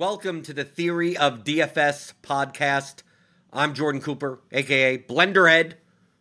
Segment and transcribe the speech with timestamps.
[0.00, 3.02] Welcome to the Theory of DFS podcast.
[3.52, 5.74] I'm Jordan Cooper, aka Blenderhead,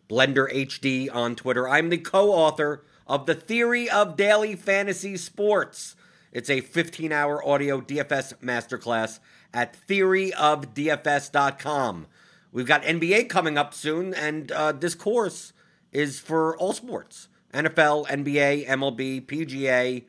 [0.09, 1.65] Blender HD on Twitter.
[1.65, 5.95] I'm the co author of The Theory of Daily Fantasy Sports.
[6.33, 9.19] It's a 15 hour audio DFS masterclass
[9.53, 12.07] at theoryofdfs.com.
[12.51, 15.53] We've got NBA coming up soon, and uh, this course
[15.93, 20.03] is for all sports NFL, NBA, MLB, PGA,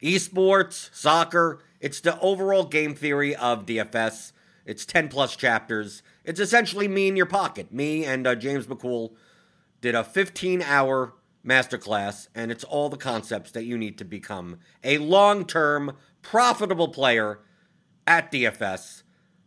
[0.00, 1.58] esports, soccer.
[1.80, 4.32] It's the overall game theory of DFS.
[4.64, 6.02] It's 10 plus chapters.
[6.24, 7.72] It's essentially me in your pocket.
[7.72, 9.12] Me and uh, James McCool
[9.80, 11.14] did a 15 hour
[11.46, 16.88] masterclass, and it's all the concepts that you need to become a long term, profitable
[16.88, 17.40] player
[18.06, 19.02] at DFS.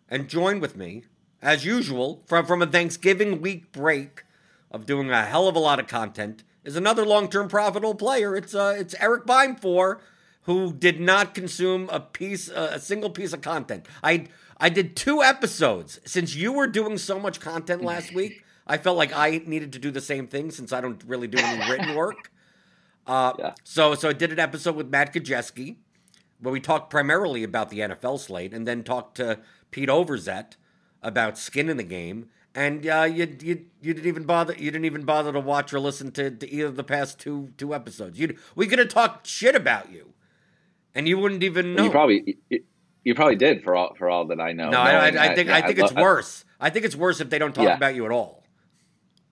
[0.09, 1.03] And join with me,
[1.41, 4.23] as usual, from, from a Thanksgiving week break
[4.71, 8.35] of doing a hell of a lot of content, is another long term profitable player.
[8.35, 9.99] It's, uh, it's Eric Beimfohr
[10.43, 13.85] who did not consume a piece, a single piece of content.
[14.03, 14.27] I
[14.57, 18.43] I did two episodes since you were doing so much content last week.
[18.67, 21.37] I felt like I needed to do the same thing since I don't really do
[21.37, 22.31] any written work.
[23.07, 23.53] Uh, yeah.
[23.63, 25.77] So so I did an episode with Matt Kajeski
[26.41, 29.39] where we talked primarily about the NFL slate, and then talked to
[29.70, 30.55] Pete Overzet
[31.01, 32.29] about skin in the game.
[32.53, 35.79] And uh, you, you you didn't even bother you didn't even bother to watch or
[35.79, 38.20] listen to, to either of the past two two episodes.
[38.20, 40.13] You we could have talked shit about you
[40.95, 41.85] and you wouldn't even know.
[41.85, 42.37] You probably
[43.03, 44.70] you probably did for all for all that I know.
[44.70, 46.45] No, I, I, I, think I think it's lo- worse.
[46.59, 47.75] I think it's worse if they don't talk yeah.
[47.75, 48.43] about you at all.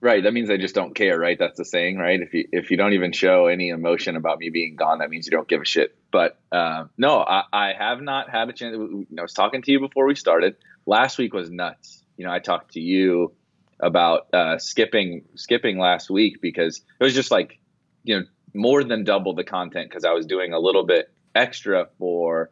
[0.02, 0.22] Right.
[0.22, 1.18] That means they just don't care.
[1.18, 1.38] Right.
[1.38, 1.98] That's the saying.
[1.98, 2.20] Right.
[2.20, 5.26] If you if you don't even show any emotion about me being gone, that means
[5.26, 5.94] you don't give a shit.
[6.10, 8.76] But uh, no, I, I have not had a chance.
[8.76, 10.56] I was talking to you before we started.
[10.86, 12.02] Last week was nuts.
[12.16, 13.34] You know, I talked to you
[13.78, 17.58] about uh, skipping skipping last week because it was just like
[18.02, 21.88] you know more than double the content because I was doing a little bit extra
[21.98, 22.50] for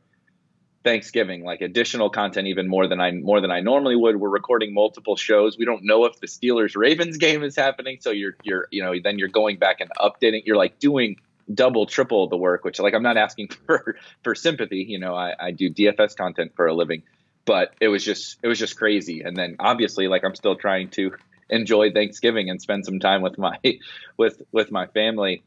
[0.85, 4.17] Thanksgiving, like additional content, even more than I more than I normally would.
[4.17, 5.59] We're recording multiple shows.
[5.59, 8.95] We don't know if the Steelers Ravens game is happening, so you're you're you know
[9.03, 10.43] then you're going back and updating.
[10.47, 11.17] You're like doing
[11.53, 14.85] double, triple the work, which like I'm not asking for for sympathy.
[14.89, 17.03] You know, I, I do DFS content for a living,
[17.45, 19.23] but it was just it was just crazy.
[19.23, 21.13] And then obviously, like I'm still trying to
[21.51, 23.59] enjoy Thanksgiving and spend some time with my
[24.17, 25.43] with with my family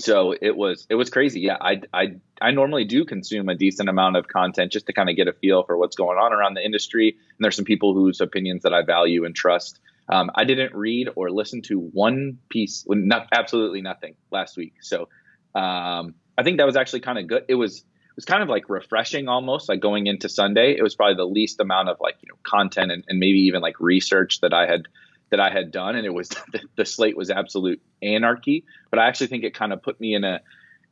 [0.00, 1.40] so it was it was crazy.
[1.40, 5.08] Yeah, I I I normally do consume a decent amount of content just to kind
[5.08, 7.10] of get a feel for what's going on around the industry.
[7.10, 9.80] And there's some people whose opinions that I value and trust.
[10.08, 14.74] Um, I didn't read or listen to one piece, not absolutely nothing last week.
[14.82, 15.08] So
[15.54, 17.44] um, I think that was actually kind of good.
[17.48, 20.76] It was it was kind of like refreshing almost like going into Sunday.
[20.76, 23.62] It was probably the least amount of like you know content and, and maybe even
[23.62, 24.88] like research that I had
[25.30, 26.30] that I had done, and it was
[26.76, 28.64] the, slate was absolute anarchy.
[28.90, 30.40] But I actually think it kind of put me in a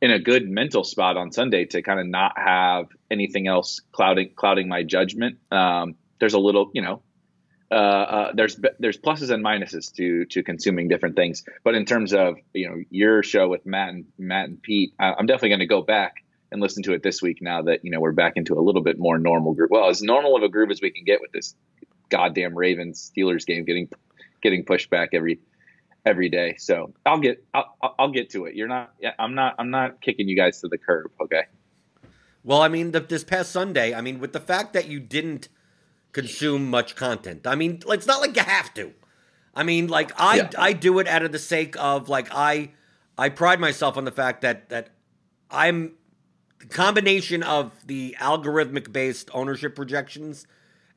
[0.01, 4.31] in a good mental spot on Sunday to kind of not have anything else clouding
[4.35, 5.37] clouding my judgment.
[5.51, 7.01] Um, there's a little, you know,
[7.71, 11.43] uh, uh, there's there's pluses and minuses to to consuming different things.
[11.63, 15.25] But in terms of you know your show with Matt and Matt and Pete, I'm
[15.25, 16.17] definitely going to go back
[16.51, 18.83] and listen to it this week now that you know we're back into a little
[18.83, 19.71] bit more normal group.
[19.71, 21.55] Well, as normal of a group as we can get with this
[22.09, 23.89] goddamn Ravens Steelers game getting
[24.43, 25.39] getting pushed back every
[26.05, 26.55] every day.
[26.57, 28.55] So I'll get I'll, I'll get to it.
[28.55, 31.11] You're not I'm not I'm not kicking you guys to the curb.
[31.21, 31.43] Okay.
[32.43, 35.47] Well, I mean, the, this past Sunday, I mean, with the fact that you didn't
[36.11, 38.93] consume much content, I mean, it's not like you have to.
[39.55, 40.49] I mean, like I yeah.
[40.57, 42.71] I do it out of the sake of like I
[43.17, 44.89] I pride myself on the fact that that
[45.49, 45.93] I'm
[46.59, 50.47] the combination of the algorithmic based ownership projections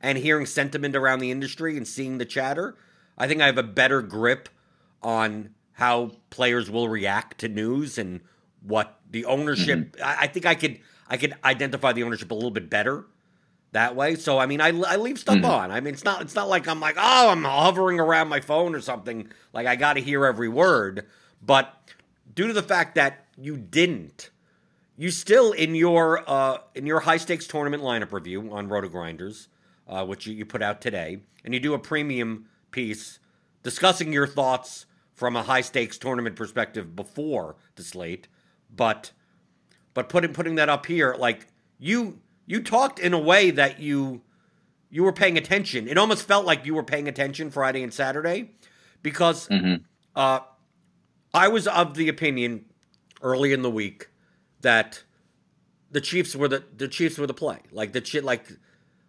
[0.01, 2.75] and hearing sentiment around the industry and seeing the chatter
[3.17, 4.49] I think I have a better grip
[5.01, 8.21] on how players will react to news and
[8.61, 9.79] what the ownership.
[9.79, 10.03] Mm-hmm.
[10.03, 13.05] I, I, think I could I could identify the ownership a little bit better
[13.71, 14.15] that way.
[14.15, 15.45] So I mean, I, I leave stuff mm-hmm.
[15.45, 15.71] on.
[15.71, 18.75] I mean, it's not it's not like I'm like oh I'm hovering around my phone
[18.75, 19.29] or something.
[19.53, 21.05] Like I got to hear every word.
[21.41, 21.73] But
[22.33, 24.31] due to the fact that you didn't,
[24.97, 29.47] you still in your uh, in your high stakes tournament lineup review on RotoGrinders,
[29.87, 33.17] uh, which you, you put out today, and you do a premium piece
[33.63, 38.27] discussing your thoughts from a high stakes tournament perspective before the slate,
[38.73, 39.11] but
[39.95, 41.47] but putting putting that up here, like
[41.79, 44.21] you you talked in a way that you
[44.91, 45.87] you were paying attention.
[45.87, 48.51] It almost felt like you were paying attention Friday and Saturday
[49.01, 49.83] because mm-hmm.
[50.15, 50.41] uh,
[51.33, 52.65] I was of the opinion
[53.23, 54.09] early in the week
[54.61, 55.03] that
[55.89, 57.57] the Chiefs were the the Chiefs were the play.
[57.71, 58.45] Like the shit, like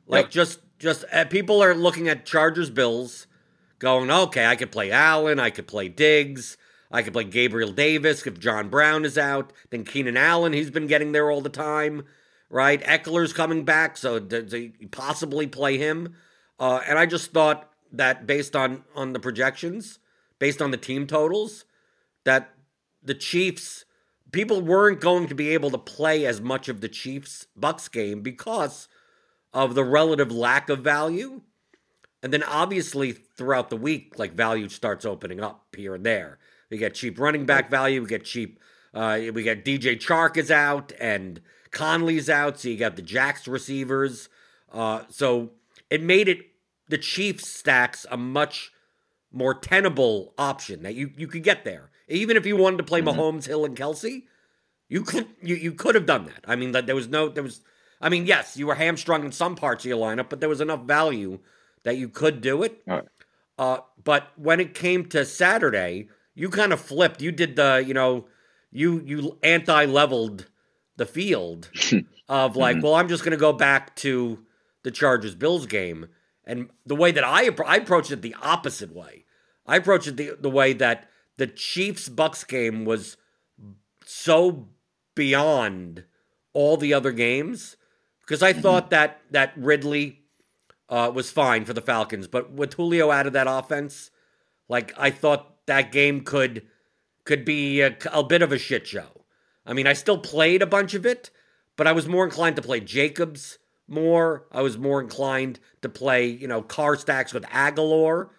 [0.06, 0.30] like yep.
[0.30, 3.26] just just uh, people are looking at Chargers Bills
[3.78, 6.56] going, okay, I could play Allen, I could play Diggs,
[6.90, 9.52] I could play Gabriel Davis if John Brown is out.
[9.70, 12.04] Then Keenan Allen, he's been getting there all the time.
[12.50, 12.82] right?
[12.82, 16.14] Ekeler's coming back, so they possibly play him.
[16.58, 19.98] Uh, and I just thought that based on on the projections,
[20.38, 21.64] based on the team totals,
[22.24, 22.54] that
[23.02, 23.84] the Chiefs
[24.32, 28.22] people weren't going to be able to play as much of the Chiefs Bucks game
[28.22, 28.88] because
[29.52, 31.42] of the relative lack of value.
[32.22, 36.38] And then obviously throughout the week, like value starts opening up here and there.
[36.70, 38.60] We get cheap running back value, we get cheap
[38.94, 41.40] uh, we get DJ Chark is out and
[41.70, 44.28] Conley's out, so you got the Jags receivers.
[44.72, 45.50] Uh, so
[45.90, 46.40] it made it
[46.88, 48.72] the Chiefs stacks a much
[49.30, 51.90] more tenable option that you you could get there.
[52.08, 53.18] Even if you wanted to play mm-hmm.
[53.18, 54.24] Mahomes, Hill, and Kelce,
[54.88, 56.44] you could you, you could have done that.
[56.46, 57.60] I mean, that there was no there was.
[58.00, 60.60] I mean, yes, you were hamstrung in some parts of your lineup, but there was
[60.60, 61.40] enough value
[61.82, 62.80] that you could do it.
[62.86, 63.04] Right.
[63.58, 67.20] Uh, but when it came to Saturday, you kind of flipped.
[67.20, 68.26] You did the you know
[68.70, 70.46] you you anti-leveled
[70.96, 71.70] the field
[72.28, 72.84] of like, mm-hmm.
[72.84, 74.44] well, I'm just going to go back to
[74.84, 76.08] the Chargers Bills game,
[76.44, 79.24] and the way that I I approached it the opposite way.
[79.66, 83.16] I approached it the the way that the Chiefs Bucks game was
[84.04, 84.68] so
[85.14, 86.04] beyond
[86.52, 87.76] all the other games
[88.20, 88.62] because I mm-hmm.
[88.62, 90.20] thought that that Ridley
[90.88, 94.10] uh, was fine for the Falcons, but with Julio out of that offense,
[94.68, 96.66] like I thought that game could
[97.24, 99.24] could be a, a bit of a shit show.
[99.66, 101.30] I mean, I still played a bunch of it,
[101.76, 104.46] but I was more inclined to play Jacobs more.
[104.50, 108.30] I was more inclined to play, you know, car stacks with Agholor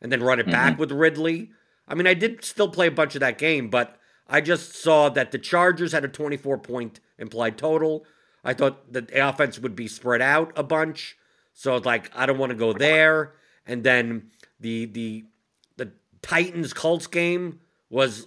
[0.00, 0.52] and then run it mm-hmm.
[0.52, 1.50] back with Ridley.
[1.88, 3.98] I mean, I did still play a bunch of that game, but
[4.28, 8.04] I just saw that the Chargers had a 24 point implied total.
[8.44, 11.16] I thought that the offense would be spread out a bunch.
[11.56, 13.32] So it's like I don't want to go there.
[13.66, 14.30] And then
[14.60, 15.24] the the
[15.76, 15.92] the
[16.22, 17.60] Titans Colts game
[17.90, 18.26] was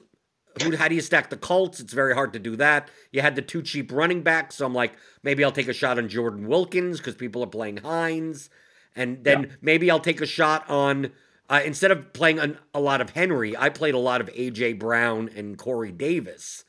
[0.62, 1.80] who, how do you stack the Colts?
[1.80, 2.90] It's very hard to do that.
[3.12, 4.94] You had the two cheap running backs, so I'm like,
[5.24, 8.50] maybe I'll take a shot on Jordan Wilkins because people are playing Hines,
[8.96, 9.50] and then yeah.
[9.62, 11.12] maybe I'll take a shot on
[11.50, 14.80] uh, instead of playing an, a lot of Henry, I played a lot of AJ
[14.80, 16.64] Brown and Corey Davis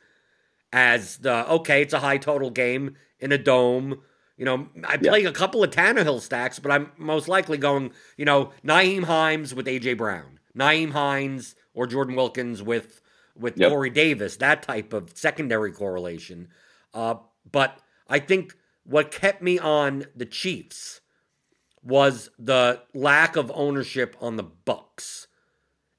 [0.72, 4.00] as the okay, it's a high total game in a dome.
[4.40, 5.28] You know, I play yeah.
[5.28, 9.66] a couple of Tannehill stacks, but I'm most likely going, you know, Nyheim Hines with
[9.66, 13.02] AJ Brown, Nyheim Hines or Jordan Wilkins with
[13.36, 13.68] with yep.
[13.68, 16.48] Corey Davis, that type of secondary correlation.
[16.94, 17.16] Uh,
[17.52, 21.02] but I think what kept me on the Chiefs
[21.82, 25.26] was the lack of ownership on the Bucks.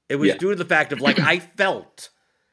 [0.08, 0.36] It was yeah.
[0.36, 2.08] due to the fact of like I felt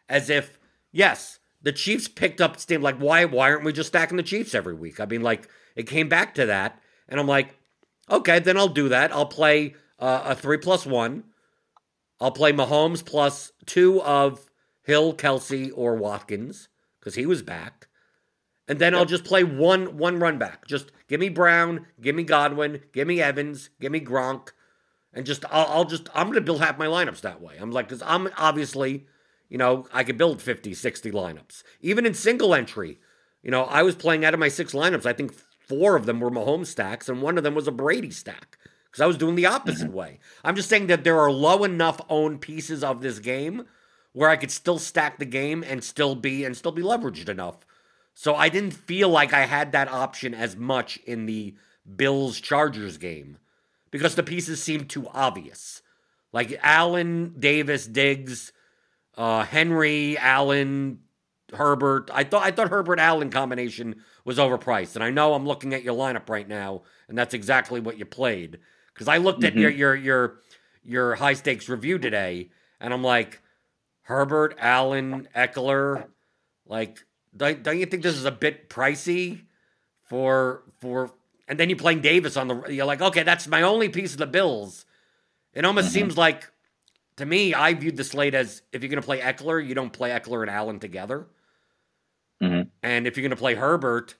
[0.08, 0.60] as if
[0.92, 2.84] yes, the Chiefs picked up steam.
[2.84, 5.00] Like why why aren't we just stacking the Chiefs every week?
[5.00, 5.50] I mean, like
[5.80, 6.78] it came back to that,
[7.08, 7.56] and I'm like,
[8.12, 9.14] okay, then I'll do that.
[9.14, 11.24] I'll play uh, a three plus one.
[12.20, 14.50] I'll play Mahomes plus two of
[14.84, 16.68] Hill, Kelce, or Watkins
[17.00, 17.88] because he was back.
[18.68, 19.00] And then yep.
[19.00, 20.68] I'll just play one one run back.
[20.68, 24.50] Just give me Brown, give me Godwin, give me Evans, give me Gronk,
[25.14, 27.56] and just I'll, I'll just I'm gonna build half my lineups that way.
[27.58, 29.08] I'm like because I'm obviously
[29.48, 33.00] you know I could build 50, 60 lineups even in single entry.
[33.42, 35.06] You know I was playing out of my six lineups.
[35.06, 35.32] I think
[35.70, 39.02] four of them were Mahomes stacks and one of them was a Brady stack because
[39.02, 39.96] I was doing the opposite mm-hmm.
[39.96, 40.20] way.
[40.44, 43.66] I'm just saying that there are low enough owned pieces of this game
[44.12, 47.66] where I could still stack the game and still be and still be leveraged enough.
[48.16, 51.56] So I didn't feel like I had that option as much in the
[51.96, 53.38] Bills Chargers game
[53.92, 55.82] because the pieces seemed too obvious.
[56.34, 58.52] Like Allen, Davis, Diggs,
[59.18, 61.00] uh, Henry, Allen,
[61.54, 62.10] Herbert.
[62.14, 65.82] I thought I thought Herbert Allen combination was overpriced, and I know I'm looking at
[65.82, 68.60] your lineup right now, and that's exactly what you played.
[68.94, 69.58] Because I looked mm-hmm.
[69.58, 70.40] at your your your
[70.84, 73.42] your high stakes review today, and I'm like,
[74.04, 76.06] Herbert, Allen, Ekeler,
[76.70, 77.04] Like,
[77.36, 79.42] don't, don't you think this is a bit pricey
[80.04, 81.12] for for?
[81.48, 82.62] And then you're playing Davis on the.
[82.70, 84.86] You're like, okay, that's my only piece of the Bills.
[85.54, 85.94] It almost mm-hmm.
[85.96, 86.50] seems like,
[87.18, 89.92] to me, I viewed the slate as if you're going to play Ekeler, you don't
[89.92, 91.26] play Ekeler and Allen together.
[92.42, 92.70] Mm-hmm.
[92.84, 94.14] And if you're going to play Herbert,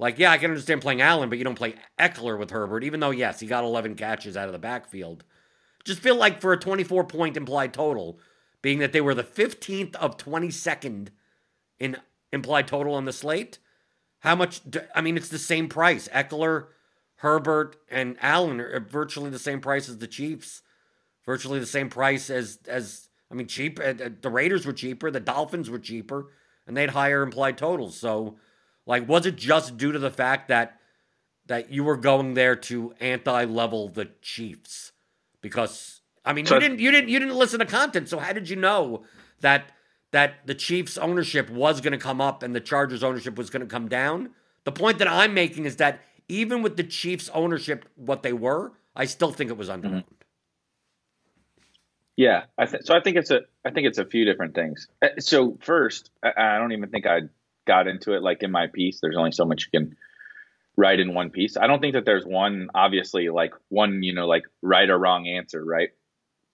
[0.00, 3.00] like, yeah, I can understand playing Allen, but you don't play Ekeler with Herbert, even
[3.00, 5.24] though, yes, he got 11 catches out of the backfield.
[5.84, 8.18] Just feel like for a 24 point implied total,
[8.62, 11.08] being that they were the 15th of 22nd
[11.78, 11.98] in
[12.32, 13.58] implied total on the slate.
[14.20, 14.62] How much?
[14.68, 16.08] Do, I mean, it's the same price.
[16.08, 16.68] Ekeler,
[17.16, 20.62] Herbert, and Allen are virtually the same price as the Chiefs.
[21.26, 23.78] Virtually the same price as as I mean, cheap.
[23.78, 25.10] Uh, uh, the Raiders were cheaper.
[25.10, 26.28] The Dolphins were cheaper,
[26.66, 27.98] and they had higher implied totals.
[27.98, 28.36] So,
[28.90, 30.76] like, was it just due to the fact that
[31.46, 34.90] that you were going there to anti-level the Chiefs
[35.40, 38.32] because I mean, so, you didn't you didn't you didn't listen to content, so how
[38.32, 39.04] did you know
[39.42, 39.70] that
[40.10, 43.60] that the Chiefs ownership was going to come up and the Chargers ownership was going
[43.60, 44.30] to come down?
[44.64, 48.72] The point that I'm making is that even with the Chiefs' ownership, what they were,
[48.96, 50.04] I still think it was underowned.
[50.04, 50.14] Mm-hmm.
[52.16, 54.88] Yeah, I th- so I think it's a I think it's a few different things.
[55.00, 57.20] Uh, so first, I, I don't even think I
[57.70, 58.98] got into it like in my piece.
[59.00, 59.96] There's only so much you can
[60.76, 61.56] write in one piece.
[61.56, 65.28] I don't think that there's one obviously like one you know like right or wrong
[65.28, 65.90] answer, right?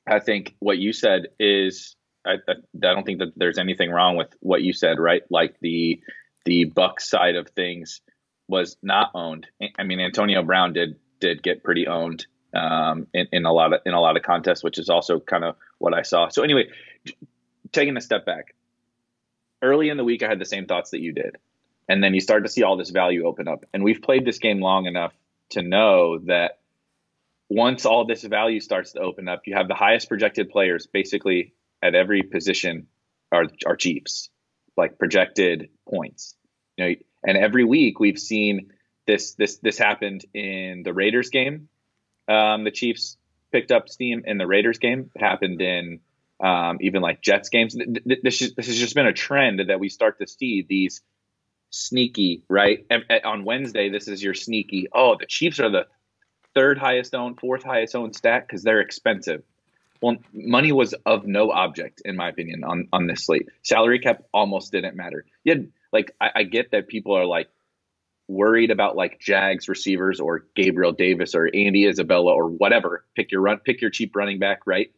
[0.07, 1.97] I think what you said is
[2.27, 5.23] I, I, I don't think that there's anything wrong with what you said, right?
[5.31, 6.01] Like the
[6.45, 8.01] the Buck side of things
[8.49, 9.47] was not owned.
[9.79, 13.81] I mean, Antonio Brown did did get pretty owned um, in, in a lot of
[13.87, 16.29] in a lot of contests, which is also kind of what I saw.
[16.29, 16.65] So anyway,
[17.73, 18.55] taking a step back,
[19.63, 21.37] early in the week I had the same thoughts that you did,
[21.89, 23.65] and then you start to see all this value open up.
[23.73, 25.13] And we've played this game long enough
[25.51, 26.59] to know that
[27.49, 31.55] once all this value starts to open up, you have the highest projected players basically
[31.83, 32.87] at every position
[33.33, 34.31] are are Chiefs,
[34.77, 36.35] like projected points.
[36.77, 36.95] You know,
[37.25, 38.73] and every week we've seen
[39.07, 41.69] this this this happened in the Raiders game
[42.29, 43.17] um, the Chiefs
[43.53, 45.11] picked up steam in the Raiders game.
[45.15, 46.01] It happened in
[46.41, 47.77] um, even like Jets games.
[48.05, 51.01] This, is, this has just been a trend that we start to see these
[51.71, 52.87] sneaky, right?
[53.25, 54.89] On Wednesday, this is your sneaky.
[54.93, 55.87] Oh, the Chiefs are the
[56.55, 59.43] third highest owned, fourth highest owned stack because they're expensive.
[60.03, 63.49] Well, money was of no object, in my opinion, on on this slate.
[63.63, 65.25] Salary cap almost didn't matter.
[65.43, 65.55] Yeah,
[65.93, 67.49] like I, I get that people are like,
[68.29, 73.05] worried about like Jags receivers or Gabriel Davis or Andy Isabella or whatever.
[73.15, 74.91] Pick your run, pick your cheap running back, right?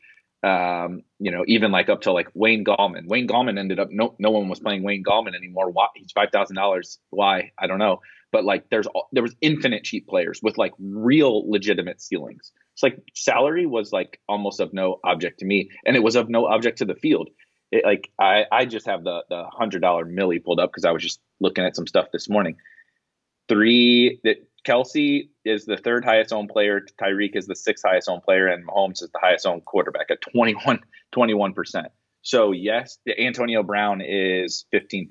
[0.42, 3.08] Um, you know, even like up to like Wayne Gallman.
[3.08, 5.70] Wayne Gallman ended up no no one was playing Wayne Gallman anymore.
[5.70, 6.98] Why he's five thousand dollars.
[7.10, 7.52] Why?
[7.58, 8.00] I don't know.
[8.30, 12.52] But like there's there was infinite cheap players with like real legitimate ceilings.
[12.74, 16.28] It's like salary was like almost of no object to me, and it was of
[16.28, 17.30] no object to the field.
[17.72, 20.92] It, like I I just have the the hundred dollar millie pulled up because I
[20.92, 22.56] was just looking at some stuff this morning
[23.48, 28.22] three that Kelce is the third highest owned player, Tyreek is the sixth highest owned
[28.22, 31.86] player, and Mahomes is the highest owned quarterback at 21 percent.
[32.22, 35.06] So yes, Antonio Brown is 15%.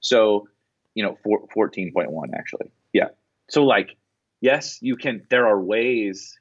[0.00, 0.48] So,
[0.94, 2.70] you know, 14.1 actually.
[2.92, 3.08] Yeah.
[3.50, 3.96] So like,
[4.40, 6.38] yes, you can there are ways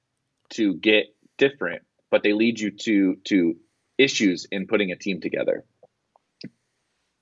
[0.51, 3.55] to get different, but they lead you to to
[3.97, 5.65] issues in putting a team together.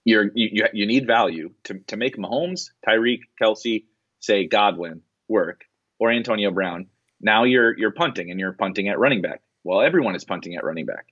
[0.05, 3.85] You're, you, you need value to, to make Mahomes, Tyreek, Kelce,
[4.19, 5.01] say Godwin
[5.33, 5.65] work
[5.99, 6.87] or Antonio Brown,
[7.19, 9.41] now you're you're punting and you're punting at running back.
[9.63, 11.07] Well, everyone is punting at running back.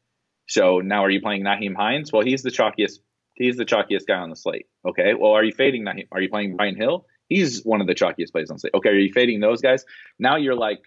[0.48, 2.12] So now are you playing Nyheim Hines?
[2.12, 3.00] Well, he's the chalkiest
[3.34, 4.68] he's the chalkiest guy on the slate.
[4.86, 5.14] Okay.
[5.14, 6.08] Well, are you fading Nyheim?
[6.12, 7.06] Are you playing Brian Hill?
[7.28, 8.74] He's one of the chalkiest plays on the slate.
[8.74, 9.86] Okay, are you fading those guys?
[10.20, 10.80] Now you're like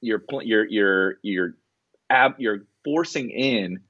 [0.00, 1.54] you're you're you're you're
[2.10, 3.80] ab, you're forcing in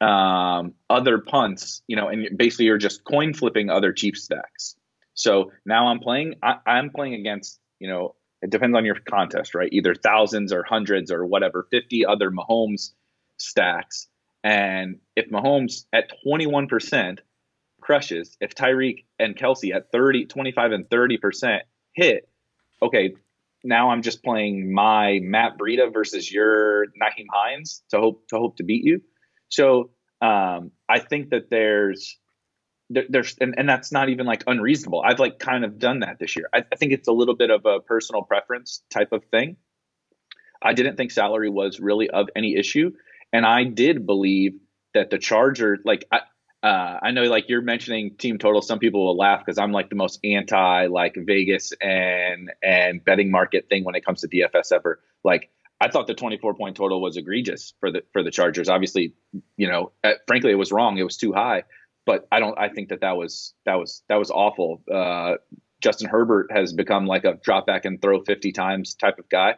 [0.00, 4.76] um, other punts, you know, and basically you're just coin flipping other cheap stacks.
[5.14, 6.34] So now I'm playing.
[6.42, 9.68] I, I'm playing against you know it depends on your contest, right?
[9.72, 12.92] Either thousands or hundreds or whatever, 50 other Mahomes
[13.38, 14.08] stacks.
[14.44, 17.18] And if Mahomes at 21%
[17.80, 21.60] crushes, if Tyreek and Kelce at 30, 25 and 30%
[21.94, 22.28] hit,
[22.82, 23.14] okay,
[23.64, 28.56] now I'm just playing my Matt Breida versus your Nyheim Hines to hope to hope
[28.58, 29.02] to beat you.
[29.48, 29.90] So
[30.20, 32.18] um, I think that there's
[32.90, 36.18] there, there's and, and that's not even like unreasonable i've like kind of done that
[36.18, 39.24] this year I, I, think it's a little bit of a personal preference type of
[39.24, 39.56] thing
[40.62, 42.92] i didn't think salary was really of any issue
[43.32, 44.54] and i did believe
[44.94, 46.20] that the charger like i
[46.62, 48.60] uh, I know like you're mentioning team total.
[48.60, 53.30] Some people will laugh because I'm like the most anti like Vegas and and betting
[53.30, 54.98] market thing when it comes to DFS ever.
[55.22, 55.50] Like
[55.80, 58.68] I thought the 24 point total was egregious for the for the Chargers.
[58.68, 59.14] Obviously,
[59.56, 60.98] you know, uh, frankly, it was wrong.
[60.98, 61.64] It was too high
[62.06, 62.58] but I don't.
[62.58, 64.82] I think that that was that was that was awful.
[64.90, 65.34] Uh,
[65.82, 69.56] Justin Herbert has become like a drop back and throw 50 times type of guy,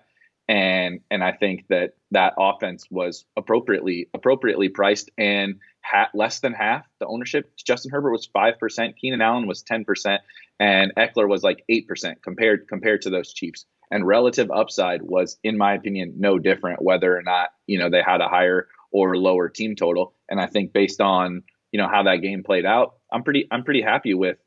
[0.48, 6.54] and and I think that that offense was appropriately appropriately priced and ha- less than
[6.54, 7.52] half the ownership.
[7.56, 10.22] Justin Herbert was five percent, Keenan Allen was 10 percent,
[10.58, 13.66] and Ekeler was like eight percent compared compared to those Chiefs.
[13.90, 18.02] And relative upside was, in my opinion, no different whether or not you know they
[18.02, 20.14] had a higher or lower team total.
[20.30, 23.64] And I think based on you know how that game played out, I'm pretty I'm
[23.64, 24.38] pretty happy with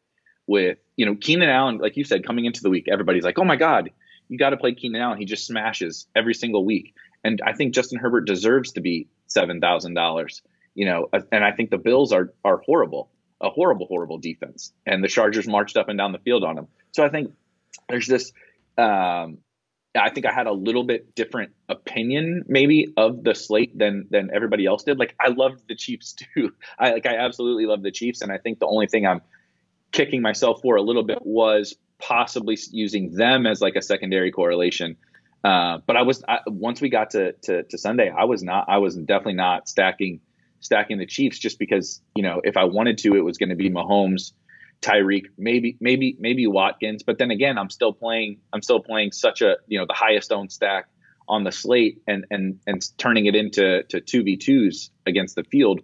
[0.47, 3.43] with you know Keenan Allen, like you said, coming into the week, everybody's like, oh
[3.43, 3.91] my god,
[4.27, 5.17] you got to play Keenan Allen.
[5.17, 9.61] He just smashes every single week, and I think Justin Herbert deserves to be seven
[9.61, 10.41] thousand dollars.
[10.73, 13.09] You know, and I think the Bills are are horrible,
[13.41, 16.67] a horrible, horrible defense, and the Chargers marched up and down the field on them.
[16.91, 17.33] So I think
[17.89, 18.31] there's this
[18.77, 19.39] um,
[19.95, 24.29] I think I had a little bit different opinion maybe of the slate than than
[24.33, 24.97] everybody else did.
[24.97, 26.53] Like I loved the Chiefs too.
[26.79, 29.21] I like I absolutely love the Chiefs, and I think the only thing I'm
[29.91, 34.97] kicking myself for a little bit was possibly using them as like a secondary correlation.
[35.43, 38.65] Uh, but I was I, once we got to, to, to Sunday, I was not
[38.69, 40.21] I was definitely not stacking
[40.59, 43.55] stacking the Chiefs just because you know if I wanted to, it was going to
[43.55, 44.33] be Mahomes,
[44.81, 47.03] Tyreek, maybe maybe maybe Watkins.
[47.03, 50.31] But then again, I'm still playing I'm still playing such a you know the highest
[50.31, 50.87] owned stack
[51.27, 55.43] on the slate and and and turning it into to two v twos against the
[55.43, 55.81] field,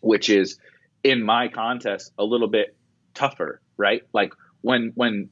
[0.00, 0.58] which is
[1.02, 2.76] in my contest a little bit
[3.14, 4.02] tougher, right?
[4.12, 5.30] Like when when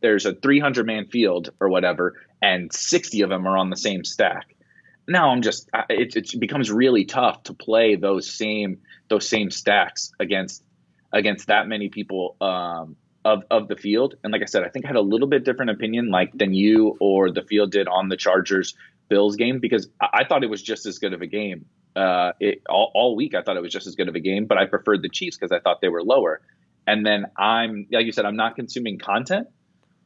[0.00, 4.04] there's a 300 man field or whatever, and 60 of them are on the same
[4.04, 4.54] stack.
[5.08, 8.78] Now I'm just it, it becomes really tough to play those same
[9.08, 10.64] those same stacks against
[11.16, 14.14] against that many people um, of of the field.
[14.22, 16.54] And like I said, I think I had a little bit different opinion like than
[16.54, 18.74] you or the field did on the Chargers
[19.08, 21.66] Bills game because I, I thought it was just as good of a game.
[21.94, 24.44] Uh, it, all, all week I thought it was just as good of a game,
[24.44, 26.42] but I preferred the Chiefs because I thought they were lower.
[26.86, 29.48] And then I'm like you said, I'm not consuming content,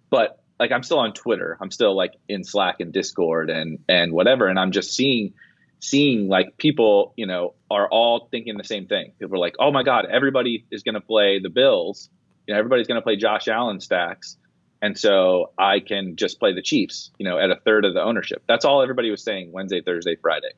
[0.09, 1.59] but like I'm still on Twitter.
[1.61, 5.35] I'm still like in Slack and Discord and and whatever, and I'm just seeing
[5.81, 9.13] seeing like people, you know, are all thinking the same thing.
[9.19, 12.09] People are like, "Oh my God, everybody is going to play the Bills.
[12.47, 14.37] You know, everybody's going to play Josh Allen stacks."
[14.83, 18.03] And so I can just play the Chiefs, you know, at a third of the
[18.03, 18.43] ownership.
[18.47, 20.53] That's all everybody was saying Wednesday, Thursday, Friday.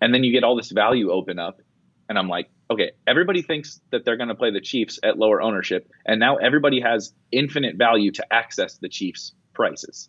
[0.00, 1.60] And then you get all this value open up.
[2.08, 5.40] And I'm like, okay, everybody thinks that they're going to play the Chiefs at lower
[5.40, 5.90] ownership.
[6.06, 10.08] And now everybody has infinite value to access the Chiefs prices.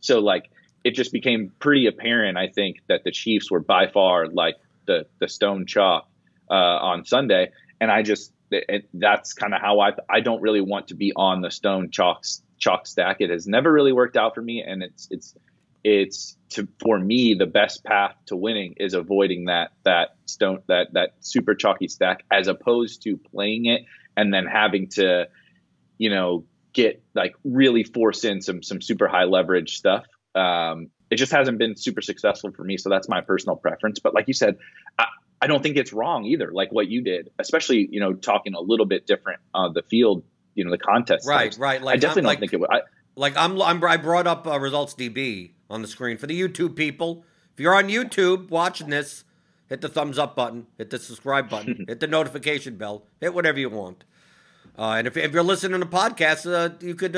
[0.00, 0.50] So like
[0.84, 5.06] it just became pretty apparent, I think, that the Chiefs were by far like the
[5.18, 6.08] the stone chalk
[6.50, 10.60] uh, on Sunday, and I just it, that's kind of how I I don't really
[10.60, 12.24] want to be on the stone chalk
[12.58, 13.20] chalk stack.
[13.20, 15.34] It has never really worked out for me, and it's it's
[15.84, 20.92] it's to for me the best path to winning is avoiding that that stone that
[20.92, 23.82] that super chalky stack as opposed to playing it
[24.16, 25.28] and then having to
[25.98, 30.04] you know get like really force in some some super high leverage stuff.
[30.34, 34.00] Um, it just hasn't been super successful for me, so that's my personal preference.
[34.00, 34.56] But like you said,
[34.98, 35.06] I,
[35.42, 36.50] I don't think it's wrong either.
[36.52, 39.82] Like what you did, especially you know talking a little bit different on uh, the
[39.82, 41.26] field, you know the contest.
[41.28, 41.58] Right, types.
[41.58, 41.82] right.
[41.82, 42.70] Like I definitely I'm, don't like, think it would.
[42.70, 42.80] I,
[43.14, 46.76] like I'm, I'm, i brought up uh, results DB on the screen for the YouTube
[46.76, 47.24] people.
[47.52, 49.24] If you're on YouTube watching this,
[49.68, 53.58] hit the thumbs up button, hit the subscribe button, hit the notification bell, hit whatever
[53.58, 54.04] you want.
[54.78, 57.16] Uh, and if, if you're listening to podcasts, uh, you could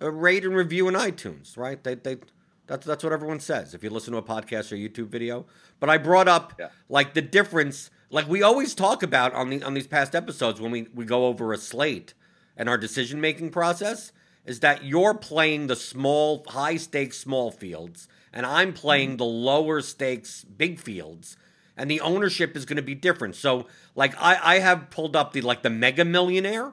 [0.00, 1.82] uh, rate and review in iTunes, right?
[1.82, 2.18] They, they,
[2.66, 5.46] that's, that's what everyone says if you listen to a podcast or YouTube video.
[5.78, 6.68] But I brought up yeah.
[6.88, 10.70] like the difference, like we always talk about on the on these past episodes when
[10.70, 12.14] we, we go over a slate
[12.56, 14.12] and our decision making process
[14.44, 19.16] is that you're playing the small, high stakes small fields, and I'm playing mm-hmm.
[19.18, 21.36] the lower stakes big fields
[21.80, 23.34] and the ownership is going to be different.
[23.34, 26.72] So, like, I, I have pulled up the like the Mega Millionaire,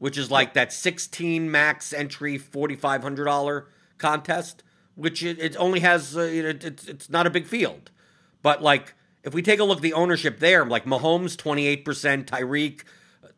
[0.00, 3.66] which is like that 16 max entry, $4,500
[3.98, 4.64] contest,
[4.96, 7.90] which it, it only has, uh, it, it's, it's not a big field.
[8.42, 12.80] But, like, if we take a look at the ownership there, like Mahomes, 28%, Tyreek,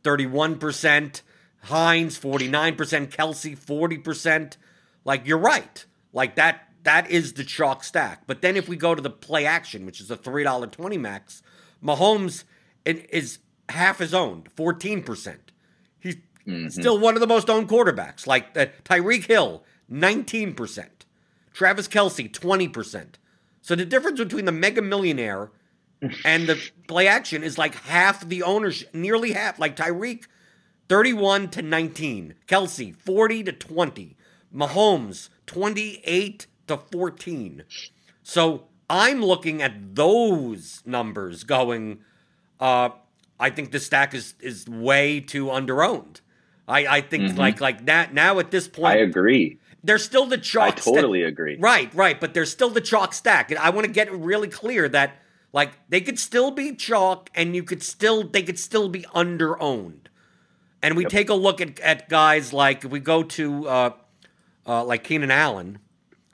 [0.04, 1.22] 31%,
[1.64, 2.76] Hines, 49%,
[3.08, 4.56] Kelce 40%.
[5.04, 5.84] Like, you're right.
[6.12, 8.26] Like, that that is the chalk stack.
[8.26, 10.98] But then if we go to the play action, which is a three dollar twenty
[10.98, 11.40] max,
[11.82, 12.42] Mahomes
[12.84, 15.51] is half his owned, fourteen percent.
[15.51, 15.51] He's
[16.46, 16.68] mm-hmm.
[16.68, 18.26] still one of the most owned quarterbacks.
[18.26, 21.06] Like uh, Tyreek Hill, nineteen percent.
[21.52, 23.18] Travis Kelce, twenty percent.
[23.60, 25.50] So the difference between the Mega Millionaire
[26.24, 29.58] and the play action is like half the ownership, nearly half.
[29.58, 30.24] Like Tyreek,
[30.88, 32.34] thirty-one to nineteen.
[32.46, 34.16] Kelce, forty to twenty.
[34.54, 37.64] Mahomes, twenty-eight to 14.
[38.22, 42.00] So I'm looking at those numbers going,
[42.60, 42.90] uh,
[43.38, 46.20] I think the stack is is way too underowned.
[46.68, 47.38] I, I think mm-hmm.
[47.38, 49.58] like like that now at this point I agree.
[49.84, 51.56] There's still the chalk I totally sta- agree.
[51.58, 53.50] Right, right, but there's still the chalk stack.
[53.50, 55.16] And I want to get really clear that
[55.52, 60.06] like they could still be chalk and you could still they could still be underowned.
[60.82, 61.12] And we yep.
[61.12, 63.90] take a look at, at guys like if we go to uh,
[64.66, 65.78] uh, like Keenan Allen,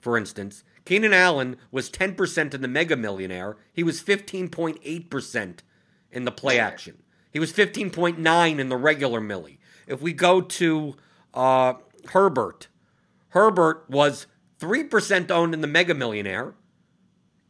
[0.01, 3.59] for instance, Keenan Allen was 10% in the Mega Millionaire.
[3.75, 5.59] He was 15.8%
[6.13, 7.03] in the play action.
[7.31, 9.58] He was 15.9 in the regular Millie.
[9.89, 10.95] If we go to
[11.35, 11.75] uh,
[12.11, 12.69] Herbert,
[13.31, 14.27] Herbert was
[14.61, 16.55] 3% owned in the Mega Millionaire.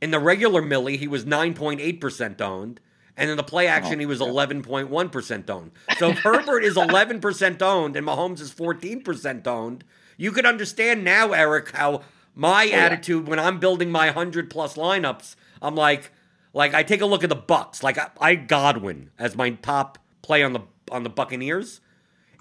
[0.00, 2.80] In the regular Millie, he was 9.8% owned.
[3.16, 5.72] And in the play action, oh, he was 11.1% owned.
[5.98, 9.82] So if Herbert is 11% owned and Mahomes is 14% owned,
[10.16, 12.02] you could understand now, Eric, how
[12.36, 13.30] my oh, attitude yeah.
[13.30, 16.12] when I'm building my 100 plus lineups, I'm like,
[16.54, 17.82] like I take a look at the Bucks.
[17.82, 21.80] Like I, I Godwin as my top play on the on the Buccaneers.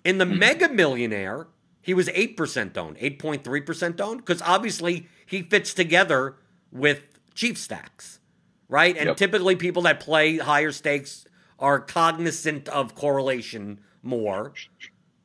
[0.07, 0.39] In the mm-hmm.
[0.39, 1.47] Mega Millionaire,
[1.81, 6.37] he was 8% owned, 8.3% owned, because obviously he fits together
[6.71, 7.01] with
[7.35, 8.21] Chief stacks,
[8.69, 8.95] right?
[8.95, 9.17] And yep.
[9.17, 11.25] typically people that play higher stakes
[11.59, 14.53] are cognizant of correlation more,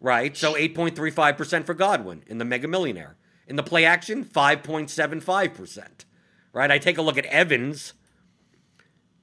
[0.01, 0.37] right?
[0.37, 3.16] So 8.35% for Godwin in the Mega Millionaire.
[3.47, 5.87] In the play action, 5.75%,
[6.53, 6.71] right?
[6.73, 7.92] I take a look at Evans.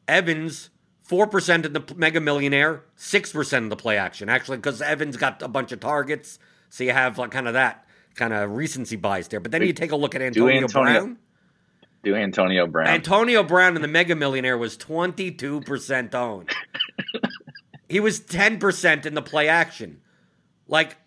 [0.08, 0.70] Evans,
[1.10, 4.30] 4% in the Mega Millionaire, 6% in the play action.
[4.30, 6.38] Actually, because Evans got a bunch of targets.
[6.70, 9.40] So you have like kind of that kind of recency bias there.
[9.40, 11.18] But then you take a look at Antonio, Antonio Brown.
[12.04, 12.88] Do Antonio Brown.
[12.88, 16.52] Antonio Brown in the Mega Millionaire was 22% owned.
[17.90, 20.02] he was 10% in the play action.
[20.68, 20.98] Like,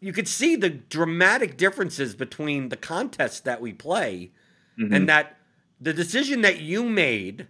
[0.00, 4.32] you could see the dramatic differences between the contests that we play
[4.78, 4.92] mm-hmm.
[4.92, 5.36] and that
[5.80, 7.46] the decision that you made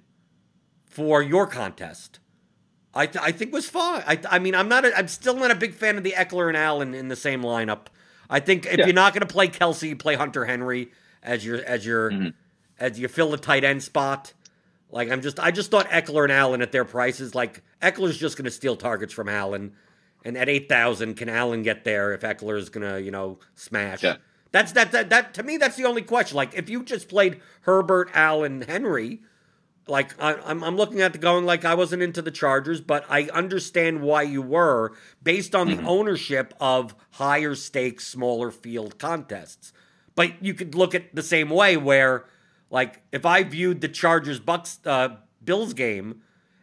[0.90, 2.20] for your contest
[2.92, 4.02] I, th- I think was fine.
[4.06, 4.84] I, I mean, I'm not.
[4.84, 7.42] A, I'm still not a big fan of the Ekeler and Allen in the same
[7.42, 7.86] lineup.
[8.28, 8.86] I think if yeah.
[8.86, 10.90] you're not going to play Kelce, you play Hunter Henry
[11.22, 12.28] as your as your mm-hmm.
[12.78, 14.32] as you fill the tight end spot.
[14.90, 17.34] Like I'm just I just thought Ekeler and Allen at their prices.
[17.34, 19.74] Like Ekeler's just going to steal targets from Allen,
[20.24, 23.38] and at eight thousand, can Allen get there if Ekeler is going to you know
[23.54, 24.02] smash?
[24.02, 24.16] Yeah.
[24.52, 25.58] That's that, that that to me.
[25.58, 26.36] That's the only question.
[26.36, 29.20] Like if you just played Herbert, Allen, Henry,
[29.90, 33.04] like I, am I'm looking at the going like I wasn't into the Chargers, but
[33.10, 35.82] I understand why you were based on mm-hmm.
[35.82, 39.72] the ownership of higher stakes, smaller field contests.
[40.14, 42.26] But you could look at the same way where,
[42.70, 46.22] like, if I viewed the Chargers Bucks uh, Bills game,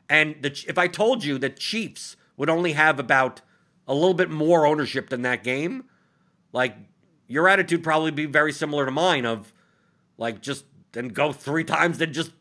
[0.09, 3.41] and the, if I told you that Chiefs would only have about
[3.87, 5.85] a little bit more ownership than that game,
[6.53, 6.75] like
[7.27, 9.53] your attitude probably be very similar to mine of
[10.17, 12.31] like just then go three times, then just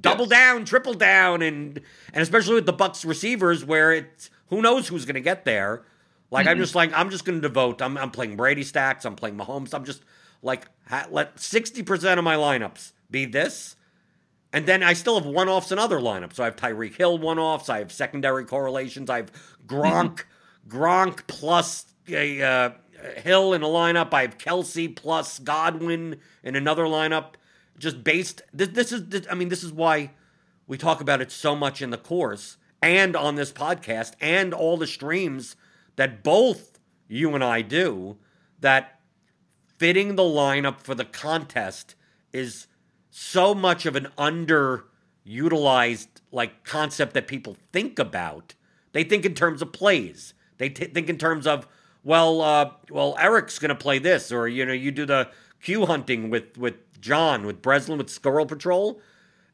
[0.00, 0.30] double yes.
[0.30, 1.80] down, triple down, and
[2.12, 5.82] and especially with the Bucks receivers, where it's who knows who's going to get there.
[6.30, 6.52] Like mm-hmm.
[6.52, 7.82] I'm just like I'm just going to devote.
[7.82, 9.04] I'm I'm playing Brady stacks.
[9.04, 9.74] I'm playing Mahomes.
[9.74, 10.02] I'm just
[10.42, 13.76] like ha, let sixty percent of my lineups be this,
[14.52, 16.34] and then I still have one offs in other lineups.
[16.34, 17.68] So I have Tyreek Hill one offs.
[17.68, 19.10] I have secondary correlations.
[19.10, 19.32] I have
[19.66, 20.24] Gronk,
[20.70, 20.76] mm-hmm.
[20.76, 22.42] Gronk plus a.
[22.42, 22.70] Uh,
[23.18, 24.12] Hill in a lineup.
[24.12, 27.34] I have Kelce plus Godwin in another lineup
[27.78, 30.10] just based this, this is this, i mean this is why
[30.66, 34.76] we talk about it so much in the course and on this podcast and all
[34.76, 35.56] the streams
[35.96, 38.16] that both you and i do
[38.60, 38.98] that
[39.78, 41.94] fitting the lineup for the contest
[42.32, 42.66] is
[43.10, 48.54] so much of an underutilized like concept that people think about.
[48.92, 50.34] They think in terms of plays.
[50.58, 51.66] They t- think in terms of
[52.04, 55.28] well uh, well eric's going to play this or you know you do the
[55.62, 59.00] cue hunting with with John with Breslin with Squirrel Patrol.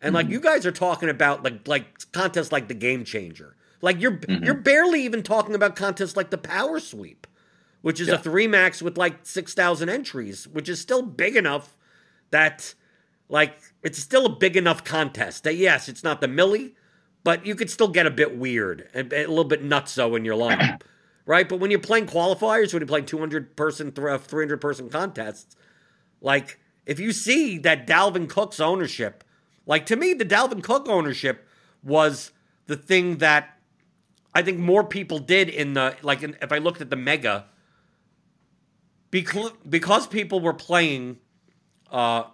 [0.00, 0.14] And mm-hmm.
[0.14, 3.56] like you guys are talking about like like contests like the game changer.
[3.80, 4.44] Like you're mm-hmm.
[4.44, 7.26] you're barely even talking about contests like the power sweep,
[7.82, 8.14] which is yeah.
[8.14, 11.76] a three max with like six thousand entries, which is still big enough
[12.30, 12.74] that
[13.28, 16.74] like it's still a big enough contest that yes, it's not the millie,
[17.22, 20.36] but you could still get a bit weird and a little bit nutso in your
[20.36, 20.82] lineup.
[21.26, 21.48] right?
[21.48, 25.56] But when you're playing qualifiers, when you're playing 200 person, 300 person contests,
[26.20, 29.24] like if you see that Dalvin Cook's ownership,
[29.66, 31.46] like to me, the Dalvin Cook ownership
[31.82, 32.32] was
[32.66, 33.58] the thing that
[34.34, 36.22] I think more people did in the like.
[36.22, 37.46] In, if I looked at the mega,
[39.10, 41.18] because because people were playing
[41.90, 42.24] uh,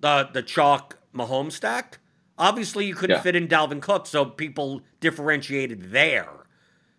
[0.00, 1.98] the the chalk Mahomes stack.
[2.36, 3.22] Obviously, you couldn't yeah.
[3.22, 6.46] fit in Dalvin Cook, so people differentiated there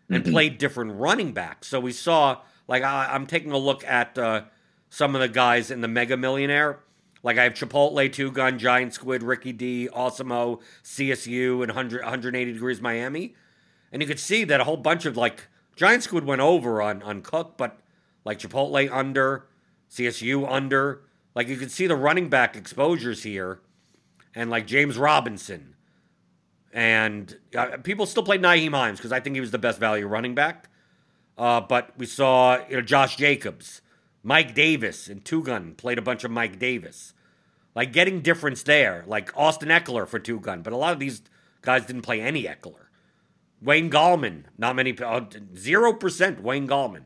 [0.09, 0.31] and mm-hmm.
[0.31, 1.67] played different running backs.
[1.67, 4.43] So we saw, like, I, am taking a look at uh,
[4.89, 6.79] some of the guys in the Mega Millionaire.
[7.23, 12.53] Like I have Chipotle, Two Gun, Giant Squid, Ricky D, Awesemo, CSU, and 100, 180
[12.53, 13.35] Degrees Miami.
[13.91, 17.01] And you could see that a whole bunch of like Giant Squid went over on,
[17.01, 17.79] on Cook, but
[18.25, 19.47] like Chipotle under,
[19.89, 21.01] CSU under.
[21.33, 23.59] Like you could see the running back exposures here.
[24.35, 25.75] And like James Robinson.
[26.73, 30.07] And uh, people still played Nyheim Hines because I think he was the best value
[30.07, 30.69] running back.
[31.37, 33.81] Uh, but we saw you know Josh Jacobs
[34.27, 37.13] Mike Davis and Two Gun played a bunch of Mike Davis.
[37.75, 41.21] Like getting difference there, like Austin Ekeler for Two Gun, but a lot of these
[41.61, 42.87] guys didn't play any Ekeler.
[43.61, 45.21] Wayne Gallman, not many, uh,
[45.55, 47.03] zero uh, percent Wayne Gallman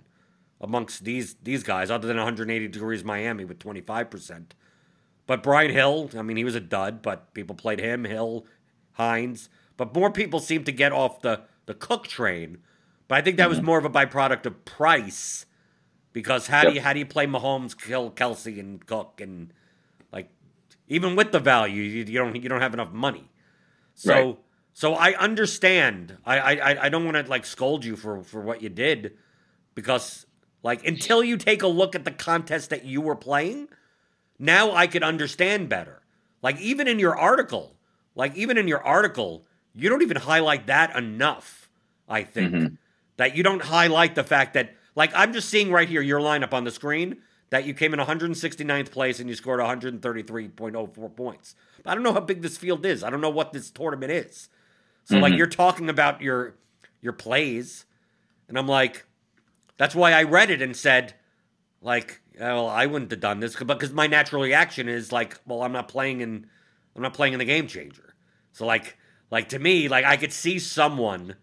[0.62, 4.56] amongst these these guys, other than 180 degrees Miami with 25 percent.
[5.28, 8.46] But Brian Hill, I mean, he was a dud, but people played him, Hill,
[8.94, 9.50] Hines.
[9.76, 12.60] But more people seem to get off the the Cook train.
[13.10, 13.66] But I think that was mm-hmm.
[13.66, 15.46] more of a byproduct of price
[16.20, 16.68] because how yep.
[16.68, 19.54] do you how do you play Mahomes, kill Kelce, and Cook, and
[20.12, 20.28] like
[20.88, 23.30] even with the value, you, you don't you don't have enough money.
[23.96, 24.38] So right.
[24.74, 26.18] so I understand.
[26.26, 29.14] I I I don't want to like scold you for for what you did
[29.76, 30.26] because
[30.64, 33.70] Like until you take a look at the contest that you were playing,
[34.38, 36.02] now I could understand better.
[36.42, 37.76] Like even in your article,
[38.16, 41.70] like even in your article, you don't even highlight that enough.
[42.08, 42.76] I think mm-hmm.
[43.18, 46.54] that you don't highlight the fact that like I'm just seeing right here your lineup
[46.54, 47.18] on the screen
[47.50, 51.56] that you came in 169th place and you scored 133.04 points.
[51.86, 53.04] I don't know how big this field is.
[53.04, 54.50] I don't know what this tournament is.
[55.06, 55.24] So mm-hmm.
[55.24, 56.56] like you're talking about your
[57.02, 57.86] your plays
[58.48, 59.06] and I'm like
[59.78, 61.16] that's why I read it and said
[61.82, 65.72] like well I wouldn't have done this because my natural reaction is like well I'm
[65.72, 66.48] not playing in
[66.96, 68.14] I'm not playing in the game changer.
[68.52, 68.98] So like
[69.32, 71.36] like to me like I could see someone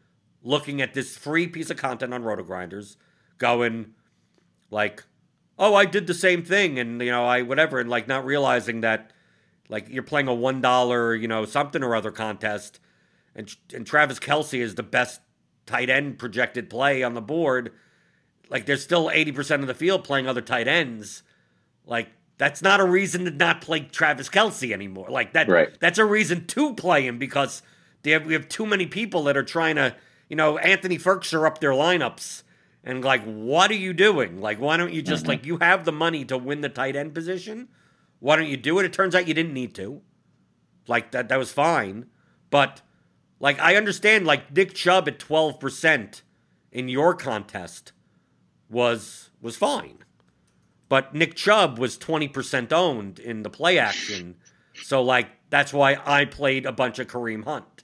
[0.42, 2.96] looking at this free piece of content on RotoGrinders
[3.38, 3.94] going
[4.70, 5.02] like
[5.58, 8.80] oh, I did the same thing, and you know, I whatever, and like not realizing
[8.82, 9.12] that
[9.68, 12.80] like you're playing a one dollar, you know, something or other contest,
[13.34, 15.20] and and Travis Kelce is the best
[15.64, 17.72] tight end projected play on the board.
[18.48, 21.22] Like there's still eighty percent of the field playing other tight ends.
[21.84, 25.08] Like that's not a reason to not play Travis Kelce anymore.
[25.08, 25.70] Like that, right.
[25.80, 27.62] that's a reason to play him because
[28.04, 29.96] have, we have too many people that are trying to,
[30.28, 32.42] you know, Anthony Firkser up their lineups
[32.86, 34.40] and like, what are you doing?
[34.40, 35.30] Like, why don't you just mm-hmm.
[35.30, 37.68] like you have the money to win the tight end position?
[38.20, 38.86] Why don't you do it?
[38.86, 40.00] It turns out you didn't need to.
[40.86, 42.06] Like that that was fine.
[42.48, 42.82] But
[43.40, 46.22] like I understand like Nick Chubb at 12%
[46.70, 47.90] in your contest
[48.70, 49.98] was was fine.
[50.88, 54.36] But Nick Chubb was 20% owned in the play action.
[54.84, 57.82] So like that's why I played a bunch of Kareem Hunt.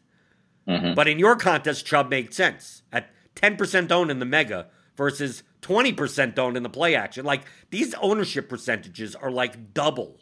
[0.68, 0.94] Mm-hmm.
[0.94, 2.82] But in your contest, Chubb made sense.
[2.92, 7.24] At 10% owned in the mega, versus 20% owned in the play action.
[7.24, 10.18] Like these ownership percentages are like double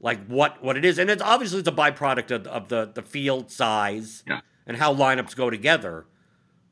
[0.00, 0.98] like what what it is.
[0.98, 4.40] And it's obviously it's a byproduct of, of the the field size yeah.
[4.66, 6.06] and how lineups go together.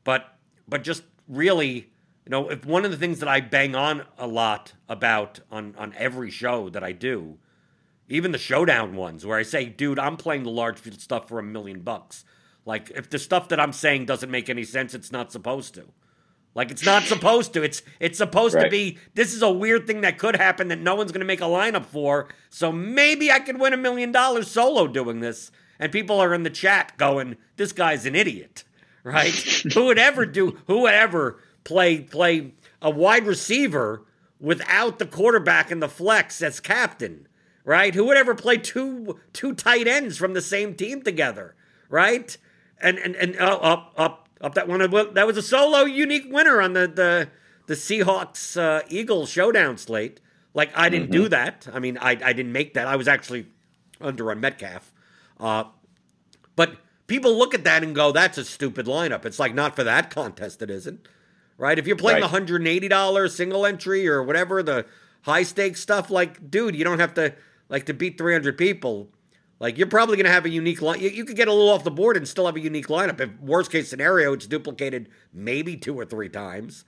[0.03, 0.35] But
[0.67, 1.91] but just really,
[2.25, 5.75] you know, if one of the things that I bang on a lot about on
[5.77, 7.37] on every show that I do,
[8.07, 11.39] even the showdown ones where I say, dude, I'm playing the large field stuff for
[11.39, 12.25] a million bucks.
[12.65, 15.85] Like if the stuff that I'm saying doesn't make any sense, it's not supposed to.
[16.55, 17.63] Like it's not supposed to.
[17.63, 18.63] It's it's supposed right.
[18.63, 18.97] to be.
[19.13, 21.45] This is a weird thing that could happen that no one's going to make a
[21.45, 22.27] lineup for.
[22.49, 25.51] So maybe I could win a million dollars solo doing this.
[25.79, 28.63] And people are in the chat going, "This guy's an idiot."
[29.03, 29.33] Right?
[29.73, 30.57] who would ever do?
[30.67, 34.05] Who would ever play play a wide receiver
[34.39, 37.27] without the quarterback and the flex as captain?
[37.63, 37.93] Right?
[37.93, 41.55] Who would ever play two two tight ends from the same team together?
[41.89, 42.35] Right?
[42.81, 44.79] And and and uh, up up up that one.
[45.13, 47.29] That was a solo unique winner on the the
[47.67, 50.19] the Seahawks uh, Eagles showdown slate.
[50.53, 51.23] Like I didn't mm-hmm.
[51.23, 51.67] do that.
[51.71, 52.87] I mean, I I didn't make that.
[52.87, 53.47] I was actually
[54.01, 54.91] under on Metcalf.
[55.39, 55.65] Uh,
[56.55, 59.83] but people look at that and go, "That's a stupid lineup." It's like not for
[59.83, 60.61] that contest.
[60.61, 61.07] It isn't,
[61.57, 61.77] right?
[61.77, 62.21] If you're playing right.
[62.21, 64.85] the hundred and eighty dollars single entry or whatever the
[65.23, 67.35] high stakes stuff, like, dude, you don't have to
[67.67, 69.09] like to beat three hundred people.
[69.59, 71.01] Like you're probably going to have a unique line.
[71.01, 73.19] You, you, could get a little off the board and still have a unique lineup.
[73.19, 76.85] If worst case scenario, it's duplicated maybe two or three times.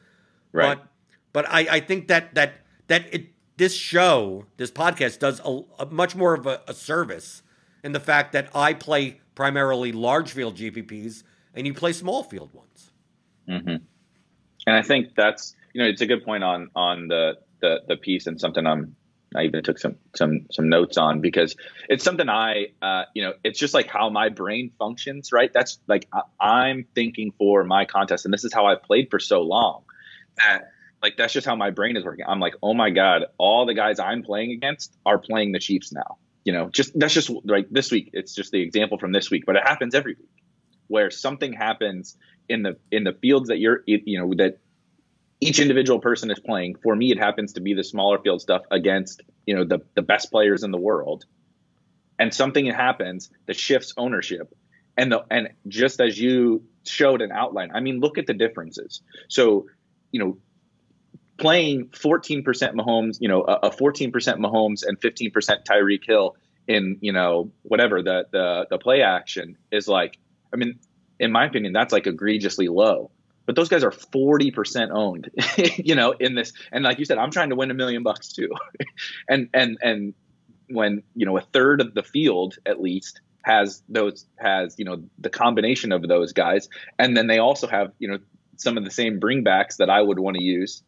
[0.53, 0.77] Right.
[0.77, 0.87] But
[1.33, 2.53] but I, I think that that
[2.87, 7.43] that it this show this podcast does a, a much more of a, a, service
[7.83, 12.53] in the fact that I play primarily large field GPPs and you play small field
[12.53, 12.91] ones.
[13.47, 13.83] Mm-hmm.
[14.67, 17.97] And I think that's you know it's a good point on on the the the
[17.97, 18.95] piece and something I'm
[19.35, 21.55] I even took some some some notes on because
[21.87, 25.51] it's something I uh, you know it's just like how my brain functions right?
[25.53, 26.07] That's like
[26.39, 29.83] I, am thinking for my contest and this is how I've played for so long.
[30.37, 32.25] That like that's just how my brain is working.
[32.27, 35.91] I'm like oh my god all the guys I'm playing against are playing the Chiefs
[35.93, 36.17] now.
[36.43, 39.45] You know just that's just like this week it's just the example from this week
[39.45, 40.29] but it happens every week
[40.87, 42.17] where something happens
[42.49, 44.59] in the in the fields that you're you know that
[45.41, 46.75] each individual person is playing.
[46.75, 50.03] For me, it happens to be the smaller field stuff against you know the the
[50.03, 51.25] best players in the world,
[52.19, 54.53] and something happens that shifts ownership,
[54.95, 59.01] and the and just as you showed an outline, I mean, look at the differences.
[59.27, 59.67] So,
[60.11, 60.37] you know,
[61.37, 65.31] playing 14% Mahomes, you know, a, 14% Mahomes and 15%
[65.63, 66.35] Tyreek Hill
[66.67, 70.19] in you know whatever the the the play action is like.
[70.53, 70.79] I mean,
[71.19, 73.09] in my opinion, that's like egregiously low
[73.51, 75.29] but those guys are 40% owned
[75.75, 78.31] you know in this and like you said i'm trying to win a million bucks
[78.31, 78.49] too.
[79.27, 80.13] And and and
[80.69, 85.03] when you know a third of the field at least has those has you know
[85.19, 86.69] the combination of those guys.
[86.97, 88.19] And then they also have you know
[88.55, 90.81] some of the same bringbacks that i would want to use.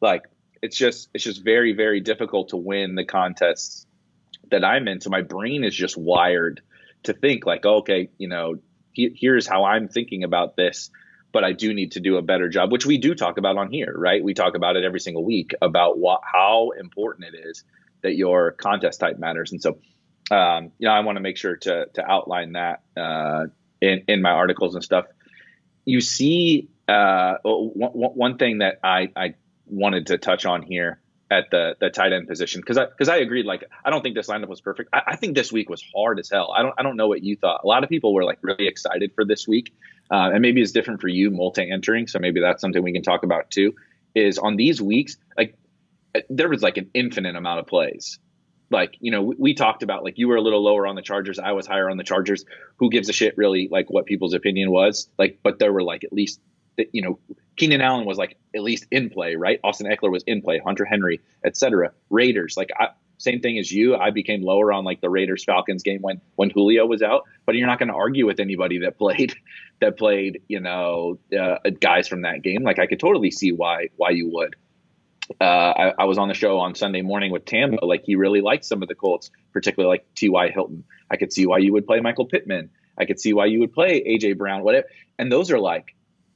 [0.00, 0.22] Like
[0.62, 3.86] it's just it's just very very difficult to win the contests
[4.50, 5.00] that i'm in.
[5.00, 6.60] So my brain is just wired
[7.04, 8.56] to think like okay you know
[8.92, 10.90] he, here's how i'm thinking about this
[11.32, 13.70] but I do need to do a better job, which we do talk about on
[13.70, 14.22] here, right?
[14.22, 17.64] We talk about it every single week about what how important it is
[18.02, 19.78] that your contest type matters, and so
[20.30, 23.46] um, you know I want to make sure to to outline that uh,
[23.80, 25.06] in in my articles and stuff.
[25.84, 29.34] You see, uh, one, one thing that I I
[29.66, 33.18] wanted to touch on here at the the tight end position because I because I
[33.18, 34.90] agreed like I don't think this lineup was perfect.
[34.92, 36.52] I, I, think this week was hard as hell.
[36.56, 37.60] I don't I don't know what you thought.
[37.62, 39.72] A lot of people were like really excited for this week,
[40.10, 42.06] uh, and maybe it's different for you multi entering.
[42.06, 43.74] So maybe that's something we can talk about too.
[44.14, 45.56] Is on these weeks like
[46.28, 48.18] there was like an infinite amount of plays.
[48.70, 51.02] Like you know we, we talked about like you were a little lower on the
[51.02, 52.44] Chargers, I was higher on the Chargers.
[52.76, 55.40] Who gives a shit really like what people's opinion was like?
[55.42, 56.40] But there were like at least
[56.92, 57.18] you know
[57.56, 59.60] Keenan Allen was like at least in play, right?
[59.62, 61.92] Austin Ekeler was in play, Hunter Henry, etc.
[62.10, 62.88] Raiders, like I,
[63.20, 63.96] same thing as you.
[63.96, 67.54] I became lower on like the Raiders Falcons game when when Julio was out, but
[67.54, 69.34] you're not going to argue with anybody that played
[69.80, 72.62] that played, you know, uh, guys from that game.
[72.62, 74.56] Like I could totally see why why you would.
[75.40, 77.86] Uh, I, I, was on the show on Sunday morning with Tambo.
[77.86, 80.50] Like he really liked some of the Colts, particularly like T.Y.
[80.50, 80.82] Hilton.
[81.08, 82.70] I could see why you would play Michael Pittman.
[82.98, 84.32] I could see why you would play A.J.
[84.32, 84.64] Brown.
[84.64, 84.88] Whatever.
[85.20, 85.94] And those are like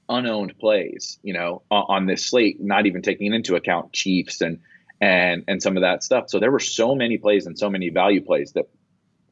[0.09, 4.61] unowned plays, you know, on, on, this slate, not even taking into account Chiefs and
[5.01, 6.29] and and some of that stuff.
[6.29, 8.67] So there were so many plays and so many value plays that,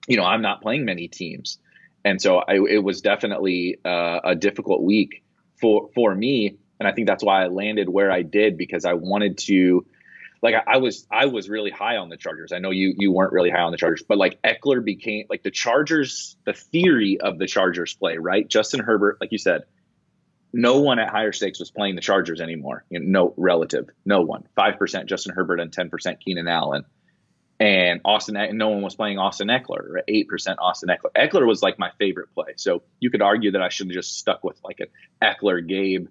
[0.07, 1.59] you know, I'm not playing many teams,
[2.05, 5.22] and so I, it was definitely uh, a difficult week
[5.61, 8.94] for for me, and I think that's why I landed where I did because I
[8.94, 9.87] wanted to.
[10.42, 12.51] Like I, I was, I was really high on the Chargers.
[12.51, 15.44] I know you, you weren't really high on the Chargers, but like Ekeler became like
[15.44, 16.37] the Chargers.
[16.44, 18.48] The theory of the Chargers play, right?
[18.48, 19.62] Justin Herbert, like you said,
[20.53, 22.85] no one at higher stakes was playing the Chargers anymore.
[22.91, 24.47] You know, no relative, no one.
[24.55, 26.85] Five percent Justin Herbert and ten percent Keenan Allen,
[27.59, 28.37] and Austin.
[28.57, 30.01] No one was playing Austin Ekeler.
[30.09, 31.12] Eight percent Austin Eckler.
[31.17, 32.55] Ekeler was like my favorite play.
[32.57, 34.88] So you could argue that I should have just stuck with like an
[35.23, 36.09] Ekeler Gabe,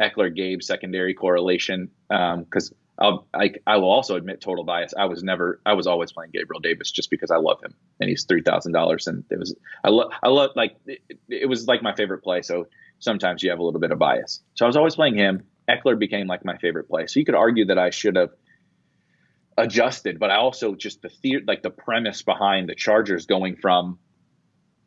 [0.00, 2.70] Ekeler Gabe secondary correlation because.
[2.70, 4.94] Um, I'll, I, I will also admit total bias.
[4.98, 8.08] I was never, I was always playing Gabriel Davis just because I love him and
[8.08, 11.66] he's three thousand dollars and it was, I love, I love like it, it was
[11.66, 12.40] like my favorite play.
[12.40, 14.42] So sometimes you have a little bit of bias.
[14.54, 15.44] So I was always playing him.
[15.68, 17.06] Ekeler became like my favorite play.
[17.06, 18.30] So you could argue that I should have
[19.58, 23.98] adjusted, but I also just the theory, like the premise behind the Chargers going from,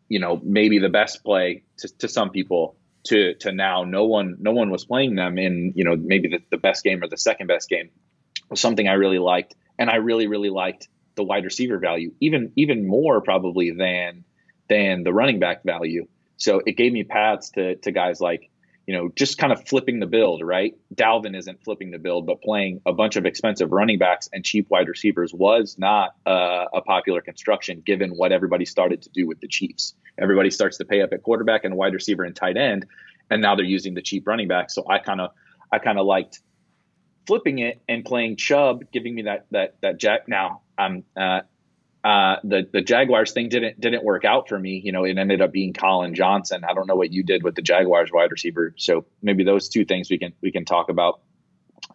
[0.07, 4.37] you know, maybe the best play to, to some people to to now no one
[4.39, 7.17] no one was playing them in you know maybe the, the best game or the
[7.17, 7.89] second best game
[8.49, 12.51] was something I really liked, and I really really liked the wide receiver value even
[12.55, 14.23] even more probably than
[14.69, 16.07] than the running back value.
[16.39, 18.49] So it gave me paths to to guys like,
[18.87, 20.73] you know, just kind of flipping the build, right?
[20.95, 24.67] Dalvin isn't flipping the build, but playing a bunch of expensive running backs and cheap
[24.69, 29.39] wide receivers was not uh, a popular construction given what everybody started to do with
[29.41, 29.93] the Chiefs.
[30.17, 32.85] Everybody starts to pay up at quarterback and wide receiver and tight end,
[33.29, 34.71] and now they're using the cheap running back.
[34.71, 35.31] So I kind of
[35.71, 36.39] I kind of liked
[37.27, 40.27] flipping it and playing Chubb, giving me that that that jack.
[40.27, 41.41] Now I'm uh,
[42.03, 44.81] uh, the the Jaguars thing didn't didn't work out for me.
[44.83, 46.63] You know, it ended up being Collin Johnson.
[46.63, 48.73] I don't know what you did with the Jaguars wide receiver.
[48.77, 51.21] So maybe those two things we can we can talk about.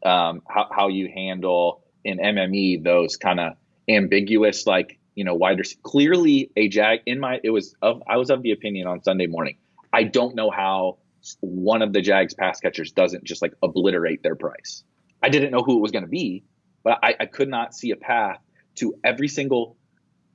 [0.05, 3.53] Um, how how you handle in MME those kind of
[3.88, 5.81] ambiguous like you know wide receiver.
[5.83, 9.27] Clearly a Jag in my it was of I was of the opinion on Sunday
[9.27, 9.57] morning.
[9.90, 10.99] I don't know how
[11.40, 14.85] one of the Jags pass catchers doesn't just like obliterate their price.
[15.23, 16.45] I didn't know who it was going to be,
[16.83, 18.38] but I, I could not see a path
[18.77, 19.79] to every single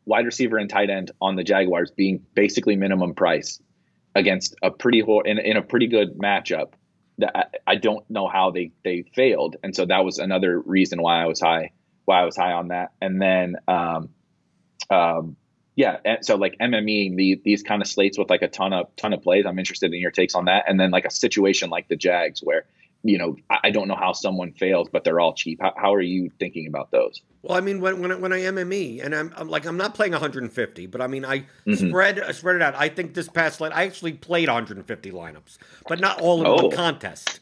[0.05, 3.59] wide receiver and tight end on the Jaguars being basically minimum price
[4.15, 6.73] against a pretty in, in a pretty good matchup.
[7.19, 11.21] That I, don't know how they they failed, and so that was another reason why
[11.21, 11.71] I was high
[12.09, 12.93] why I was high on that.
[12.99, 14.09] And then, um,
[14.89, 15.37] um,
[15.75, 18.87] yeah, and so like MME the, these kind of slates with like a ton of
[18.95, 19.45] ton of plays.
[19.45, 20.65] I'm interested in your takes on that.
[20.67, 22.65] And then like a situation like the Jags where
[23.03, 25.61] you know, I don't know how someone fails, but they're all cheap.
[25.61, 27.21] How, how are you thinking about those?
[27.41, 29.95] Well, I mean, when when I, when I MME and I'm, I'm like I'm not
[29.95, 31.89] playing 150, but I mean I mm-hmm.
[31.89, 32.75] spread I spread it out.
[32.75, 35.57] I think this past line I actually played 150 lineups,
[35.87, 36.55] but not all in oh.
[36.55, 37.39] one contest.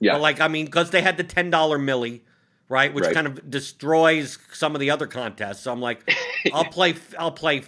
[0.00, 2.22] Yeah, but like I mean, because they had the ten dollar milli,
[2.68, 3.14] right, which right.
[3.14, 5.60] kind of destroys some of the other contests.
[5.60, 6.12] So I'm like,
[6.52, 7.62] I'll play I'll play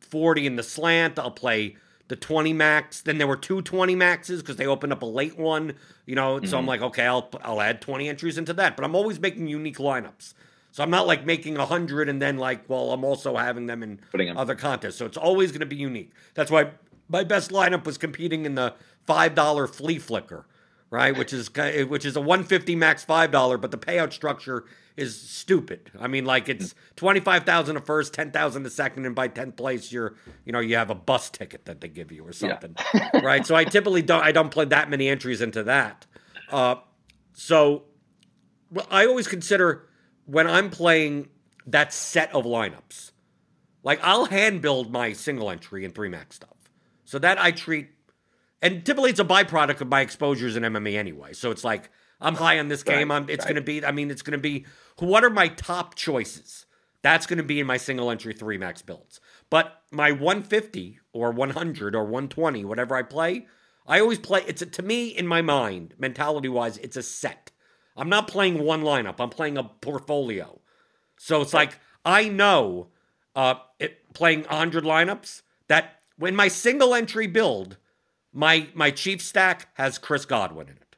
[0.00, 1.18] 40 in the slant.
[1.18, 1.76] I'll play
[2.08, 3.00] the 20 max.
[3.00, 5.74] Then there were two 20 maxes because they opened up a late one,
[6.06, 6.36] you know.
[6.36, 6.46] Mm-hmm.
[6.46, 6.68] So I'm mm-hmm.
[6.68, 8.76] like, okay, I'll I'll add 20 entries into that.
[8.76, 10.34] But I'm always making unique lineups.
[10.72, 13.82] So I'm not like making a hundred and then like, well, I'm also having them
[13.82, 14.96] in Putting other contests.
[14.96, 16.10] So it's always going to be unique.
[16.34, 16.70] That's why
[17.08, 18.74] my best lineup was competing in the
[19.06, 20.46] five dollar flea flicker,
[20.94, 21.16] right?
[21.16, 21.50] Which is
[21.88, 24.64] which is a 150 max five dollar, but the payout structure
[24.96, 25.90] is stupid.
[25.98, 29.26] I mean, like it's twenty five thousand a first, ten thousand a second, and by
[29.26, 30.14] tenth place, you're
[30.44, 33.18] you know you have a bus ticket that they give you or something, yeah.
[33.24, 33.44] right?
[33.44, 36.06] So I typically don't I don't play that many entries into that.
[36.50, 36.76] Uh,
[37.32, 37.84] so
[38.70, 39.88] well, I always consider
[40.26, 41.28] when I'm playing
[41.66, 43.10] that set of lineups,
[43.82, 46.50] like I'll hand build my single entry and three max stuff.
[47.04, 47.90] So that I treat,
[48.64, 51.34] and typically it's a byproduct of my exposures in MMA anyway.
[51.34, 51.90] So it's like
[52.20, 53.10] I'm high on this game.
[53.10, 53.54] I'm, it's right.
[53.54, 53.84] going to be.
[53.84, 54.64] I mean, it's going to be.
[54.98, 56.64] What are my top choices?
[57.02, 59.20] That's going to be in my single entry three max builds.
[59.50, 63.46] But my 150 or 100 or 120, whatever I play,
[63.86, 64.42] I always play.
[64.46, 67.50] It's a, to me in my mind, mentality wise, it's a set.
[67.96, 69.16] I'm not playing one lineup.
[69.18, 70.60] I'm playing a portfolio.
[71.18, 72.88] So it's like I know,
[73.36, 77.76] uh, it, playing 100 lineups that when my single entry build,
[78.34, 80.96] my my chief stack has Chris Godwin in it.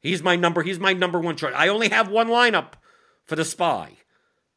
[0.00, 0.62] He's my number.
[0.62, 1.52] He's my number one choice.
[1.54, 2.74] I only have one lineup
[3.24, 3.94] for the spy,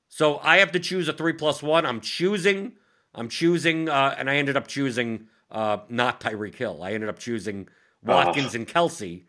[0.07, 1.85] so I have to choose a three plus one.
[1.85, 2.73] I'm choosing.
[3.15, 6.83] I'm choosing, uh, and I ended up choosing uh, not Tyreek Hill.
[6.83, 7.67] I ended up choosing
[8.03, 8.59] Watkins oh.
[8.59, 9.23] and Kelce,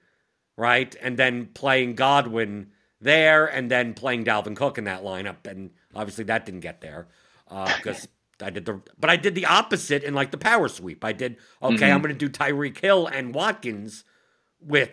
[0.58, 5.70] right, and then playing Godwin there, and then playing Dalvin Cook in that lineup, and
[5.94, 7.08] obviously that didn't get there
[7.48, 8.04] because.
[8.04, 8.08] Uh,
[8.42, 11.04] I did the, but I did the opposite in like the power sweep.
[11.04, 11.74] I did okay.
[11.76, 11.84] Mm-hmm.
[11.84, 14.04] I'm going to do Tyreek Hill and Watkins
[14.60, 14.90] with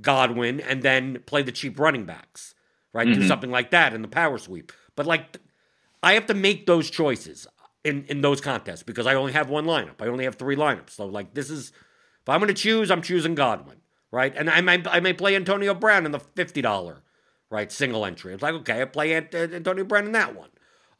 [0.00, 2.54] Godwin and then play the cheap running backs,
[2.92, 3.06] right?
[3.06, 3.20] Mm-hmm.
[3.20, 4.72] Do something like that in the power sweep.
[4.96, 5.38] But like,
[6.02, 7.46] I have to make those choices
[7.84, 10.00] in in those contests because I only have one lineup.
[10.00, 10.90] I only have three lineups.
[10.90, 11.72] So like, this is
[12.22, 13.78] if I'm going to choose, I'm choosing Godwin,
[14.10, 14.34] right?
[14.36, 17.02] And I may I may play Antonio Brown in the fifty dollar,
[17.50, 18.34] right, single entry.
[18.34, 20.50] It's like okay, I play Antonio Brown in that one.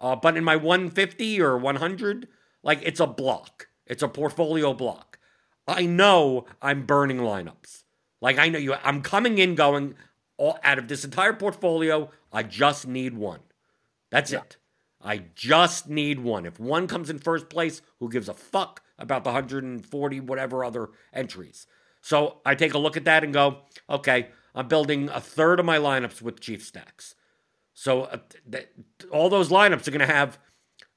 [0.00, 2.28] Uh, but in my 150 or 100,
[2.62, 3.68] like it's a block.
[3.86, 5.18] It's a portfolio block.
[5.66, 7.84] I know I'm burning lineups.
[8.20, 9.94] Like I know you, I'm coming in going
[10.36, 12.10] all, out of this entire portfolio.
[12.32, 13.40] I just need one.
[14.10, 14.40] That's yeah.
[14.40, 14.56] it.
[15.00, 16.44] I just need one.
[16.44, 20.88] If one comes in first place, who gives a fuck about the 140 whatever other
[21.12, 21.66] entries?
[22.00, 25.66] So I take a look at that and go, okay, I'm building a third of
[25.66, 27.14] my lineups with Chief stacks.
[27.78, 28.16] So uh,
[28.50, 28.66] th-
[29.12, 30.36] all those lineups are going to have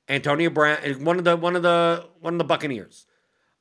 [0.10, 3.06] Antonio Brown, one of the one of the one of the Buccaneers.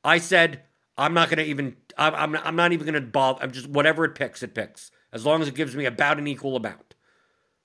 [0.02, 0.62] I said
[0.96, 1.76] I'm not going to even.
[1.98, 3.42] I'm, I'm, I'm not even going to bother.
[3.42, 4.90] I'm just whatever it picks, it picks.
[5.12, 6.94] As long as it gives me about an equal amount.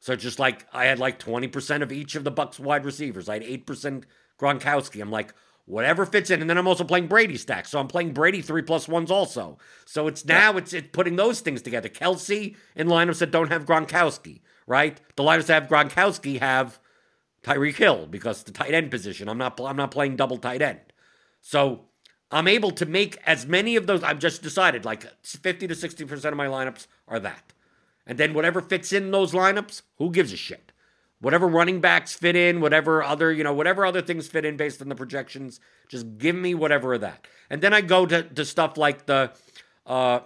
[0.01, 3.29] So just like I had like 20% of each of the Bucks wide receivers.
[3.29, 4.03] I had 8%
[4.37, 5.01] Gronkowski.
[5.01, 5.33] I'm like,
[5.63, 6.41] whatever fits in.
[6.41, 7.69] And then I'm also playing Brady stacks.
[7.69, 9.57] So I'm playing Brady three plus ones also.
[9.85, 10.57] So it's now yeah.
[10.57, 11.87] it's it putting those things together.
[11.87, 14.99] Kelce in lineups that don't have Gronkowski, right?
[15.15, 16.79] The that have Gronkowski have
[17.43, 19.29] Tyreek Hill because the tight end position.
[19.29, 20.79] I'm not I'm not playing double tight end.
[21.41, 21.85] So
[22.31, 24.03] I'm able to make as many of those.
[24.03, 27.53] I've just decided like 50 to 60% of my lineups are that.
[28.07, 30.71] And then whatever fits in those lineups, who gives a shit?
[31.19, 34.81] Whatever running backs fit in, whatever other, you know, whatever other things fit in based
[34.81, 37.25] on the projections, just give me whatever of that.
[37.49, 39.31] And then I go to, to stuff like the
[39.85, 40.19] uh,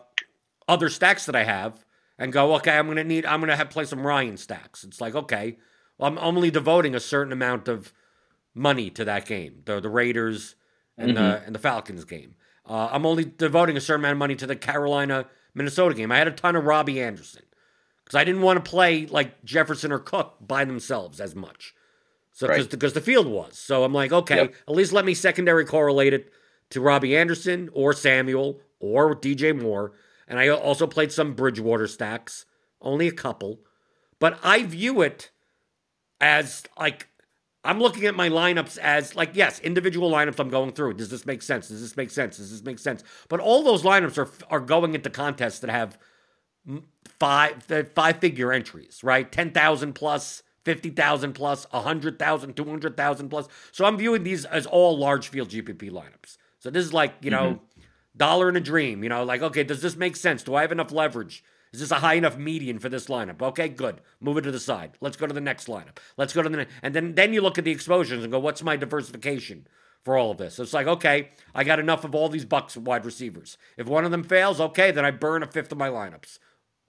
[0.67, 1.85] other stacks that I have
[2.19, 4.83] and go, okay, I'm gonna need, I'm gonna have play some Ryan stacks.
[4.83, 5.57] It's like, okay,
[5.97, 7.93] well, I'm only devoting a certain amount of
[8.53, 9.63] money to that game.
[9.65, 10.55] The the Raiders,
[10.97, 11.23] and mm-hmm.
[11.23, 12.35] the and the Falcons game.
[12.67, 16.11] Uh, I'm only devoting a certain amount of money to the Carolina Minnesota game.
[16.11, 17.43] I had a ton of Robbie Anderson
[18.03, 21.73] because I didn't want to play like Jefferson or Cook by themselves as much.
[22.33, 22.71] So because right.
[22.71, 23.57] because the field was.
[23.57, 24.55] So I'm like, okay, yep.
[24.67, 26.31] at least let me secondary correlate it
[26.71, 29.93] to Robbie Anderson or Samuel or DJ Moore.
[30.29, 32.45] And I also played some Bridgewater stacks,
[32.81, 33.59] only a couple.
[34.19, 35.31] But I view it
[36.21, 37.07] as like
[37.63, 40.93] I'm looking at my lineups as like, yes, individual lineups I'm going through.
[40.93, 41.67] Does this make sense?
[41.67, 42.37] Does this make sense?
[42.37, 43.03] Does this make sense?
[43.27, 45.97] But all those lineups are are going into contests that have
[47.19, 47.63] five
[47.95, 49.29] five figure entries, right?
[49.29, 53.47] 10,000 plus, 50,000 plus, 100,000, 200,000 plus.
[53.71, 56.37] So I'm viewing these as all large field GPP lineups.
[56.59, 57.63] So this is like, you know, mm-hmm.
[58.19, 60.43] Dollar in a dream, you know, like, okay, does this make sense?
[60.43, 61.43] Do I have enough leverage?
[61.71, 63.41] Is this a high enough median for this lineup?
[63.41, 64.01] Okay, good.
[64.19, 64.91] Move it to the side.
[65.01, 65.97] Let's go to the next lineup.
[66.17, 66.73] Let's go to the next.
[66.83, 69.67] And then, then you look at the exposures and go, what's my diversification
[70.03, 70.55] for all of this?
[70.55, 73.57] So it's like, okay, I got enough of all these Bucks wide receivers.
[73.77, 76.39] If one of them fails, okay, then I burn a fifth of my lineups.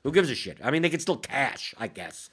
[0.02, 0.58] Who gives a shit?
[0.62, 2.30] I mean, they can still cash, I guess.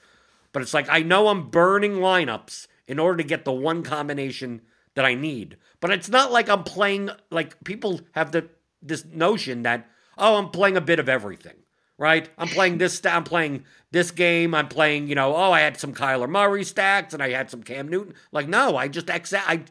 [0.54, 4.62] But it's like, I know I'm burning lineups in order to get the one combination
[4.95, 5.58] that I need.
[5.82, 8.48] But it's not like I'm playing, like people have the
[8.82, 11.56] this notion that, oh, I'm playing a bit of everything
[12.00, 12.30] right?
[12.38, 13.04] I'm playing this.
[13.06, 14.54] I'm playing this game.
[14.54, 15.08] I'm playing.
[15.08, 18.14] You know, oh, I had some Kyler Murray stacks and I had some Cam Newton.
[18.32, 19.46] Like, no, I just X out.
[19.48, 19.64] I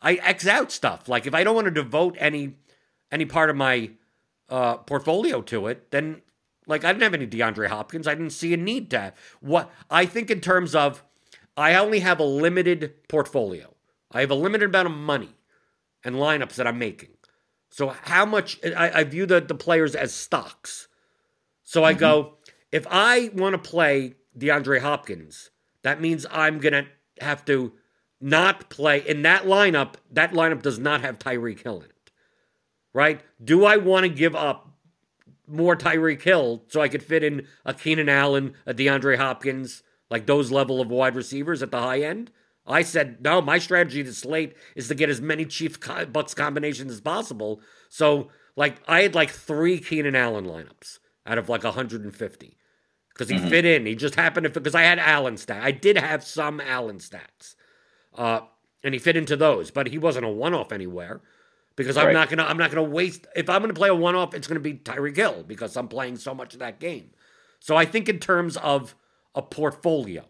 [0.00, 1.08] I X out stuff.
[1.08, 2.54] Like, if I don't want to devote any
[3.10, 3.90] any part of my
[4.48, 6.22] uh, portfolio to it, then
[6.66, 8.06] Like I didn't have any DeAndre Hopkins.
[8.06, 9.14] I didn't see a need to have.
[9.40, 11.02] What I think in terms of
[11.56, 13.74] I only have a limited portfolio.
[14.10, 15.34] I have a limited amount of money
[16.04, 17.10] and lineups that I'm making.
[17.74, 20.86] So how much I, I view the, the players as stocks.
[21.64, 21.98] So I mm-hmm.
[21.98, 22.34] go,
[22.70, 25.50] if I want to play DeAndre Hopkins,
[25.82, 26.86] that means I'm gonna
[27.20, 27.72] have to
[28.20, 29.94] not play in that lineup.
[30.12, 32.12] That lineup does not have Tyreek Hill in it.
[32.92, 33.20] Right?
[33.42, 34.70] Do I want to give up
[35.48, 40.26] more Tyreek Hill so I could fit in a Keenan Allen, a DeAndre Hopkins, like
[40.26, 42.30] those level of wide receivers at the high end?
[42.66, 45.78] I said, no, my strategy this slate is to get as many Chiefs
[46.12, 47.60] Bucks combinations as possible.
[47.90, 52.56] So, like, I had like three Keenan Allen lineups out of like 150
[53.12, 53.48] because he mm-hmm.
[53.48, 53.86] fit in.
[53.86, 55.62] He just happened to, fit because I had Allen stats.
[55.62, 57.54] I did have some Allen stats.
[58.14, 58.40] Uh,
[58.82, 61.22] and he fit into those, but he wasn't a one off anywhere
[61.76, 64.34] because I'm not gonna I'm not gonna waste if I'm gonna play a one off,
[64.34, 67.10] it's gonna be Tyreek Hill because I'm playing so much of that game.
[67.60, 68.94] So I think in terms of
[69.34, 70.24] a portfolio,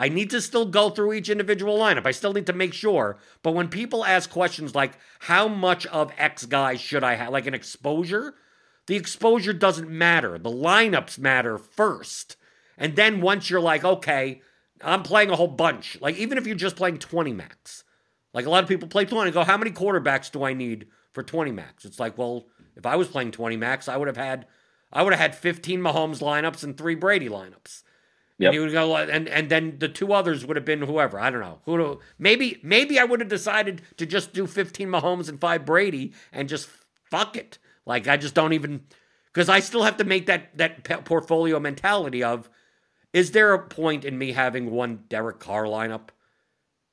[0.00, 2.06] I need to still go through each individual lineup.
[2.06, 3.18] I still need to make sure.
[3.42, 7.48] But when people ask questions like how much of X guy should I have, like
[7.48, 8.34] an exposure,
[8.86, 10.38] the exposure doesn't matter.
[10.38, 12.36] The lineups matter first.
[12.78, 14.40] And then once you're like, okay,
[14.80, 16.00] I'm playing a whole bunch.
[16.00, 17.82] Like even if you're just playing 20 max,
[18.32, 20.86] like a lot of people play 20, and go, how many quarterbacks do I need
[21.12, 21.84] for 20 max?
[21.84, 22.46] It's like, well,
[22.76, 24.46] if I was playing 20 max, I would have had
[24.92, 27.82] I would have had 15 Mahomes lineups and three Brady lineups.
[28.38, 28.48] Yep.
[28.48, 31.18] And he would go, and and then the two others would have been whoever.
[31.18, 32.00] I don't know who.
[32.18, 36.48] Maybe maybe I would have decided to just do 15 Mahomes and five Brady and
[36.48, 36.68] just
[37.10, 37.58] fuck it.
[37.84, 38.82] Like I just don't even
[39.32, 42.48] because I still have to make that that portfolio mentality of
[43.12, 46.10] is there a point in me having one Derek Carr lineup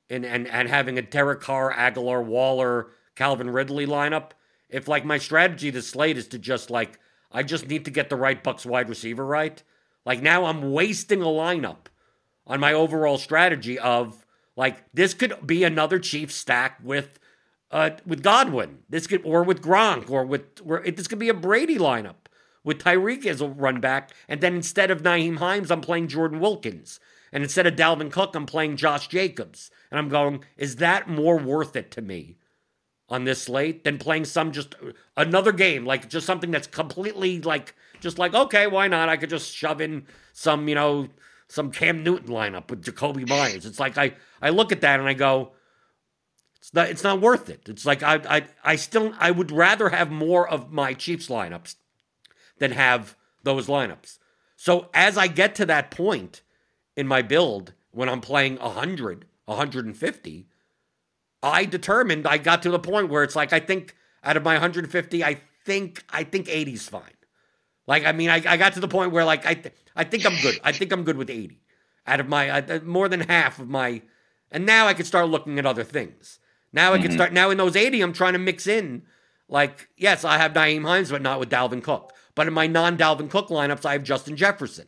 [0.08, 4.30] and, and, and having a Derek Carr, Agholor Waller, Calvin Ridley lineup?
[4.68, 6.98] If like my strategy to slate is to just like,
[7.30, 9.62] I just need to get the right Bucks wide receiver right.
[10.06, 11.88] Like now I'm wasting a lineup
[12.46, 14.24] on my overall strategy of
[14.56, 17.18] like this could be another Chief stack with
[17.70, 18.78] uh with Godwin.
[18.88, 22.14] This could or with Gronk or with or this could be a Brady lineup
[22.64, 26.40] with Tyreek as a run back, and then instead of Nyheim Hines, I'm playing Jordan
[26.40, 26.98] Wilkins.
[27.32, 29.70] And instead of Dalvin Cook, I'm playing Josh Jacobs.
[29.90, 32.36] And I'm going, is that more worth it to me
[33.08, 34.74] on this slate than playing some just
[35.16, 39.08] another game, like just something that's completely like, just like, okay, why not?
[39.08, 41.08] I could just shove in some, you know,
[41.48, 43.66] some Cam Newton lineup with Jakobi Meyers.
[43.66, 45.52] It's like I, I look at that and I go,
[46.58, 47.68] it's not, it's not worth it.
[47.68, 51.76] It's like I, I, I still, I would rather have more of my Chiefs lineups
[52.58, 54.18] than have those lineups.
[54.56, 56.42] So as I get to that point
[56.96, 60.46] in my build, when I'm playing 100, 150,
[61.42, 63.94] I determined I got to the point where it's like I think
[64.24, 67.15] out of my 150, I think I think 80 is fine.
[67.86, 70.26] Like I mean, I, I got to the point where like I th- I think
[70.26, 70.58] I'm good.
[70.64, 71.60] I think I'm good with 80
[72.06, 74.02] out of my uh, more than half of my,
[74.50, 76.38] and now I can start looking at other things.
[76.72, 77.14] Now I can mm-hmm.
[77.14, 79.02] start now in those 80, I'm trying to mix in
[79.48, 82.12] like yes, I have Nyheim Hines, but not with Dalvin Cook.
[82.34, 84.86] But in my non Dalvin Cook lineups, I have Justin Jefferson,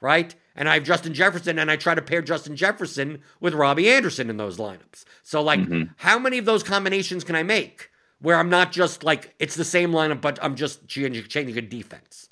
[0.00, 0.34] right?
[0.54, 4.28] And I have Justin Jefferson, and I try to pair Justin Jefferson with Robbie Anderson
[4.28, 5.04] in those lineups.
[5.22, 5.92] So, like, mm-hmm.
[5.96, 7.88] how many of those combinations can I make
[8.20, 11.62] where I'm not just like it's the same lineup, but I'm just changing, changing a
[11.62, 12.28] defense?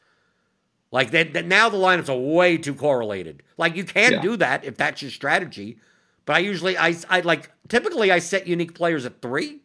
[0.93, 3.43] Like that, that now the lineups are way too correlated.
[3.57, 4.21] Like you can yeah.
[4.21, 5.79] do that if that's your strategy,
[6.27, 9.61] but I usually I I like typically I set unique players at three.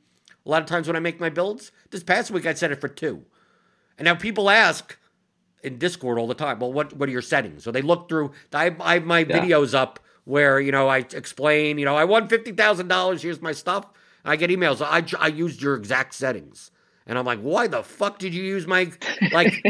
[0.46, 2.80] A lot of times when I make my builds, this past week I set it
[2.80, 3.24] for two.
[3.98, 4.98] And now people ask
[5.64, 7.64] in Discord all the time, well, what, what are your settings?
[7.64, 9.40] So they look through, I I have my yeah.
[9.40, 13.86] videos up where, you know, I explain, you know, I won $50,000, here's my stuff.
[14.24, 16.72] I get emails, I, I used your exact settings.
[17.08, 18.92] And I'm like, why the fuck did you use my,
[19.32, 19.64] like,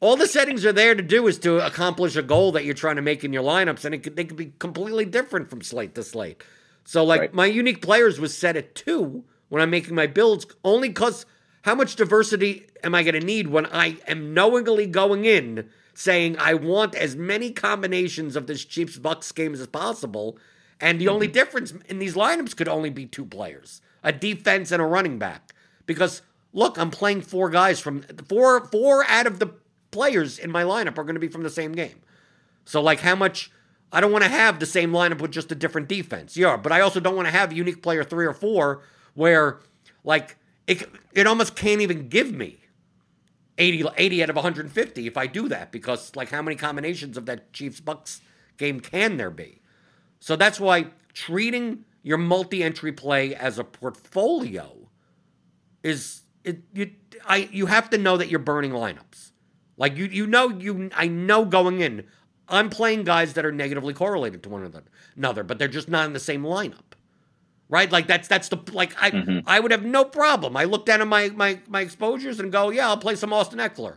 [0.00, 2.96] all the settings are there to do is to accomplish a goal that you're trying
[2.96, 5.94] to make in your lineups, and it could, they could be completely different from slate
[5.94, 6.42] to slate.
[6.84, 7.34] So, like, right.
[7.34, 11.26] my unique players was set at two when I'm making my builds, only because–
[11.62, 16.36] how much diversity am I going to need when I am knowingly going in saying
[16.38, 20.38] I want as many combinations of this Chiefs Bucks game as possible?
[20.80, 21.14] And the mm-hmm.
[21.14, 25.18] only difference in these lineups could only be two players a defense and a running
[25.18, 25.52] back.
[25.84, 26.22] Because
[26.54, 29.52] look, I'm playing four guys from four four out of the
[29.90, 32.00] players in my lineup are going to be from the same game.
[32.64, 33.50] So like how much
[33.92, 36.36] I don't want to have the same lineup with just a different defense.
[36.36, 38.82] Yeah, but I also don't want to have unique player 3 or 4
[39.14, 39.60] where
[40.04, 40.36] like
[40.66, 42.58] it, it almost can't even give me
[43.56, 47.26] 80, 80 out of 150 if I do that because, like, how many combinations of
[47.26, 48.20] that Chiefs Bucks
[48.56, 49.60] game can there be?
[50.20, 54.88] So that's why treating your multi entry play as a portfolio
[55.82, 56.92] is it, you,
[57.26, 59.27] I, you have to know that you're burning lineups.
[59.78, 62.04] Like you you know you I know going in,
[62.48, 64.84] I'm playing guys that are negatively correlated to one
[65.16, 66.82] another, but they're just not in the same lineup.
[67.70, 67.90] Right?
[67.90, 69.38] Like that's that's the like I mm-hmm.
[69.46, 70.56] I would have no problem.
[70.56, 73.60] I look down at my my my exposures and go, yeah, I'll play some Austin
[73.60, 73.96] Ekeler,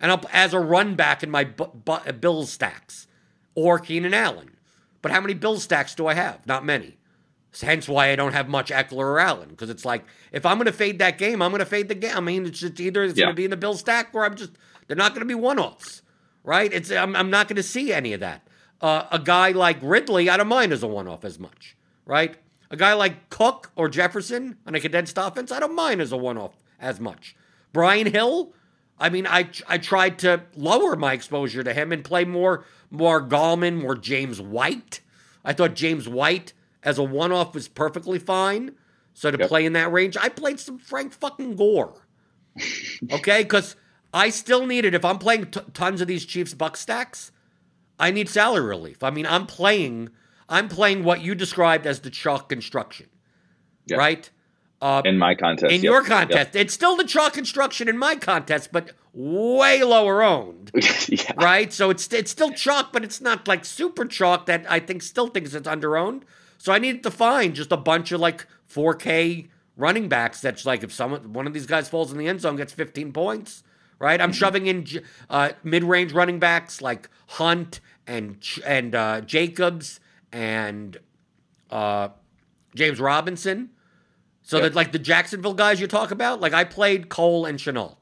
[0.00, 3.06] and I'll as a run back in my bu- bu- Bills stacks
[3.54, 4.56] or Keenan Allen.
[5.02, 6.46] But how many Bill stacks do I have?
[6.46, 6.96] Not many.
[7.60, 10.66] Hence why I don't have much Ekeler or Allen because it's like if I'm going
[10.66, 12.16] to fade that game, I'm going to fade the game.
[12.16, 13.24] I mean, it's just either it's yeah.
[13.24, 14.52] going to be in the Bill stack or I'm just
[14.90, 16.02] they're not going to be one offs,
[16.42, 16.72] right?
[16.72, 18.42] It's I'm, I'm not going to see any of that.
[18.80, 21.76] Uh, a guy like Ridley, I don't mind as a one off as much,
[22.06, 22.36] right?
[22.72, 26.16] A guy like Cook or Jefferson on a condensed offense, I don't mind as a
[26.16, 27.36] one off as much.
[27.72, 28.52] Brian Hill,
[28.98, 33.22] I mean, I I tried to lower my exposure to him and play more more
[33.22, 35.02] Gallman, more James White.
[35.44, 38.72] I thought James White as a one off was perfectly fine.
[39.14, 39.48] So to yep.
[39.48, 41.94] play in that range, I played some Frank fucking Gore.
[43.12, 43.76] okay, because
[44.12, 44.94] I still need it.
[44.94, 47.32] If I'm playing t- tons of these Chiefs Buck stacks,
[47.98, 49.02] I need salary relief.
[49.02, 50.10] I mean, I'm playing.
[50.48, 53.06] I'm playing what you described as the chalk construction,
[53.86, 53.98] yep.
[53.98, 54.30] right?
[54.82, 55.84] Uh, in my contest, in yep.
[55.84, 60.70] your contest, it's still the chalk construction in my contest, but way lower owned,
[61.08, 61.32] yeah.
[61.36, 61.72] right?
[61.72, 65.28] So it's it's still chalk, but it's not like super chalk that I think still
[65.28, 66.24] thinks it's under owned.
[66.58, 70.82] So I needed to find just a bunch of like 4K running backs that's like
[70.82, 73.62] if someone one of these guys falls in the end zone gets 15 points,
[74.00, 74.20] right?
[74.20, 74.36] I'm mm-hmm.
[74.36, 74.86] shoving in
[75.28, 77.78] uh, mid-range running backs like Hunt
[78.08, 80.00] and and uh, Jacobs
[80.32, 80.98] and
[81.70, 82.08] uh,
[82.74, 83.70] James Robinson.
[84.42, 84.64] So yep.
[84.64, 87.96] that like the Jacksonville guys you talk about, like I played Cole and Shenault.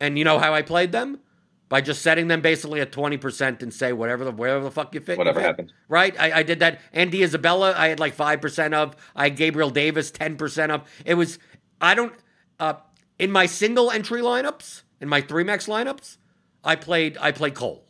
[0.00, 1.20] And you know how I played them?
[1.68, 5.00] by just setting them basically at 20% and say whatever the whatever the fuck you
[5.00, 5.18] fit.
[5.18, 5.72] Whatever happens.
[5.88, 6.18] Right?
[6.18, 6.80] I, I did that.
[6.92, 8.96] Andy Isabella, I had like 5% of.
[9.14, 10.88] I had Gabriel Davis, 10% of.
[11.04, 11.38] It was,
[11.80, 12.14] I don't,
[12.58, 12.74] uh,
[13.18, 16.16] in my single entry lineups, in my three max lineups,
[16.64, 17.84] I played, I played Cole.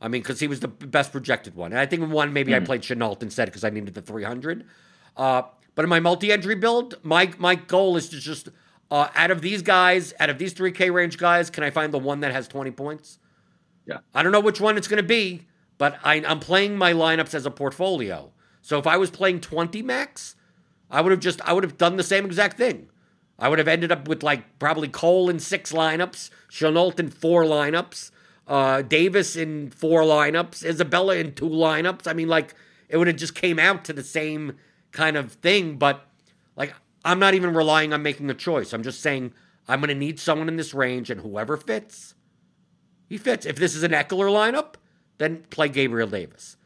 [0.00, 1.72] I mean, because he was the best projected one.
[1.72, 2.56] And I think in one, maybe mm.
[2.56, 2.66] I hmm.
[2.66, 4.64] played Shenault instead because I needed the 300.
[5.16, 5.42] Uh,
[5.74, 8.48] but in my multi entry build, my, my goal is to just
[8.90, 11.98] uh, out of these guys, out of these 3K range guys, can I find the
[11.98, 13.18] one that has 20 points?
[13.86, 13.98] Yeah.
[14.14, 15.46] I don't know which one it's going to be,
[15.78, 18.30] but I, I'm playing my lineups as a portfolio.
[18.62, 20.36] So if I was playing 20 max,
[20.90, 22.90] I would have just I would have done the same exact thing.
[23.38, 27.44] I would have ended up with like probably Cole in six lineups, Shenault in four
[27.44, 28.10] lineups,
[28.46, 32.08] uh, Davis in four lineups, Isabella in two lineups.
[32.08, 32.54] I mean, like
[32.88, 34.56] it would have just came out to the same
[34.90, 35.76] kind of thing.
[35.76, 36.04] But
[36.56, 36.74] like
[37.04, 38.72] I'm not even relying on making a choice.
[38.72, 39.32] I'm just saying
[39.68, 42.14] I'm going to need someone in this range, and whoever fits,
[43.08, 43.46] he fits.
[43.46, 44.74] If this is an Ekeler lineup,
[45.18, 46.56] then play Gabriel Davis.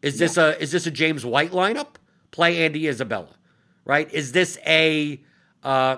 [0.00, 0.50] Is this yeah.
[0.50, 1.96] a is this a James White lineup?
[2.30, 3.36] Play Andy Isabella,
[3.84, 4.10] right?
[4.12, 5.20] Is this a
[5.62, 5.96] uh,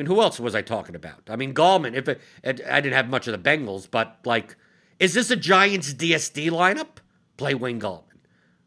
[0.00, 1.28] mean, who else was I talking about?
[1.28, 1.94] I mean, Gallman.
[1.94, 4.56] If it, it, I didn't have much of the Bengals, but like,
[4.98, 6.98] is this a Giants DSD lineup?
[7.36, 8.18] Play Wayne Gallman,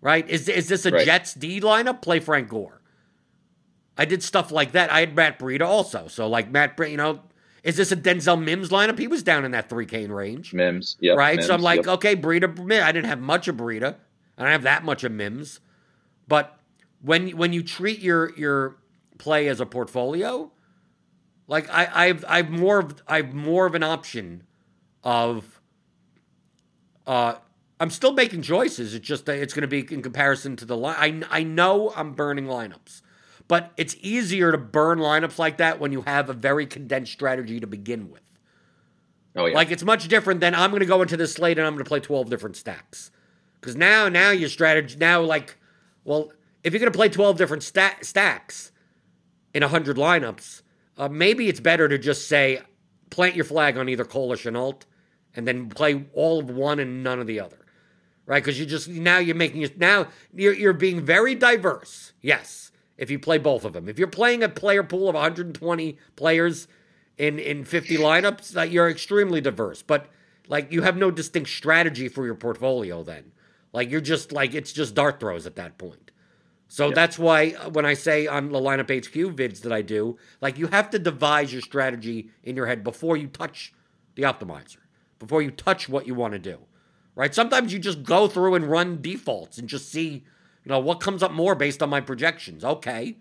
[0.02, 0.28] right?
[0.30, 1.06] Is is this a right.
[1.06, 2.02] Jets D lineup?
[2.02, 2.82] Play Frank Gore.
[3.98, 4.92] I did stuff like that.
[4.92, 6.08] I had Matt Breida also.
[6.08, 7.22] So like Matt Breida, you know,
[7.64, 8.98] is this a Denzel Mims lineup?
[8.98, 10.54] He was down in that 3K range.
[10.54, 11.14] Mims, yeah.
[11.14, 11.36] Right?
[11.36, 11.88] Mims, so I'm like, yep.
[11.88, 13.96] okay, Breida, I didn't have much of Breida.
[14.38, 15.60] I don't have that much of Mims.
[16.28, 16.58] But
[17.02, 18.78] when when you treat your your
[19.18, 20.52] play as a portfolio,
[21.48, 24.44] like I, I've I've more of I've more of an option
[25.04, 25.62] of
[27.06, 27.36] uh
[27.80, 28.94] I'm still making choices.
[28.94, 31.26] It's just that it's going to be in comparison to the line.
[31.30, 33.02] I I know I'm burning lineups.
[33.48, 37.60] But it's easier to burn lineups like that when you have a very condensed strategy
[37.60, 38.22] to begin with.
[39.36, 39.56] Oh yeah.
[39.56, 41.84] Like it's much different than I'm going to go into this slate and I'm going
[41.84, 43.12] to play 12 different stacks.
[43.62, 45.58] Cuz now now your strategy now like
[46.06, 46.32] well,
[46.64, 48.72] if you're going to play 12 different sta- stacks
[49.54, 50.62] in 100 lineups,
[50.98, 52.62] uh, maybe it's better to just say
[53.10, 54.82] plant your flag on either Cole or Shenault
[55.36, 57.58] and then play all of one and none of the other.
[58.26, 58.44] Right?
[58.44, 62.14] Cuz you just now you're making it now you're you're being very diverse.
[62.22, 63.90] Yes if you play both of them.
[63.90, 66.68] If you're playing a player pool of 120 players
[67.18, 69.82] in in 50 lineups, uh, you're extremely diverse.
[69.82, 70.08] But
[70.48, 73.32] like you have no distinct strategy for your portfolio then.
[73.72, 76.12] Like you're just like it's just dart throws at that point.
[76.74, 76.96] So yep.
[76.96, 80.58] that's why uh, when I say on the lineup HQ vids that I do, like
[80.58, 83.72] you have to devise your strategy in your head before you touch
[84.16, 84.78] the optimizer,
[85.20, 86.58] before you touch what you want to do.
[87.14, 87.36] Right?
[87.36, 90.24] Sometimes you just go through and run defaults and just see
[90.64, 92.66] you know, what comes up more based on my projections?
[92.66, 93.18] Okay.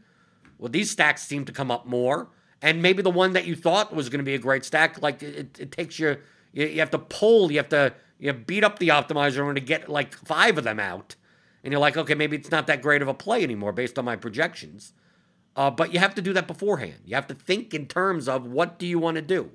[0.56, 2.30] Well, these stacks seem to come up more.
[2.62, 5.22] And maybe the one that you thought was going to be a great stack, like
[5.22, 6.16] it, it takes you,
[6.54, 9.60] you, you have to pull, you have to you beat up the optimizer in order
[9.60, 11.16] to get like five of them out.
[11.62, 14.04] And you're like, okay, maybe it's not that great of a play anymore based on
[14.04, 14.92] my projections.
[15.54, 17.00] Uh, but you have to do that beforehand.
[17.04, 19.50] You have to think in terms of what do you want to do.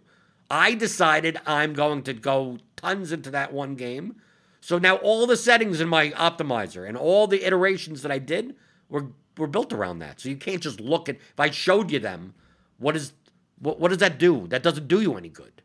[0.50, 4.16] I decided I'm going to go tons into that one game.
[4.62, 8.56] So now all the settings in my optimizer and all the iterations that I did
[8.90, 10.20] were were built around that.
[10.20, 12.34] So you can't just look at if I showed you them,
[12.78, 13.14] what is
[13.60, 14.48] what, what does that do?
[14.48, 15.62] That doesn't do you any good.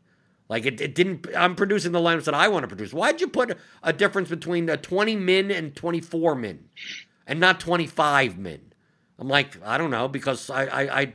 [0.53, 2.93] Like it, it didn't I'm producing the lineups that I want to produce.
[2.93, 6.69] Why'd you put a difference between a 20 min and 24 min
[7.25, 8.61] and not 25 min?
[9.17, 11.13] I'm like, I don't know, because I, I, I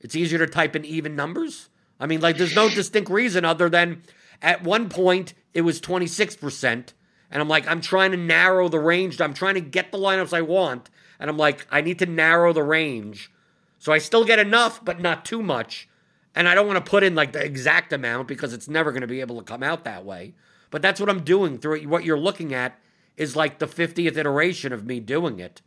[0.00, 1.70] it's easier to type in even numbers.
[1.98, 4.02] I mean, like there's no distinct reason other than
[4.42, 6.64] at one point it was 26%.
[6.66, 6.92] And
[7.32, 9.18] I'm like, I'm trying to narrow the range.
[9.18, 10.90] I'm trying to get the lineups I want.
[11.18, 13.32] And I'm like, I need to narrow the range.
[13.78, 15.88] So I still get enough, but not too much.
[16.34, 19.02] And I don't want to put in like the exact amount because it's never going
[19.02, 20.34] to be able to come out that way.
[20.70, 21.86] But that's what I'm doing through it.
[21.86, 22.78] What you're looking at
[23.16, 25.62] is like the 50th iteration of me doing it,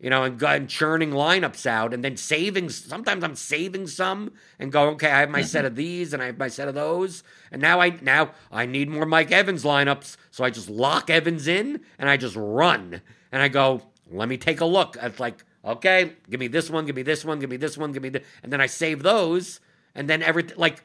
[0.00, 2.70] you know, and, and churning lineups out and then saving.
[2.70, 5.66] Sometimes I'm saving some and go, okay, I have my set mm-hmm.
[5.66, 7.22] of these and I have my set of those.
[7.52, 10.16] And now I now I need more Mike Evans lineups.
[10.30, 13.02] So I just lock Evans in and I just run.
[13.30, 14.96] And I go, let me take a look.
[15.02, 17.92] It's like, okay, give me this one, give me this one, give me this one,
[17.92, 18.24] give me this.
[18.42, 19.60] And then I save those
[19.98, 20.84] and then everything like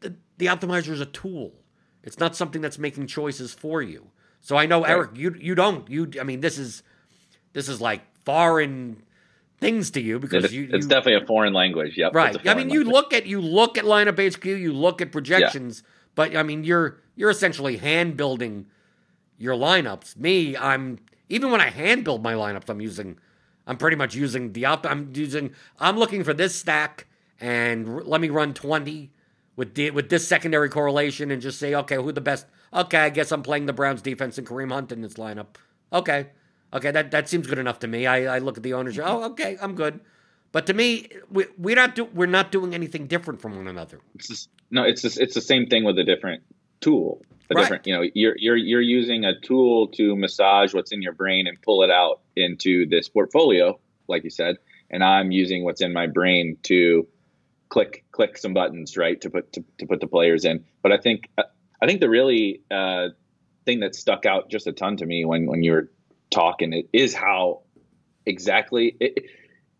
[0.00, 1.54] the, the optimizer is a tool.
[2.02, 4.10] It's not something that's making choices for you.
[4.42, 4.90] So I know right.
[4.90, 6.10] Eric, you you don't you.
[6.20, 6.82] I mean, this is
[7.54, 9.02] this is like foreign
[9.58, 11.96] things to you because it's, you, it's definitely a foreign language.
[11.96, 12.14] Yep.
[12.14, 12.36] Right.
[12.36, 12.72] I mean, language.
[12.74, 15.90] you look at you look at lineup HQ, you look at projections, yeah.
[16.14, 18.66] but I mean, you're you're essentially hand building
[19.38, 20.16] your lineups.
[20.18, 20.98] Me, I'm
[21.30, 23.18] even when I hand build my lineups, I'm using
[23.66, 24.84] I'm pretty much using the op.
[24.84, 27.06] I'm using I'm looking for this stack
[27.42, 29.10] and r- let me run 20
[29.56, 32.46] with the, with this secondary correlation and just say, okay, who the best?
[32.72, 35.56] Okay, I guess I'm playing the Browns defense and Kareem Hunt in this lineup.
[35.92, 36.28] Okay,
[36.72, 38.06] okay, that that seems good enough to me.
[38.06, 38.96] I, I look at the owners.
[38.96, 39.08] Mm-hmm.
[39.08, 40.00] Oh, okay, I'm good.
[40.52, 44.00] But to me, we, we're not do, we're not doing anything different from one another.
[44.14, 46.42] It's just, no, it's just, it's the same thing with a different
[46.80, 47.22] tool.
[47.50, 47.62] A right.
[47.62, 51.46] different, you know, you're you're you're using a tool to massage what's in your brain
[51.46, 53.78] and pull it out into this portfolio,
[54.08, 54.56] like you said,
[54.90, 57.06] and I'm using what's in my brain to
[57.72, 60.62] click click some buttons right to put to, to put the players in.
[60.82, 63.08] But I think I think the really uh,
[63.64, 65.90] thing that stuck out just a ton to me when when you were
[66.30, 67.62] talking it is how
[68.26, 69.24] exactly it,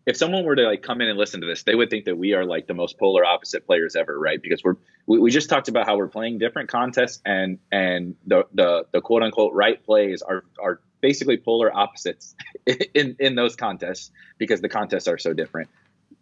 [0.07, 2.17] if someone were to like come in and listen to this, they would think that
[2.17, 4.41] we are like the most polar opposite players ever, right?
[4.41, 4.75] Because we're
[5.05, 9.01] we, we just talked about how we're playing different contests and and the the, the
[9.01, 12.33] quote unquote right plays are are basically polar opposites
[12.95, 15.69] in in those contests because the contests are so different.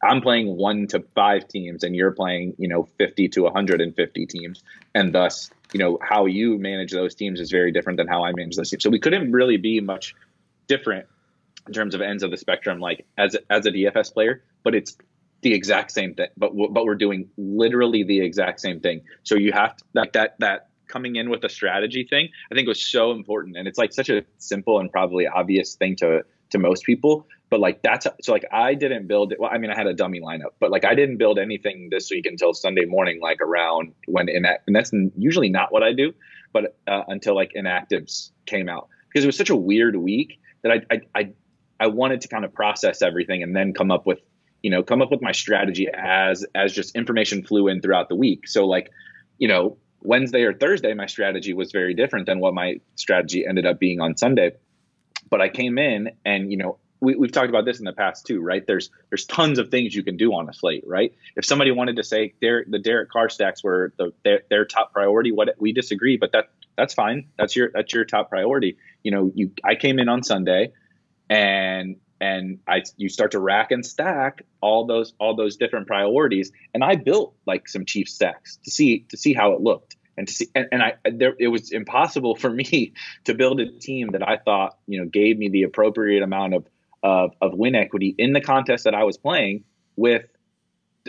[0.03, 4.63] I'm playing one to five teams and you're playing, you know, 50 to 150 teams.
[4.95, 8.31] And thus, you know, how you manage those teams is very different than how I
[8.33, 8.83] manage those teams.
[8.83, 10.15] So we couldn't really be much
[10.67, 11.07] different
[11.67, 14.97] in terms of ends of the spectrum, like as, as a DFS player, but it's
[15.41, 19.01] the exact same thing, but, but we're doing literally the exact same thing.
[19.23, 22.83] So you have to, that, that coming in with a strategy thing, I think was
[22.83, 23.57] so important.
[23.57, 27.59] And it's like such a simple and probably obvious thing to, to most people, but
[27.59, 29.39] like that's so like I didn't build it.
[29.39, 32.09] Well, I mean, I had a dummy lineup, but like I didn't build anything this
[32.09, 35.91] week until Sunday morning, like around when in that, and that's usually not what I
[35.91, 36.13] do,
[36.53, 40.71] but uh, until like inactives came out because it was such a weird week that
[40.71, 41.31] I, I I
[41.77, 44.19] I wanted to kind of process everything and then come up with
[44.63, 48.15] you know come up with my strategy as as just information flew in throughout the
[48.15, 48.47] week.
[48.47, 48.91] So like
[49.39, 53.65] you know Wednesday or Thursday, my strategy was very different than what my strategy ended
[53.65, 54.51] up being on Sunday.
[55.29, 58.25] But I came in and you know we, have talked about this in the past
[58.27, 58.65] too, right?
[58.65, 61.13] There's there's tons of things you can do on a slate, right?
[61.35, 65.31] If somebody wanted to say the Derek Carr stacks were the, their, their top priority,
[65.31, 67.27] what we disagree, but that that's fine.
[67.37, 68.77] That's your that's your top priority.
[69.03, 70.73] You know, you I came in on Sunday,
[71.29, 76.51] and and I you start to rack and stack all those all those different priorities,
[76.73, 80.27] and I built like some chief stacks to see to see how it looked and
[80.27, 82.93] to see and, and I there it was impossible for me
[83.25, 86.67] to build a team that I thought you know gave me the appropriate amount of
[87.03, 89.63] of, of win equity in the contest that I was playing
[89.95, 90.25] with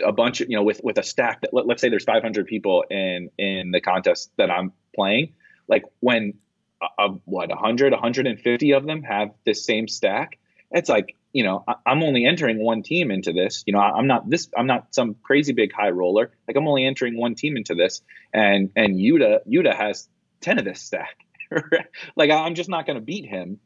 [0.03, 2.47] a bunch of you know with with a stack that let, us say there's 500
[2.47, 5.33] people in in the contest that I'm playing
[5.67, 6.33] like when
[6.81, 10.39] a, a, what 100 150 of them have this same stack
[10.71, 13.99] it's like you know I, am only entering one team into this you know I,
[13.99, 17.35] am not this I'm not some crazy big high roller like I'm only entering one
[17.35, 18.01] team into this
[18.33, 20.09] and and Yuta Yuta has
[20.41, 21.17] 10 of this stack
[22.15, 23.59] like I'm just not going to beat him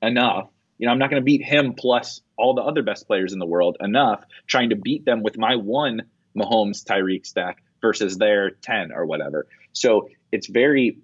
[0.00, 0.48] enough
[0.78, 3.38] you know, I'm not going to beat him plus all the other best players in
[3.38, 6.02] the world enough trying to beat them with my one
[6.36, 9.46] Mahomes Tyreek stack versus their 10 or whatever.
[9.72, 10.98] So it's very,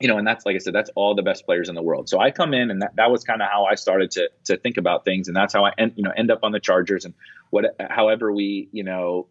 [0.00, 2.08] you know, and that's like I said, that's all the best players in the world.
[2.08, 4.56] So I come in and that, that was kind of how I started to to
[4.56, 5.28] think about things.
[5.28, 7.14] And that's how I end, you know, end up on the Chargers and
[7.50, 9.28] what however we, you know,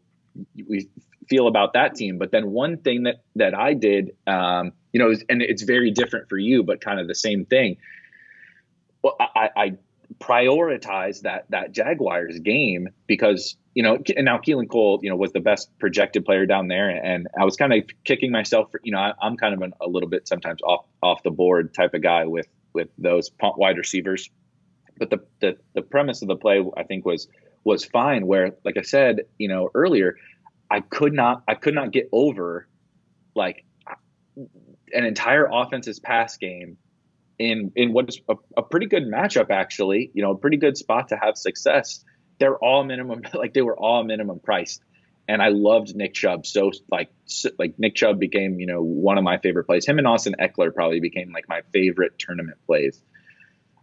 [0.67, 0.89] we
[1.27, 2.17] feel about that team.
[2.17, 6.29] But then one thing that that I did, um, you know, and it's very different
[6.29, 7.77] for you, but kind of the same thing.
[9.03, 9.77] Well, I, I
[10.19, 15.31] prioritize that that Jaguars game because you know, and now Keelan Cole, you know, was
[15.31, 18.91] the best projected player down there, and I was kind of kicking myself for, you
[18.91, 21.93] know, I, am kind of an, a little bit sometimes off off the board type
[21.93, 24.29] of guy with with those punt wide receivers,
[24.97, 27.27] but the the the premise of the play I think was
[27.63, 28.27] was fine.
[28.27, 30.17] Where, like I said, you know, earlier,
[30.69, 32.67] I could not I could not get over
[33.35, 33.63] like
[34.35, 36.77] an entire offense's pass game
[37.41, 40.77] in in what is a, a, pretty good matchup actually you know a pretty good
[40.77, 42.03] spot to have success.
[42.39, 44.81] They're all minimum like they were all minimum priced.
[45.27, 46.45] And i loved nick chubb.
[46.45, 49.85] So like so, like nick chubb became you know one of my favorite plays.
[49.85, 53.01] Him and austin Ekeler probably became like my favorite tournament plays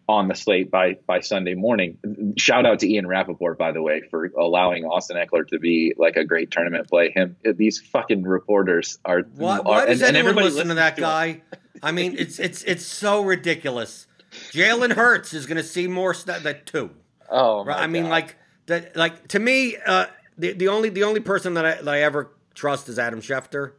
[0.09, 1.99] on the slate by by Sunday morning.
[2.37, 6.17] Shout out to Ian Rapoport, by the way, for allowing Austin Ekeler to be like
[6.17, 7.11] a great tournament play.
[7.11, 9.21] Him, these fucking reporters are.
[9.37, 11.43] Why, why are, does and, anyone and listen to that to guy?
[11.83, 14.07] I mean, it's it's it's so ridiculous.
[14.53, 16.91] Jalen Hurts is going to see more stuff than two.
[17.31, 17.79] Oh, right?
[17.79, 18.11] I mean, God.
[18.11, 18.37] like
[18.67, 18.97] that.
[18.97, 20.07] Like to me, uh,
[20.39, 23.73] the the only the only person that I that I ever trust is Adam Schefter.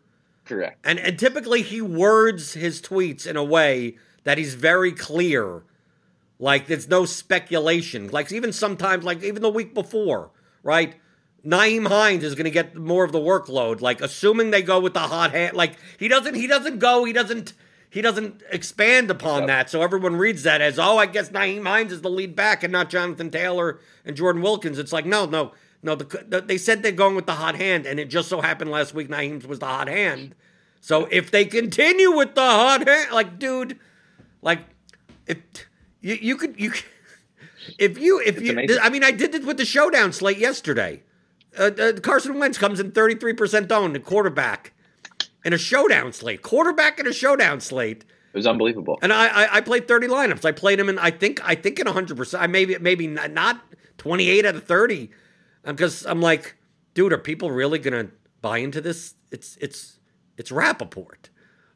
[0.46, 0.80] Correct.
[0.84, 5.64] And and typically he words his tweets in a way that he's very clear
[6.40, 8.08] like there's no speculation.
[8.10, 10.32] Like even sometimes, like even the week before,
[10.64, 10.96] right?
[11.46, 13.82] Nyheim Hines is going to get more of the workload.
[13.82, 17.14] Like assuming they go with the hot hand, like he doesn't, he doesn't go, he
[17.14, 17.54] doesn't,
[17.90, 19.48] he doesn't expand upon yep.
[19.48, 19.70] that.
[19.70, 22.72] So everyone reads that as, oh, I guess Nyheim Hines is the lead back and
[22.72, 24.80] not Jonathan Taylor and Jordan Wilkins.
[24.80, 25.52] It's like no, no,
[25.84, 25.96] no.
[25.96, 28.72] The, the, they said they're going with the hot hand, and it just so happened
[28.72, 30.36] last week Nyheim's was the hot hand.
[30.82, 33.78] So if they continue with the hot hand, like dude,
[34.42, 34.60] like
[35.26, 35.38] if
[36.02, 36.74] you, you could you
[37.80, 38.78] if you if it's you amazing.
[38.82, 41.04] I mean I did this with the showdown slate yesterday.
[41.58, 44.74] Uh, uh, Carson Wentz comes in 33% owned, the quarterback
[45.44, 46.42] in a showdown slate.
[46.44, 48.06] Quarterback in a showdown slate.
[48.34, 49.00] It was unbelievable.
[49.02, 50.46] And I, I, I played 30 lineups.
[50.46, 52.40] I played him in I think I think in 100%.
[52.40, 53.62] I maybe maybe not
[53.98, 55.10] 28 out of 30
[55.64, 56.56] because I'm like,
[56.94, 59.16] dude, are people really going to buy into this?
[59.32, 60.00] It's it's
[60.38, 61.30] it's Rapoport.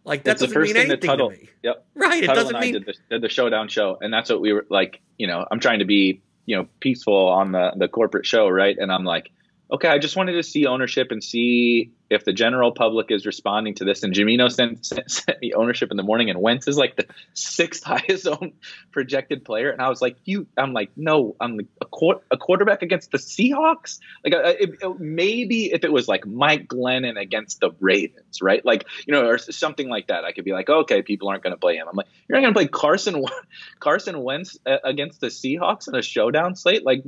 [0.05, 1.49] Like that it's doesn't mean anything to me.
[1.63, 1.85] Yep.
[1.95, 2.23] Right.
[2.25, 4.65] Tuttle it doesn't mean did the, did the showdown show, and that's what we were
[4.69, 5.01] like.
[5.17, 8.77] You know, I'm trying to be you know peaceful on the the corporate show, right?
[8.77, 9.31] And I'm like,
[9.71, 13.75] okay, I just wanted to see ownership and see if the general public is responding
[13.75, 14.03] to this.
[14.03, 17.05] And Jamino sent, sent, sent, me ownership in the morning, and Wentz is like the
[17.33, 18.53] sixth highest owned
[18.91, 19.69] projected player.
[19.69, 21.85] And I was like, you, I'm like, no, I'm a,
[22.31, 23.99] a quarterback against the Seahawks.
[24.23, 28.63] Like uh, it, it, maybe if it was like Mike Glennon against the Ravens, right?
[28.65, 31.53] Like you know, or something like that, I could be like, okay, people aren't going
[31.53, 31.87] to play him.
[31.89, 33.23] I'm like, you're not going to play Carson
[33.79, 36.85] Carson Wentz uh, against the Seahawks in a showdown slate.
[36.85, 37.03] Like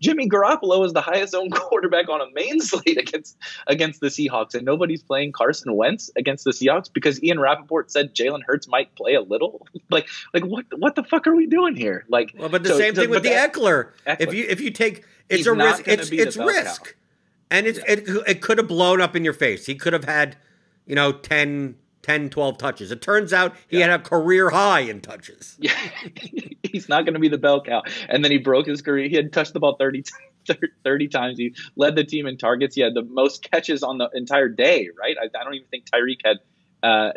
[0.00, 3.36] Jimmy Garoppolo is the highest owned quarterback on a main slate against
[3.66, 4.39] against the Seahawks.
[4.40, 8.68] Seahawks and nobody's playing Carson Wentz against the Seahawks because Ian Rapoport said Jalen Hurts
[8.68, 9.66] might play a little.
[9.90, 10.66] like, like what?
[10.76, 12.04] What the fuck are we doing here?
[12.08, 13.90] Like, well, but the so, same thing with the Ekeler.
[14.06, 15.86] If you if you take it's a risk.
[15.86, 16.90] It's it's risk, cow.
[17.50, 17.92] and it's yeah.
[17.92, 19.66] it, it could have blown up in your face.
[19.66, 20.36] He could have had,
[20.86, 22.90] you know, 10, 10, 12 touches.
[22.90, 23.88] It turns out he yeah.
[23.88, 25.56] had a career high in touches.
[25.70, 25.76] Yeah,
[26.62, 27.82] he's not going to be the bell cow.
[28.08, 29.08] And then he broke his career.
[29.08, 30.20] He had touched the ball thirty times
[30.84, 31.38] 30 times.
[31.38, 32.74] He led the team in targets.
[32.74, 35.16] He had the most catches on the entire day, right?
[35.20, 36.38] I, I don't even think Tyreek had
[36.82, 37.10] uh,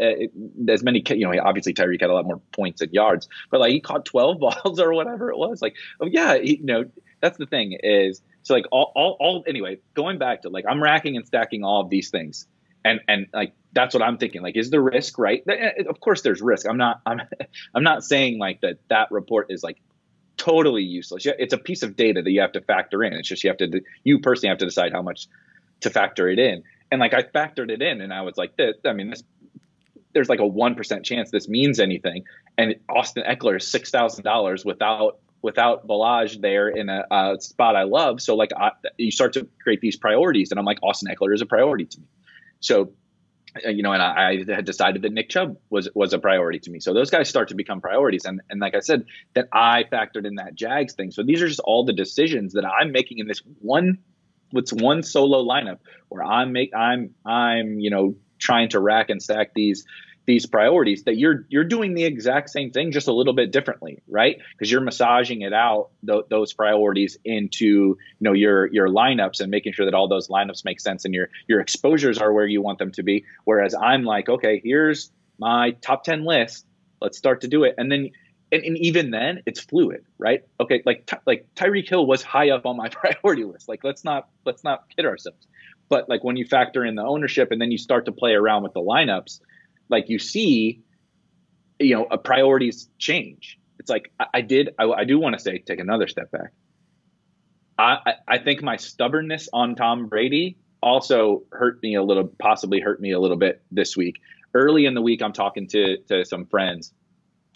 [0.68, 3.72] as many, you know, obviously Tyreek had a lot more points and yards, but like
[3.72, 5.62] he caught 12 balls or whatever it was.
[5.62, 6.86] Like, oh, yeah, he, you know,
[7.22, 10.84] that's the thing is, so like all, all, all, anyway, going back to like, I'm
[10.84, 12.46] racking and stacking all of these things.
[12.84, 14.42] And, and like, that's what I'm thinking.
[14.42, 15.44] Like, is the risk right?
[15.48, 16.68] Eh, eh, of course, there's risk.
[16.68, 17.02] I'm not.
[17.06, 17.22] I'm.
[17.74, 18.78] I'm not saying like that.
[18.90, 19.82] That report is like
[20.38, 21.26] totally useless.
[21.26, 23.14] It's a piece of data that you have to factor in.
[23.14, 25.28] It's just you have to you personally have to decide how much
[25.82, 26.64] to factor it in.
[26.92, 29.24] And like I factored it in, and I was like, this, I mean, this
[30.14, 32.26] there's like a one percent chance this means anything.
[32.58, 37.76] And Austin Ekeler is six thousand dollars without without Ballage there in a, a, spot
[37.76, 38.22] I love.
[38.22, 41.42] So like I, you start to create these priorities, and I'm like Austin Ekeler is
[41.42, 42.06] a priority to me.
[42.60, 42.94] So
[43.56, 46.60] Uh, you know, and I, I, had decided that Nick Chubb was was a priority
[46.60, 46.80] to me.
[46.80, 50.26] So those guys start to become priorities, and and like I said, that I factored
[50.26, 51.12] in that Jags thing.
[51.12, 54.00] So these are just all the decisions that I'm making in this one,
[54.52, 55.80] what's one solo lineup
[56.10, 59.86] where I'm make I'm I'm you know trying to rack and stack these
[60.26, 64.02] these priorities that you're you're doing the exact same thing just a little bit differently
[64.08, 69.42] right because you're massaging it out th- those priorities into you know your your lineups
[69.42, 72.48] and making sure that all those lineups make sense and your your exposures are where
[72.48, 76.66] you want them to be whereas i'm like okay here's my top 10 list
[77.02, 78.10] let's start to do it and then
[78.54, 80.44] and, and even then it's fluid, right?
[80.60, 83.68] Okay, like like Tyreek Hill was high up on my priority list.
[83.68, 85.48] Like let's not let's not kid ourselves.
[85.90, 88.62] But like when you factor in the ownership and then you start to play around
[88.62, 89.40] with the lineups,
[89.94, 90.82] like you see,
[91.80, 93.60] you know, a priorities change.
[93.80, 94.76] It's like I, I did.
[94.78, 96.52] I, I do want to say take another step back.
[97.78, 103.00] I, I think my stubbornness on Tom Brady also hurt me a little, possibly hurt
[103.00, 104.20] me a little bit this week.
[104.54, 106.94] Early in the week, I'm talking to to some friends,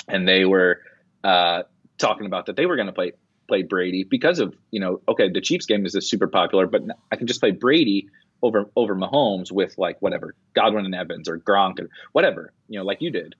[0.08, 0.82] and they were
[1.24, 1.64] uh,
[1.98, 3.12] talking about that they were going to play
[3.48, 6.82] play Brady because of you know okay the Chiefs game is super popular, but
[7.12, 8.10] I can just play Brady
[8.42, 12.86] over over Mahomes with like whatever Godwin and Evans or Gronk or whatever you know
[12.86, 13.36] like you did,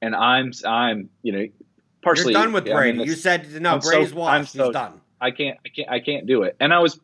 [0.00, 1.46] and I'm I'm you know
[2.02, 2.98] partially You're done with Brady.
[2.98, 4.52] I mean, you said no, I'm Brady's so, washed.
[4.52, 5.00] So, He's done.
[5.20, 6.98] I can't I can't I can't do it, and I was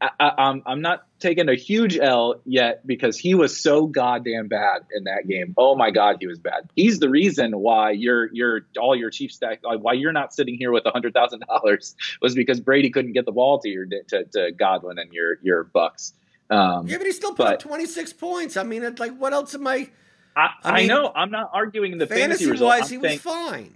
[0.00, 4.48] I, am I'm, I'm not taking a huge L yet because he was so goddamn
[4.48, 5.54] bad in that game.
[5.56, 6.68] Oh my god, he was bad.
[6.76, 10.72] He's the reason why you're you're all your chief stack why you're not sitting here
[10.72, 14.24] with a hundred thousand dollars was because Brady couldn't get the ball to your to,
[14.24, 16.12] to Godwin and your your Bucks.
[16.50, 18.56] Um, yeah, but he still put but, up 26 points.
[18.56, 19.90] I mean, it's like what else am I?
[20.36, 21.12] I, I, mean, I know.
[21.14, 22.88] I'm not arguing the fantasy, fantasy wise.
[22.88, 23.74] he was fine.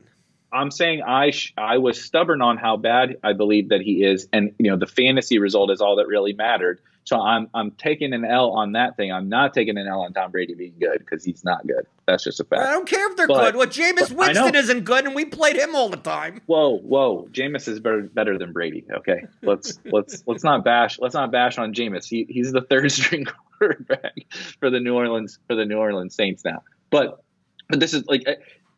[0.52, 4.28] I'm saying I sh- I was stubborn on how bad I believe that he is,
[4.32, 6.80] and you know the fantasy result is all that really mattered.
[7.04, 9.12] So I'm I'm taking an L on that thing.
[9.12, 11.86] I'm not taking an L on Tom Brady being good because he's not good.
[12.06, 12.62] That's just a fact.
[12.62, 13.56] I don't care if they're but, good.
[13.56, 16.40] Well, Jameis Winston isn't good, and we played him all the time.
[16.46, 18.84] Whoa, whoa, Jameis is better better than Brady.
[18.90, 22.08] Okay, let's let's let's not bash let's not bash on Jameis.
[22.08, 23.26] He, he's the third string
[23.58, 24.14] quarterback
[24.60, 26.62] for the New Orleans for the New Orleans Saints now.
[26.90, 27.24] But
[27.68, 28.26] but this is like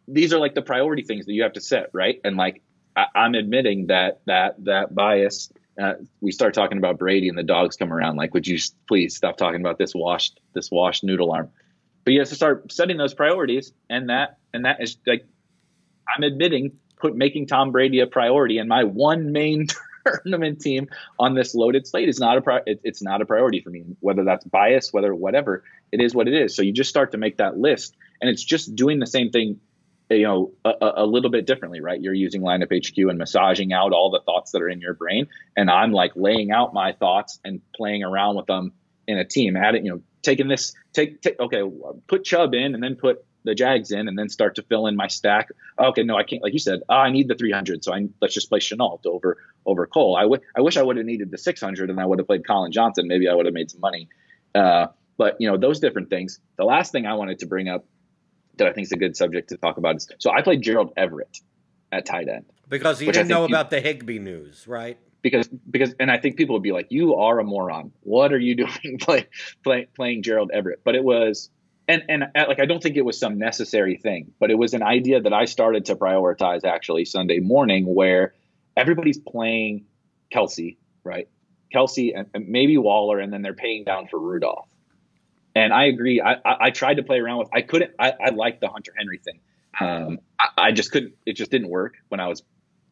[0.09, 2.21] these are like the priority things that you have to set, right?
[2.25, 2.63] And like
[2.97, 5.51] I, am admitting that that that bias.
[5.81, 8.17] Uh, we start talking about Brady and the dogs come around.
[8.17, 11.51] Like, would you please stop talking about this washed this washed noodle arm?
[12.05, 15.27] But you have to start setting those priorities, and that and that is like
[16.15, 19.67] I'm admitting put making Tom Brady a priority, and my one main
[20.07, 23.61] tournament team on this loaded slate is not a pri- it, it's not a priority
[23.61, 23.85] for me.
[24.01, 26.55] Whether that's bias, whether whatever, it is what it is.
[26.55, 29.61] So you just start to make that list, and it's just doing the same thing
[30.11, 32.01] you know a, a, little bit differently right?
[32.01, 35.27] You're using lineup hq and massaging out all the thoughts that are in your brain
[35.57, 38.73] and i'm like laying out my thoughts and playing around with them
[39.07, 39.57] in a team.
[39.57, 41.63] At it you know taking this take, take okay
[42.07, 44.97] put chubb in and then put the jags in and then start to fill in
[44.97, 45.49] my stack.
[45.79, 48.35] Okay no i can't like you said oh, i need the 300 so i let's
[48.35, 50.17] just play Shenault over over cole.
[50.17, 52.47] I, w- I wish i would have needed the 600 and i would have played
[52.47, 53.07] Collin Johnson.
[53.09, 54.09] Maybe i would have made some money.
[54.55, 54.87] Uh,
[55.17, 56.41] but you know those different things.
[56.57, 57.85] The last thing i wanted to bring up
[58.59, 59.97] that I think is a good subject to talk about.
[59.97, 61.41] Is, so I played Gerald Everett
[61.93, 64.99] at tight end because he didn't know you, about the Higbee news, right?
[65.23, 67.93] Because because and I think people would be like, "You are a moron.
[68.01, 69.29] What are you doing play,
[69.63, 71.51] play, playing Gerald Everett?" But it was.
[71.87, 74.83] And, and like I don't think it was some necessary thing, but it was an
[74.83, 78.33] idea that I started to prioritize actually Sunday morning, where
[78.75, 79.85] everybody's playing
[80.33, 81.29] Kelce, right?
[81.75, 84.67] Kelce and maybe Waller, and then they're paying down for Rudolph.
[85.55, 86.21] And I agree.
[86.21, 87.49] I, I, I tried to play around with.
[87.53, 87.93] I couldn't.
[87.99, 89.41] I, I liked the Hunter Henry thing.
[89.81, 91.15] Um, I, I, just couldn't.
[91.27, 92.43] It just didn't work when I was.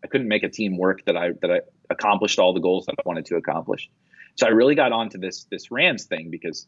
[0.05, 1.61] I couldn't make a team work that I that I
[1.91, 3.91] accomplished all the goals that I wanted to accomplish.
[4.37, 6.67] So I really got onto this this Rams thing because,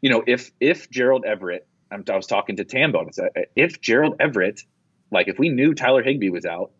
[0.00, 3.00] you know, if if Gerald Everett, I'm, I was talking to Tambo.
[3.00, 4.62] and said If Gerald Everett,
[5.10, 6.72] like if we knew Tyler Higbee was out,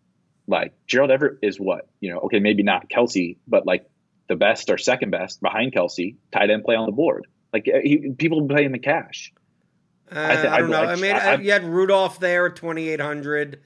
[0.47, 2.19] like Gerald Everett is what you know.
[2.21, 3.89] Okay, maybe not Kelce, but like
[4.27, 7.27] the best or second best behind Kelce, tight end play on the board.
[7.53, 9.33] Like uh, he, people playing the cash.
[10.11, 10.83] Uh, I, th- I, don't know.
[10.83, 13.61] I, I mean, I, you had Rudolph there at twenty eight hundred.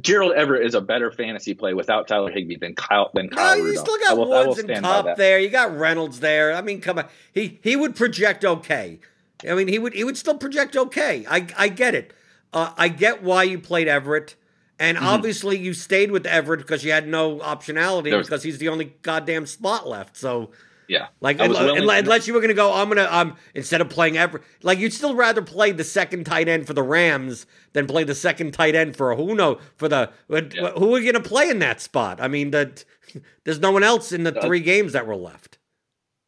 [0.00, 3.58] Gerald Everett is a better fantasy play without Tyler Higbee than Kyle than Kyle.
[3.58, 5.38] No, you still got will, Woods and Kupp there.
[5.38, 6.54] You got Reynolds there.
[6.54, 7.06] I mean, come on.
[7.32, 9.00] He he would project okay.
[9.48, 11.26] I mean, he would he would still project okay.
[11.28, 12.12] I I get it.
[12.52, 14.36] Uh, I get why you played Everett.
[14.78, 15.06] And mm-hmm.
[15.06, 18.94] obviously, you stayed with Everett because you had no optionality was, because he's the only
[19.02, 20.16] goddamn spot left.
[20.16, 20.50] So
[20.88, 21.08] yeah.
[21.20, 24.40] Like unless you were going to go, I'm going to um instead of playing every
[24.62, 28.14] like you'd still rather play the second tight end for the Rams than play the
[28.14, 30.70] second tight end for who know for the yeah.
[30.72, 32.20] who are you going to play in that spot?
[32.20, 32.84] I mean that
[33.44, 35.58] there's no one else in the three games that were left.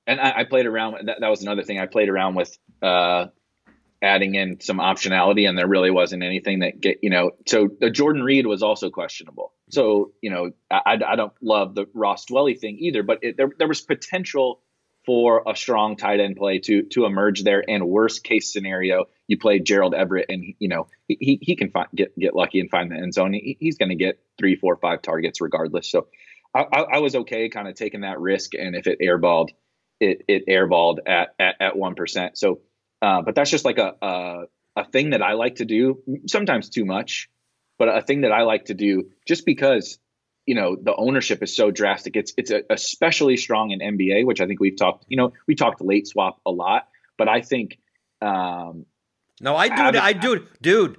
[0.07, 1.07] And I, I played around.
[1.07, 2.57] That, that was another thing I played around with.
[2.83, 3.27] Uh,
[4.05, 7.33] adding in some optionality, and there really wasn't anything that get you know.
[7.47, 9.53] So the Jordan Reed was also questionable.
[9.71, 13.51] So you know, I, I don't love the Ross Dwelley thing either, but it, there
[13.59, 14.61] there was potential
[15.07, 17.63] for a strong tight end play to to emerge there.
[17.67, 21.89] And worst case scenario, you play Gerald Everett, and you know he he can find,
[21.95, 23.33] get get lucky and find the end zone.
[23.33, 25.91] He, he's going to get three, four, five targets regardless.
[25.91, 26.09] So
[26.55, 29.49] I, I, was okay kind of taking that risk, and if it airballed,
[30.01, 32.39] it it airballed at at one percent.
[32.39, 32.61] So
[33.05, 34.45] uh, but that's just like a, a,
[34.77, 36.03] a thing that I like to do.
[36.27, 37.29] Sometimes too much.
[37.79, 39.99] but a thing that I like to do just because
[40.47, 42.17] you know the ownership is so drastic.
[42.17, 45.05] It's it's especially strong in NBA, which I think we've talked.
[45.09, 46.89] You know, we talked late swap a lot,
[47.19, 47.79] but I think.
[48.23, 48.87] Um,
[49.41, 49.97] no, I do it.
[49.97, 50.97] I do it, dude.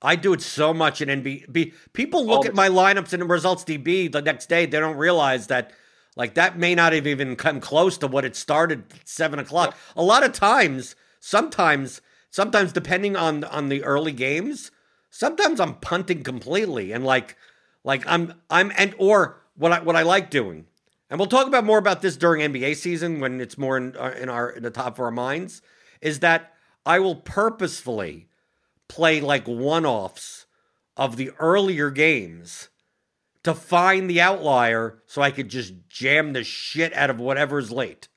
[0.00, 1.72] I do it so much in NBA.
[1.92, 4.66] People look at my lineups and results DB the next day.
[4.66, 5.72] They don't realize that,
[6.14, 9.76] like, that may not have even come close to what it started at seven o'clock.
[9.96, 12.00] A lot of times, sometimes,
[12.30, 14.70] sometimes depending on on the early games,
[15.10, 17.36] sometimes I'm punting completely and like,
[17.84, 20.66] like I'm I'm and or what I what I like doing,
[21.10, 24.14] and we'll talk about more about this during NBA season when it's more in, uh,
[24.20, 25.62] in our in the top of our minds,
[26.00, 26.52] is that
[26.84, 28.28] I will purposefully
[28.88, 30.46] play like one offs
[30.96, 32.68] of the earlier games
[33.44, 38.08] to find the outlier so I could just jam the shit out of whatever's late.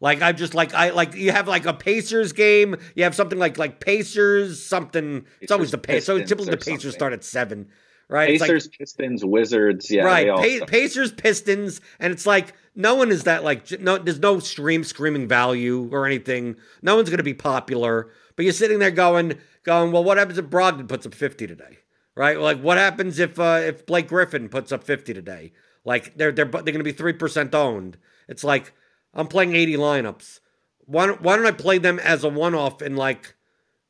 [0.00, 3.38] Like I'm just like I like you have like a Pacers game, you have something
[3.38, 5.22] like like Pacers something.
[5.22, 6.04] Pacers, it's always the Pacers.
[6.04, 6.92] So typically the Pacers something.
[6.92, 7.68] start at seven,
[8.08, 8.38] right?
[8.38, 10.28] Pacers, like, Pistons, Wizards, yeah, right.
[10.28, 13.98] Pa- Pacers, Pistons, and it's like no one is that like no.
[13.98, 16.56] There's no stream screaming value or anything.
[16.80, 18.08] No one's going to be popular.
[18.36, 21.78] But you're sitting there going, going, well, what happens if Brogdon puts up 50 today?
[22.14, 22.38] Right?
[22.38, 25.52] Like, what happens if uh, if Blake Griffin puts up 50 today?
[25.84, 27.98] Like, they're they're they're going to be three percent owned.
[28.28, 28.72] It's like
[29.14, 30.40] I'm playing 80 lineups.
[30.86, 33.34] Why don't, why don't I play them as a one off in like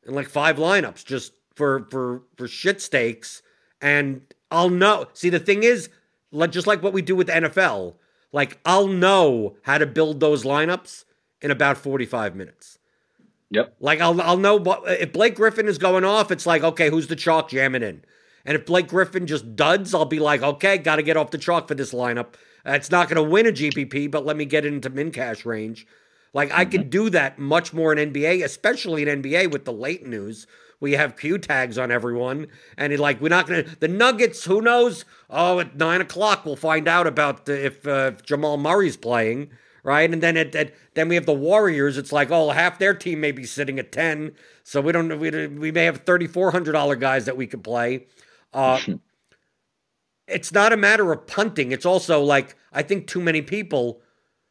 [0.05, 3.41] in like five lineups just for for for shit stakes?
[3.81, 5.07] And I'll know.
[5.13, 5.89] See, the thing is,
[6.31, 7.95] like just like what we do with NFL,
[8.31, 11.05] like I'll know how to build those lineups
[11.41, 12.79] in about 45 minutes.
[13.51, 13.75] Yep.
[13.79, 17.07] Like I'll I'll know what if Blake Griffin is going off, it's like, okay, who's
[17.07, 18.03] the chalk jamming in?
[18.45, 21.37] And if Blake Griffin just duds, I'll be like, okay, got to get off the
[21.37, 22.35] chalk for this lineup.
[22.65, 25.11] Uh, it's not going to win a GPP, but let me get it into min
[25.11, 25.87] cash range.
[26.33, 26.59] Like mm-hmm.
[26.59, 30.47] I can do that much more in NBA, especially in NBA with the late news.
[30.81, 32.47] We have Q tags on everyone,
[32.77, 34.45] and it, like we're not going to the Nuggets.
[34.45, 35.03] Who knows?
[35.29, 39.49] Oh, at nine o'clock we'll find out about the, if, uh, if Jamal Murray's playing
[39.83, 40.11] right?
[40.11, 41.97] And then it, it, then we have the Warriors.
[41.97, 44.33] It's like, oh, half their team may be sitting at ten,
[44.63, 47.63] so we don't we we may have thirty four hundred dollar guys that we could
[47.63, 48.07] play.
[48.53, 48.79] Uh,
[50.29, 51.71] it's not a matter of punting.
[51.71, 54.01] It's also like I think too many people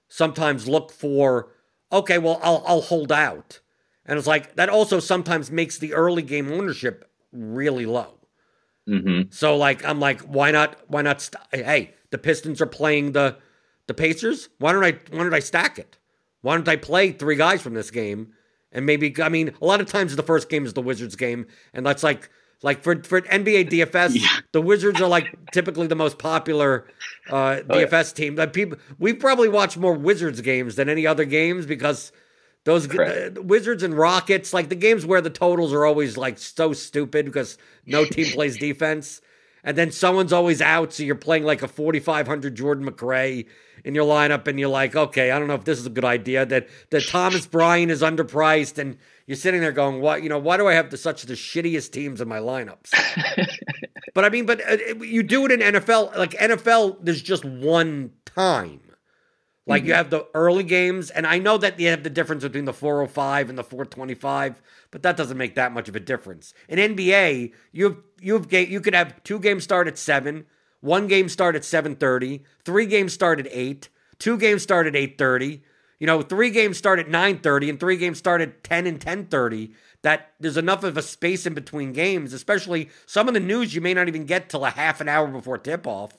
[0.09, 1.51] sometimes look for
[1.93, 3.61] okay, well, I'll I'll hold out,
[4.05, 8.19] and it's like that also sometimes makes the early game ownership really low.
[8.89, 9.31] Mm-hmm.
[9.31, 10.77] So like I'm like, why not?
[10.89, 11.21] Why not?
[11.21, 13.37] St- hey, the Pistons are playing the
[13.89, 15.99] the Pacers, why don't I why don't I stack it?
[16.43, 18.35] Why don't I play three guys from this game?
[18.71, 21.47] And maybe I mean a lot of times the first game is the Wizards game,
[21.73, 22.31] and that's like
[22.63, 24.29] like for for NBA DFS, yeah.
[24.53, 26.87] the Wizards are like typically the most popular
[27.31, 28.03] uh, DFS oh, yeah.
[28.03, 28.35] team.
[28.37, 32.13] That people we've probably watched more Wizards games than any other games because
[32.65, 36.73] those uh, Wizards and Rockets, like the games where the totals are always like so
[36.73, 39.21] stupid because no team plays defense,
[39.63, 43.47] and then someone's always out, so you're playing like a 4500 Jordan McRae
[43.85, 46.05] in your lineup and you're like, okay, I don't know if this is a good
[46.05, 46.45] idea.
[46.45, 48.99] That that Thomas Bryant is underpriced, and
[49.29, 50.23] you're sitting there going, what?
[50.23, 52.95] You know, why do I have the, such the shittiest teams in my lineups?
[54.15, 56.17] but I mean, but uh, you do it in NFL.
[56.17, 58.81] Like NFL, there's just one time.
[59.67, 59.89] Like mm-hmm.
[59.89, 62.73] you have the early games, and I know that you have the difference between the
[62.73, 66.55] 405 and the 425, but that doesn't make that much of a difference.
[66.67, 70.47] In NBA, you have you could have two games start at seven,
[70.81, 75.61] one game start at 7:30, three games start at 8, two games start at 8:30.
[75.99, 79.73] You know, three games start at 9:30 and three games start at 10 and 10:30
[80.03, 83.81] that there's enough of a space in between games, especially some of the news you
[83.81, 86.17] may not even get till a half an hour before tip-off.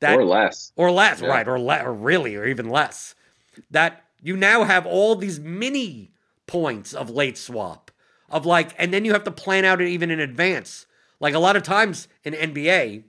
[0.00, 0.72] That, or less.
[0.76, 1.28] Or less, yeah.
[1.28, 3.14] right, or le- or really or even less.
[3.70, 6.12] That you now have all these mini
[6.46, 7.90] points of late swap
[8.30, 10.86] of like and then you have to plan out it even in advance.
[11.20, 13.04] Like a lot of times in NBA,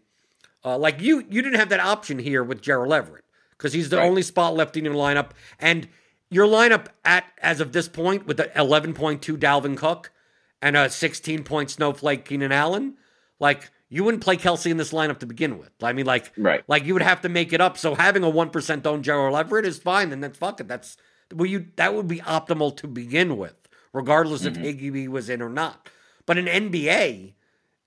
[0.65, 3.97] uh, like you, you didn't have that option here with Gerald Everett because he's the
[3.97, 4.07] right.
[4.07, 5.87] only spot left in your lineup, and
[6.29, 10.11] your lineup at as of this point with the 11.2 Dalvin Cook
[10.61, 12.95] and a 16 point snowflake Keenan Allen,
[13.39, 15.71] like you wouldn't play Kelce in this lineup to begin with.
[15.81, 16.63] I mean, like, right.
[16.67, 17.77] like you would have to make it up.
[17.77, 20.67] So having a one percent owned Gerald Everett is fine, and that's fuck it.
[20.67, 20.97] That's
[21.33, 23.55] well, you that would be optimal to begin with,
[23.93, 24.63] regardless mm-hmm.
[24.63, 25.89] if Higbee was in or not.
[26.25, 27.33] But in NBA,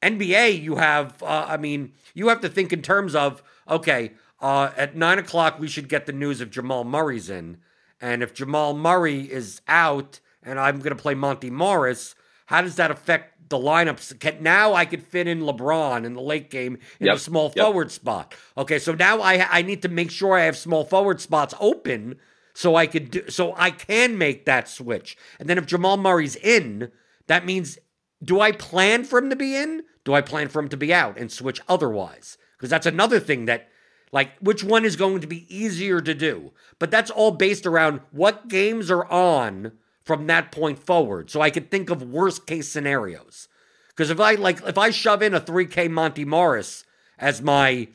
[0.02, 4.70] NBA, you have, uh, I mean, you have to think in terms of, okay, uh,
[4.76, 7.58] at nine o'clock, we should get the news if Jamal Murray's in.
[8.02, 12.14] And if Jamal Murray is out and I'm going to play Monte Morris,
[12.46, 14.18] how does that affect the lineups?
[14.18, 17.16] Can, now I could fit in LeBron in the late game in yep.
[17.16, 17.64] a small yep.
[17.64, 18.34] forward spot.
[18.58, 22.16] Okay, so now I I need to make sure I have small forward spots open
[22.54, 25.16] so I could do so I can make that switch.
[25.38, 26.90] And then if Jamal Murray's in,
[27.28, 27.78] that means
[28.22, 29.82] do I plan for him to be in?
[30.04, 32.38] Do I plan for him to be out and switch otherwise?
[32.56, 33.68] Because that's another thing that,
[34.12, 36.52] like, which one is going to be easier to do?
[36.78, 39.72] But that's all based around what games are on
[40.04, 41.30] from that point forward.
[41.30, 43.48] So I could think of worst case scenarios.
[43.88, 46.84] Because if I like, if I shove in a 3K Monte Morris
[47.18, 47.88] as my,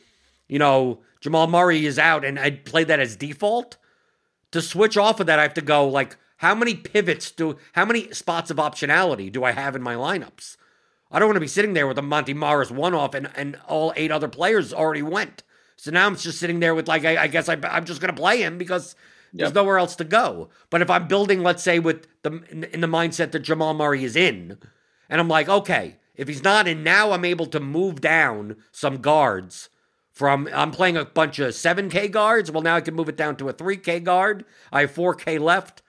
[0.47, 3.77] you know, Jamal Murray is out and I play that as default,
[4.51, 7.85] to switch off of that, I have to go like, how many pivots do, how
[7.85, 10.55] many spots of optionality do I have in my lineups?
[11.11, 13.59] I don't want to be sitting there with a Monte Morris one off and, and
[13.67, 15.43] all eight other players already went.
[15.77, 18.13] So now I'm just sitting there with like, I, I guess I, am just going
[18.13, 18.95] to play him because
[19.33, 19.55] there's yep.
[19.55, 20.49] nowhere else to go.
[20.69, 24.03] But if I'm building, let's say, with the in, in the mindset that Jamal Murray
[24.03, 24.57] is in,
[25.09, 28.97] and I'm like, okay, if he's not in, now I'm able to move down some
[28.97, 29.69] guards
[30.11, 32.51] from I'm playing a bunch of 7K guards.
[32.51, 34.45] Well, now I can move it down to a 3K guard.
[34.71, 35.83] I have 4K left.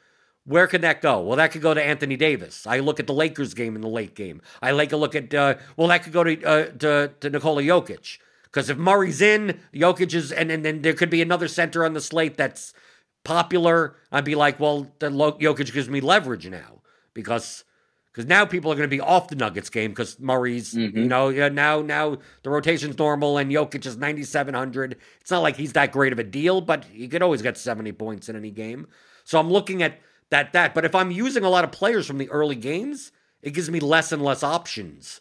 [0.45, 1.21] Where can that go?
[1.21, 2.67] Well, that could go to Anthony Davis.
[2.67, 4.41] I look at the Lakers game in the late game.
[4.63, 7.63] I like a look at uh, well, that could go to uh, to, to Nikola
[7.63, 8.19] Jokic
[8.51, 11.93] because if Murray's in, Jokic is, and, and then there could be another center on
[11.93, 12.73] the slate that's
[13.25, 13.97] popular.
[14.11, 16.83] I'd be like, well, the Jokic gives me leverage now
[17.15, 17.65] because
[18.13, 20.99] because now people are going to be off the Nuggets game because Murray's, mm-hmm.
[20.99, 24.97] you know, now now the rotation's normal and Jokic is ninety seven hundred.
[25.21, 27.93] It's not like he's that great of a deal, but he could always get seventy
[27.93, 28.89] points in any game.
[29.25, 30.01] So I'm looking at
[30.31, 30.75] that that.
[30.75, 33.13] But if I'm using a lot of players from the early games,
[33.43, 35.21] it gives me less and less options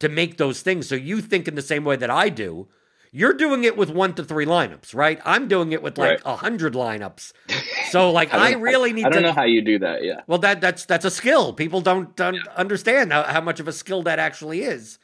[0.00, 0.88] to make those things.
[0.88, 2.68] So you think in the same way that I do.
[3.12, 5.20] You're doing it with one to three lineups, right?
[5.24, 6.38] I'm doing it with like a right.
[6.38, 7.32] hundred lineups.
[7.90, 9.04] So like I, I really need.
[9.04, 10.04] I don't to, know how you do that.
[10.04, 10.20] Yeah.
[10.28, 11.52] Well, that that's that's a skill.
[11.52, 12.42] People don't, don't yeah.
[12.56, 15.00] understand how, how much of a skill that actually is.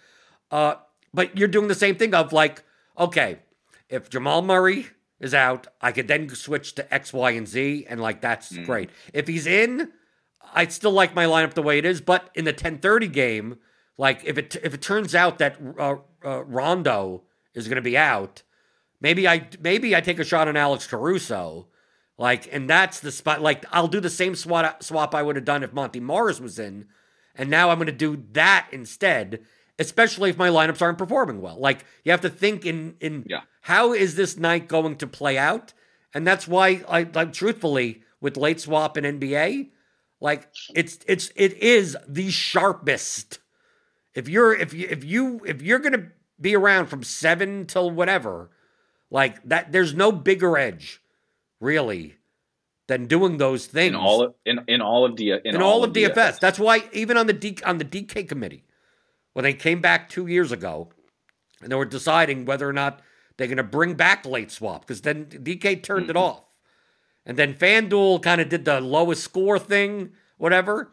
[0.53, 0.77] Uh,
[1.13, 2.63] but you're doing the same thing of like,
[2.97, 3.39] okay,
[3.89, 4.87] if Jamal Murray
[5.19, 8.65] is out, I could then switch to X, Y, and Z, and like that's mm.
[8.67, 8.91] great.
[9.13, 9.91] If he's in,
[10.55, 12.01] I'd still like my lineup the way it is.
[12.01, 13.59] But in the 10:30 game,
[13.99, 17.23] like if it if it turns out that uh, uh, Rondo
[17.55, 18.43] is going to be out,
[19.01, 21.69] maybe I maybe I take a shot on Alex Caruso,
[22.19, 23.41] like, and that's the spot.
[23.41, 26.59] Like, I'll do the same swap swap I would have done if Monte Morris was
[26.59, 26.87] in,
[27.35, 29.41] and now I'm going to do that instead
[29.79, 31.59] especially if my lineups aren't performing well.
[31.59, 33.41] Like you have to think in in yeah.
[33.63, 35.73] how is this night going to play out,
[36.15, 39.71] and that's why I like truthfully with late swap in NBA,
[40.21, 43.41] like it's it's it is the sharpest.
[44.17, 46.09] If you're if you if you if you're gonna
[46.41, 48.51] be around from seven till whatever,
[49.11, 51.01] like that, there's no bigger edge,
[51.61, 52.17] really,
[52.87, 53.91] than doing those things.
[53.91, 56.15] In all of in, in all of D in, in all, all, of DFS.
[56.15, 56.41] DFS.
[56.41, 58.65] That's why even on the D on the DK committee,
[59.35, 60.89] when they came back two years ago
[61.61, 63.03] and they were deciding whether or not
[63.37, 66.11] they're going to bring back late swap because then DK turned mm-hmm.
[66.11, 66.43] it off.
[67.27, 70.93] And then FanDuel kind of did the lowest score thing, whatever.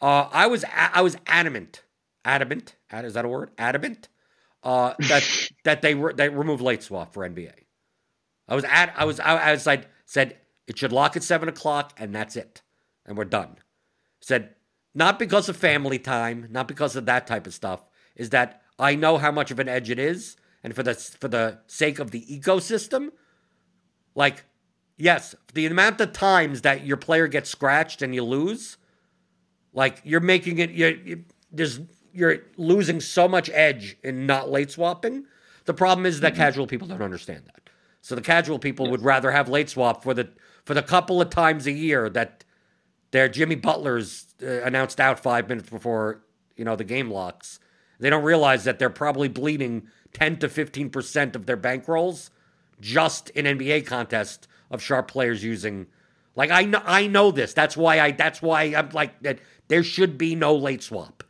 [0.00, 1.83] Uh, I was I was adamant,
[2.24, 2.76] adamant.
[2.92, 3.50] Is that a word?
[3.58, 4.08] Adamant.
[4.62, 7.52] Uh, that that they were they removed late swap for NBA.
[8.48, 10.36] I was at I was I, was like said
[10.66, 12.62] it should lock at seven o'clock and that's it,
[13.06, 13.56] and we're done.
[14.20, 14.54] Said
[14.94, 17.84] not because of family time, not because of that type of stuff,
[18.16, 21.28] is that I know how much of an edge it is, and for the for
[21.28, 23.10] the sake of the ecosystem,
[24.14, 24.44] like
[24.96, 28.76] yes, the amount of times that your player gets scratched and you lose,
[29.72, 31.80] like you're making it you're, you, there's
[32.14, 35.26] you're losing so much edge in not late swapping.
[35.64, 36.42] The problem is that mm-hmm.
[36.42, 37.70] casual people don't understand that.
[38.00, 38.92] So the casual people yes.
[38.92, 40.28] would rather have late swap for the
[40.64, 42.44] for the couple of times a year that
[43.10, 46.22] their Jimmy Butler's uh, announced out five minutes before
[46.56, 47.58] you know the game locks.
[47.98, 52.30] They don't realize that they're probably bleeding ten to fifteen percent of their bankrolls
[52.80, 55.86] just in NBA contests of sharp players using.
[56.36, 57.54] Like I know, I know this.
[57.54, 58.10] That's why I.
[58.12, 59.38] That's why I'm like that.
[59.68, 61.23] There should be no late swap.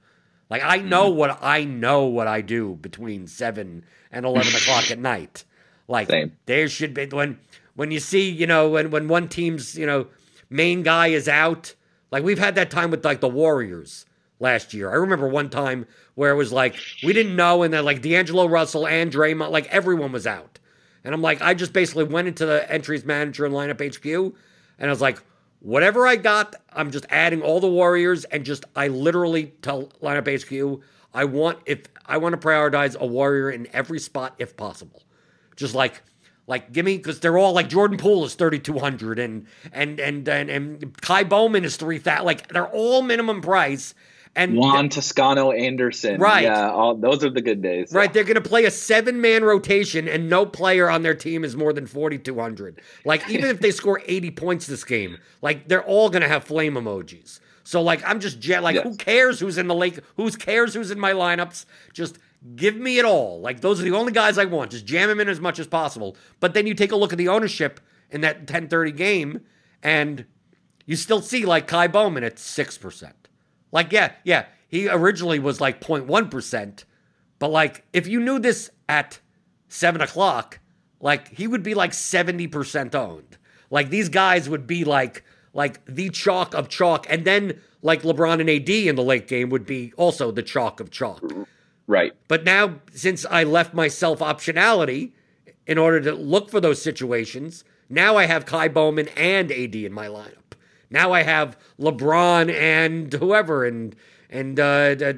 [0.54, 1.18] Like I know mm-hmm.
[1.18, 5.42] what I know what I do between seven and eleven o'clock at night.
[5.88, 6.36] Like Same.
[6.46, 7.40] there should be when
[7.74, 10.06] when you see you know when when one team's you know
[10.48, 11.74] main guy is out.
[12.12, 14.06] Like we've had that time with like the Warriors
[14.38, 14.92] last year.
[14.92, 18.46] I remember one time where it was like we didn't know, and then like D'Angelo
[18.46, 20.60] Russell and Draymond, like everyone was out.
[21.02, 24.36] And I'm like, I just basically went into the entries manager and lineup HQ,
[24.78, 25.20] and I was like,
[25.64, 30.28] whatever I got, I'm just adding all the Warriors, and just I literally tell lineup
[30.28, 30.82] HQ,
[31.12, 35.02] I want if I want to prioritize a Warrior in every spot if possible.
[35.56, 36.02] Just like
[36.46, 39.98] like, give me because they're all like Jordan Poole is thirty two hundred, and and
[39.98, 42.26] and and and Ky Bowman is three thousand.
[42.26, 43.94] Like, they're all minimum price,
[44.36, 46.20] And Juan Toscano Anderson.
[46.20, 46.42] Right.
[46.42, 47.92] Yeah, all, those are the good days.
[47.92, 51.54] Right, they're going to play a seven-man rotation, and no player on their team is
[51.54, 52.80] more than forty-two hundred.
[53.04, 56.42] Like, even if they score eighty points this game, like they're all going to have
[56.44, 57.38] flame emojis.
[57.62, 58.62] So, like, I'm just jet.
[58.62, 58.84] Like, Yes.
[58.84, 60.00] who cares who's in the lake?
[60.16, 61.64] Who cares who's in my lineups?
[61.92, 62.18] Just
[62.56, 63.40] give me it all.
[63.40, 64.72] Like, those are the only guys I want.
[64.72, 66.16] Just jam them in as much as possible.
[66.40, 67.80] But then you take a look at the ownership
[68.10, 69.40] in that 10:30 game,
[69.82, 70.26] and
[70.86, 73.23] you still see like Ky Bowman at six percent.
[73.74, 76.84] Like, yeah, yeah, he originally was like 0.1 percent,
[77.38, 79.18] but like if you knew this at
[79.68, 80.60] seven o'clock,
[81.00, 83.36] like he would be like 70 percent owned.
[83.70, 88.40] Like these guys would be like like the chalk of chalk, and then like LeBron
[88.40, 91.22] and AD in the late game would be also the chalk of chalk.
[91.86, 92.12] Right.
[92.28, 95.12] But now, since I left myself optionality
[95.66, 99.92] in order to look for those situations, now I have Ky Bowman and AD in
[99.92, 100.53] my lineup.
[100.94, 103.96] Now I have LeBron and whoever and
[104.30, 105.10] and uh, Eric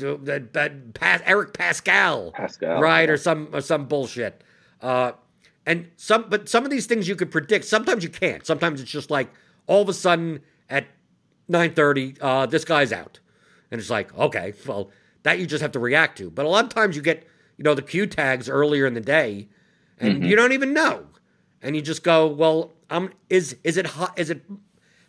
[1.53, 3.15] Paschall, Paschall, right, yeah.
[3.15, 4.43] or some or some bullshit.
[4.81, 5.13] Uh,
[5.67, 7.67] and some, but some of these things you could predict.
[7.67, 8.47] Sometimes you can't.
[8.47, 9.29] Sometimes it's just like
[9.67, 10.41] all of a sudden
[10.71, 10.87] at
[11.47, 13.21] nine thirty, uh, this guy's out,
[13.71, 14.91] and it's like, okay, well,
[15.25, 16.31] that you just have to react to.
[16.31, 17.27] But a lot of times you get,
[17.59, 19.49] you know, the Q tags earlier in the day,
[19.99, 21.07] and you don't even know,
[21.61, 24.19] and you just go, well, um, is is it hot?
[24.19, 24.43] is it?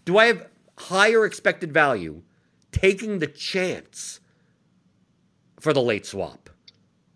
[0.03, 0.47] Do I have
[0.77, 2.21] higher expected value
[2.71, 4.19] taking the chance
[5.59, 6.49] for the late swap,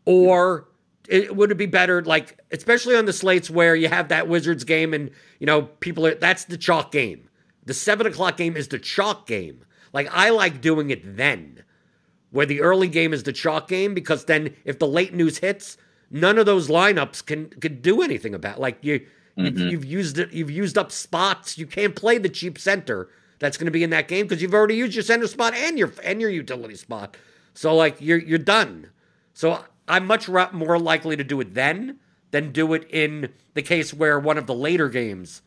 [0.05, 0.67] or
[1.07, 4.63] it, would it be better, like especially on the slates where you have that Wizards
[4.63, 7.29] game and you know people are that's the chalk game.
[7.65, 9.63] The seven o'clock game is the chalk game.
[9.93, 11.63] Like I like doing it then,
[12.31, 15.77] where the early game is the chalk game because then if the late news hits,
[16.09, 18.59] none of those lineups can can do anything about.
[18.59, 19.05] Like you,
[19.35, 19.69] you've, mm-hmm.
[19.69, 21.57] you've used it, you've used up spots.
[21.57, 23.09] You can't play the cheap center
[23.41, 25.77] that's going to be in that game because you've already used your center spot and
[25.77, 27.17] your and your utility spot.
[27.55, 28.91] So like you're you're done.
[29.33, 31.97] So I'm much more likely to do it then
[32.29, 35.41] than do it in the case where one of the later games,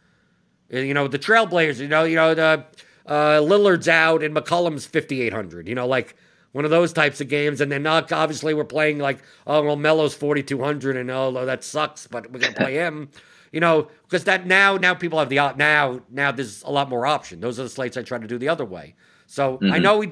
[0.75, 2.66] uh, you know, the Trailblazers, you know, you know the
[3.07, 5.69] uh, Lillard's out and McCollum's 5800.
[5.69, 6.16] You know, like
[6.51, 9.77] one of those types of games, and then not obviously we're playing like oh well
[9.77, 13.09] Melo's 4200 and oh that sucks, but we're gonna play him.
[13.55, 16.89] You know, because that now now people have the op now now there's a lot
[16.89, 17.40] more option.
[17.40, 18.97] Those are the slates I try to do the other way.
[19.26, 19.82] So I mm-hmm.
[19.82, 20.06] know we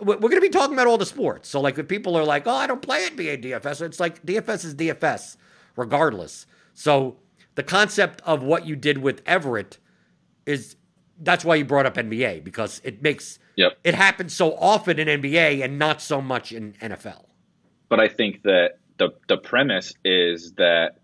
[0.00, 1.48] we're going to be talking about all the sports.
[1.48, 4.64] So like if people are like, oh, I don't play NBA DFS, it's like DFS
[4.66, 5.36] is DFS
[5.76, 6.46] regardless.
[6.74, 7.16] So
[7.54, 9.78] the concept of what you did with Everett
[10.44, 10.76] is
[11.18, 13.78] that's why you brought up NBA because it makes Yep.
[13.84, 17.26] it happens so often in NBA and not so much in NFL.
[17.88, 20.98] but I think that the the premise is that,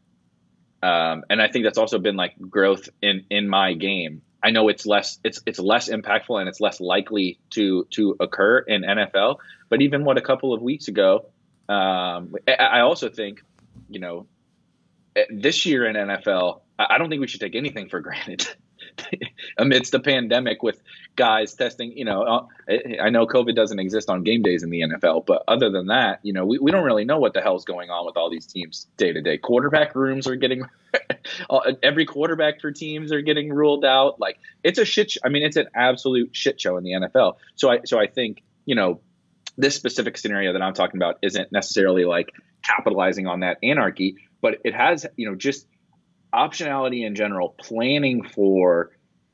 [0.82, 4.22] um, and I think that's also been like growth in in my game.
[4.42, 8.58] I know it's less it's it's less impactful and it's less likely to to occur
[8.60, 9.36] in NFL.
[9.68, 11.26] But even what a couple of weeks ago,
[11.68, 13.42] um, I, I also think,
[13.88, 14.26] you know,
[15.14, 18.48] eh, this year in NFL, I I don't think we should take anything for granted.
[19.58, 20.80] Amidst the pandemic, with
[21.16, 22.46] guys testing, you know, uh,
[23.00, 26.20] I know COVID doesn't exist on game days in the NFL, but other than that,
[26.22, 28.46] you know, we, we don't really know what the hell's going on with all these
[28.46, 29.38] teams day to day.
[29.38, 30.62] Quarterback rooms are getting,
[31.82, 34.20] every quarterback for teams are getting ruled out.
[34.20, 35.12] Like it's a shit.
[35.12, 37.36] Sh- I mean, it's an absolute shit show in the NFL.
[37.54, 39.00] So I so I think you know
[39.58, 42.32] this specific scenario that I'm talking about isn't necessarily like
[42.62, 45.66] capitalizing on that anarchy, but it has you know just
[46.34, 48.90] optionality in general, planning for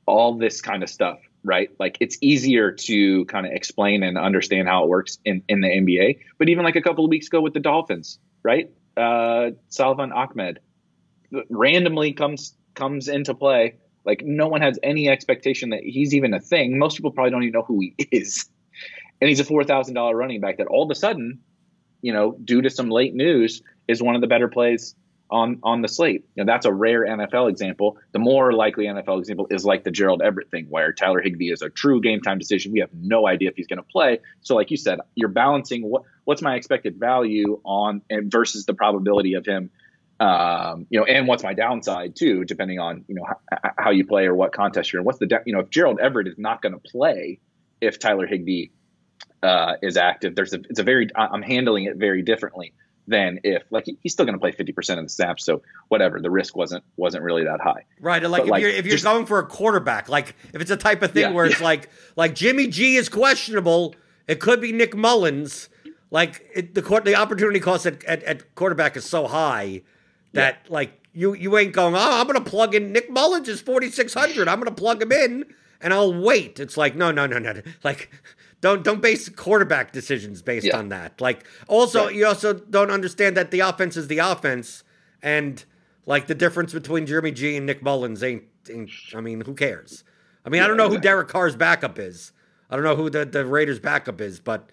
[0.06, 1.70] all this kind of stuff, right?
[1.78, 5.68] Like it's easier to kind of explain and understand how it works in, in the
[5.68, 6.18] NBA.
[6.38, 8.70] But even like a couple of weeks ago with the Dolphins, right?
[8.96, 10.58] Uh, Salvon Ahmed
[11.48, 13.76] randomly comes comes into play.
[14.04, 16.78] Like no one has any expectation that he's even a thing.
[16.78, 18.46] Most people probably don't even know who he is.
[19.20, 21.40] And he's a four thousand dollar running back that all of a sudden,
[22.02, 24.94] you know, due to some late news, is one of the better plays
[25.30, 26.24] on on the slate.
[26.34, 27.98] You that's a rare NFL example.
[28.12, 31.62] The more likely NFL example is like the Gerald Everett thing, where Tyler Higbee is
[31.62, 32.72] a true game time decision.
[32.72, 34.20] We have no idea if he's going to play.
[34.42, 38.74] So, like you said, you're balancing what what's my expected value on and versus the
[38.74, 39.70] probability of him.
[40.18, 44.06] Um, you know, and what's my downside too, depending on you know how, how you
[44.06, 45.06] play or what contest you're in.
[45.06, 47.40] What's the you know if Gerald Everett is not going to play
[47.80, 48.68] if Tyler Higbee
[49.42, 52.72] uh, is active, there's a it's a very I'm handling it very differently
[53.08, 56.30] than if like he's still going to play 50% of the snaps so whatever the
[56.30, 59.26] risk wasn't wasn't really that high Right, like if like, you're if you're just- going
[59.26, 61.64] for a quarterback, like if it's a type of thing Yeah, where it's yeah.
[61.66, 63.94] like like Jimmy G is questionable,
[64.26, 65.68] it could be Nick Mullens.
[66.10, 69.82] Like it, the court, the opportunity cost at, at, at quarterback is so high
[70.32, 71.94] that like you you ain't going.
[71.94, 74.48] Oh, I'm gonna plug in Nick Mullens is 4600.
[74.48, 75.44] I'm gonna plug him in
[75.80, 76.60] and I'll wait.
[76.60, 77.60] It's like no no no no.
[77.82, 78.10] Like
[78.60, 80.78] don't don't base quarterback decisions based yeah.
[80.78, 81.20] on that.
[81.20, 82.14] Like also right.
[82.14, 84.82] you also don't understand that the offense is the offense
[85.22, 85.64] and
[86.06, 90.04] like the difference between Jeremy G and Nick Mullens ain't, ain't I mean, who cares?
[90.44, 90.96] I mean, yeah, I don't know exactly.
[90.98, 92.32] who Derek Carr's backup is.
[92.70, 94.70] I don't know who the, the Raiders backup is, but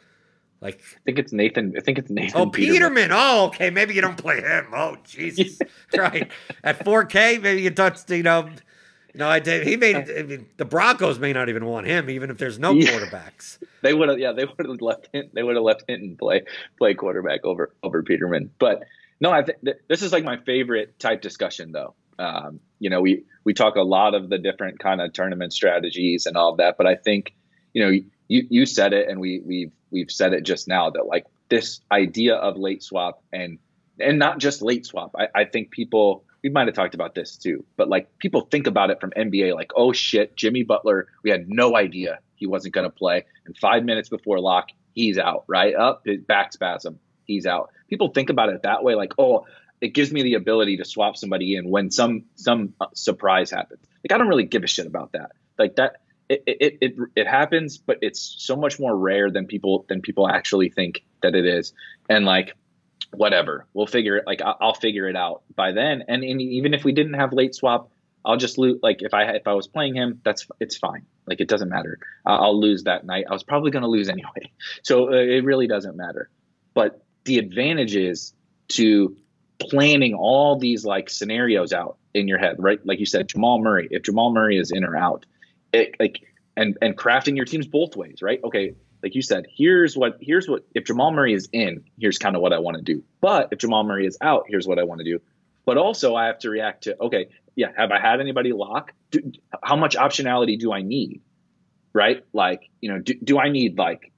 [0.61, 1.73] like I think it's Nathan.
[1.75, 2.39] I think it's Nathan.
[2.39, 2.93] Oh, Peterman.
[2.93, 3.09] Peterman.
[3.11, 3.69] Oh, okay.
[3.69, 4.67] Maybe you don't play him.
[4.73, 5.59] Oh, Jesus.
[5.97, 6.31] right.
[6.63, 8.09] At 4K, maybe you touched.
[8.09, 8.49] You know,
[9.19, 9.29] know.
[9.29, 9.67] I did.
[9.67, 12.73] He made I mean, the Broncos may not even want him, even if there's no
[12.73, 12.91] yeah.
[12.91, 13.59] quarterbacks.
[13.83, 14.17] They would have.
[14.17, 15.09] Yeah, they would have left.
[15.11, 16.43] Him, they would have left Hinton play
[16.77, 18.49] play quarterback over over Peterman.
[18.57, 18.83] But
[19.19, 19.57] no, I think
[19.89, 21.93] this is like my favorite type discussion, though.
[22.17, 26.25] Um, you know, we we talk a lot of the different kind of tournament strategies
[26.25, 27.35] and all of that, but I think
[27.73, 31.05] you know you you said it, and we we've we've said it just now that
[31.05, 33.59] like this idea of late swap and
[33.99, 35.15] and not just late swap.
[35.17, 38.67] I, I think people we might have talked about this too, but like people think
[38.67, 42.73] about it from NBA like, oh shit, Jimmy Butler, we had no idea he wasn't
[42.73, 45.45] going to play, and five minutes before lock, he's out.
[45.47, 47.71] Right up, his back spasm, he's out.
[47.89, 49.45] People think about it that way, like, oh,
[49.79, 53.81] it gives me the ability to swap somebody in when some some uh, surprise happens.
[54.03, 55.31] Like I don't really give a shit about that.
[55.57, 55.97] Like that
[56.29, 60.27] it, it, it, it happens, but it's so much more rare than people than people
[60.27, 61.73] actually think that it is.
[62.09, 62.55] And like,
[63.13, 64.25] whatever, we'll figure it.
[64.27, 66.03] Like, I'll, I'll figure it out by then.
[66.07, 67.91] And, and, even if we didn't have late swap,
[68.25, 68.79] I'll just lose.
[68.81, 71.05] Like, if I if I was playing him, that's it's fine.
[71.27, 71.99] Like, it doesn't matter.
[72.25, 73.25] I'll lose that night.
[73.29, 76.29] I was probably going to lose anyway, so uh, it really doesn't matter.
[76.73, 78.33] But the advantage is
[78.69, 79.15] to
[79.59, 82.85] planning all these like scenarios out in your head, right?
[82.85, 83.87] Like you said, Jamal Murray.
[83.91, 85.25] If Jamal Murray is in or out,
[85.71, 86.21] it, like
[86.55, 88.39] and and crafting your teams both ways, right?
[88.43, 92.35] Okay, like you said, here's what here's what if Jamal Murray is in, here's kind
[92.35, 93.03] of what I want to do.
[93.19, 95.21] But if Jamal Murray is out, here's what I want to do.
[95.65, 98.93] But also I have to react to okay, yeah, have I had anybody lock?
[99.11, 99.31] Do,
[99.61, 101.21] how much optionality do I need?
[101.91, 102.23] Right?
[102.33, 104.11] Like, you know, do, do I need like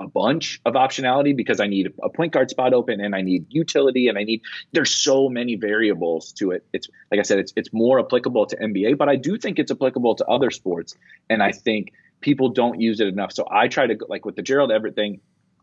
[0.00, 3.46] a bunch of optionality because I need a point guard spot open and I need
[3.48, 6.64] utility and I need there's so many variables to it.
[6.72, 9.72] It's like I said, it's it's more applicable to NBA, but I do think it's
[9.72, 10.94] applicable to other sports.
[11.28, 13.32] And I think people don't use it enough.
[13.32, 15.20] So I try to like with the Gerald Everett thing,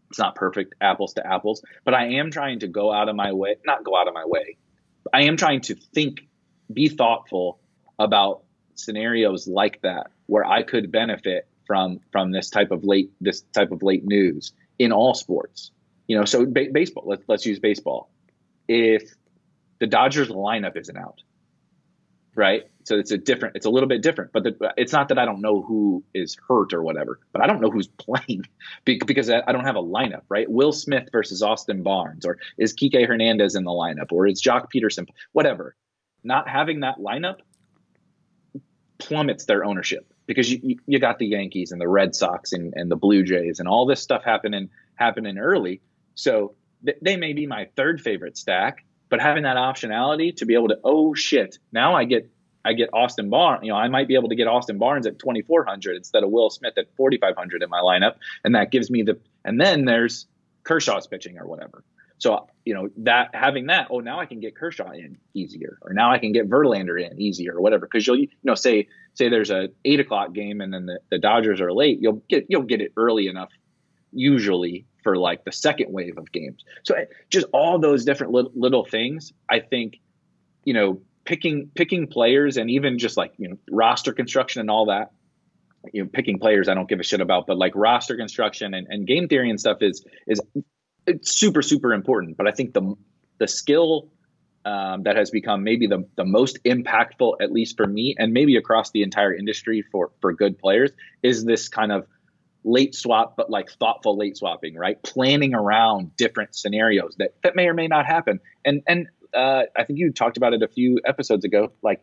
[0.09, 3.33] it's not perfect apples to apples, but I am trying to go out of my
[3.33, 4.57] way, not go out of my way.
[5.13, 6.21] I am trying to think,
[6.71, 7.59] be thoughtful
[7.99, 8.43] about
[8.75, 13.71] scenarios like that where I could benefit from from this type of late this type
[13.71, 15.71] of late news in all sports.
[16.07, 17.03] You know, so ba- baseball.
[17.07, 18.09] Let's let's use baseball.
[18.67, 19.03] If
[19.79, 21.21] the Dodgers lineup isn't out,
[22.35, 22.63] right?
[22.85, 23.55] So it's a different.
[23.55, 24.31] It's a little bit different.
[24.31, 27.47] But the, it's not that I don't know who is hurt or whatever, but I
[27.47, 28.43] don't know who's playing
[28.85, 30.49] because I don't have a lineup, right?
[30.49, 34.67] Will Smith versus Austin Barnes, or is Kike Hernandez in the lineup, or is Joc
[34.73, 35.75] Pederson, whatever.
[36.23, 37.37] Not having that lineup
[38.97, 42.89] plummets their ownership because you, you got the Yankees and the Red Sox and, and
[42.89, 45.81] the Blue Jays and all this stuff happening happening early.
[46.15, 46.55] So
[46.85, 50.69] th- they may be my third favorite stack, but having that optionality to be able
[50.69, 52.29] to oh shit, now I get
[52.65, 53.63] I get Austin Barnes.
[53.63, 56.49] You know, I might be able to get Austin Barnes at 2400 instead of Will
[56.49, 59.19] Smith at 4500 in my lineup, and that gives me the.
[59.45, 60.25] And then there's
[60.63, 61.83] Kershaw's pitching or whatever.
[62.17, 65.93] So you know that having that, oh now I can get Kershaw in easier, or
[65.93, 67.85] now I can get Verlander in easier, or whatever.
[67.85, 71.19] Because you'll you know say say there's a eight o'clock game and then the, the
[71.19, 73.49] Dodgers are late, you'll get you'll get it early enough
[74.15, 76.63] usually for like the second wave of games.
[76.83, 76.95] So
[77.29, 79.99] just all those different little, little things, I think,
[80.63, 84.87] you know, picking picking players and even just like you know roster construction and all
[84.87, 85.11] that.
[85.93, 88.87] You know, picking players I don't give a shit about, but like roster construction and,
[88.89, 90.41] and game theory and stuff is is
[91.21, 92.37] super super important.
[92.37, 92.95] But I think the
[93.37, 94.09] the skill
[94.65, 98.55] um, that has become maybe the, the most impactful, at least for me, and maybe
[98.55, 100.91] across the entire industry for for good players,
[101.21, 102.07] is this kind of
[102.63, 105.01] late swap, but like thoughtful late swapping, right?
[105.03, 108.39] Planning around different scenarios that that may or may not happen.
[108.65, 111.71] And and uh, I think you talked about it a few episodes ago.
[111.81, 112.01] Like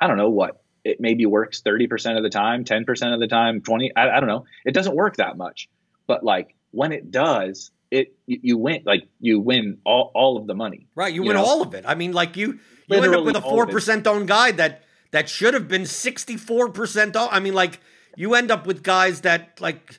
[0.00, 3.20] I don't know what it maybe works thirty percent of the time, ten percent of
[3.20, 3.94] the time, twenty.
[3.94, 4.44] I, I don't know.
[4.64, 5.68] It doesn't work that much,
[6.06, 10.54] but like when it does, it you win like you win all, all of the
[10.54, 10.86] money.
[10.94, 11.44] Right, you, you win know?
[11.44, 11.84] all of it.
[11.86, 14.84] I mean, like you you Literally end up with a four percent owned guy that
[15.10, 17.30] that should have been sixty four percent owned.
[17.32, 17.80] I mean, like
[18.16, 19.98] you end up with guys that like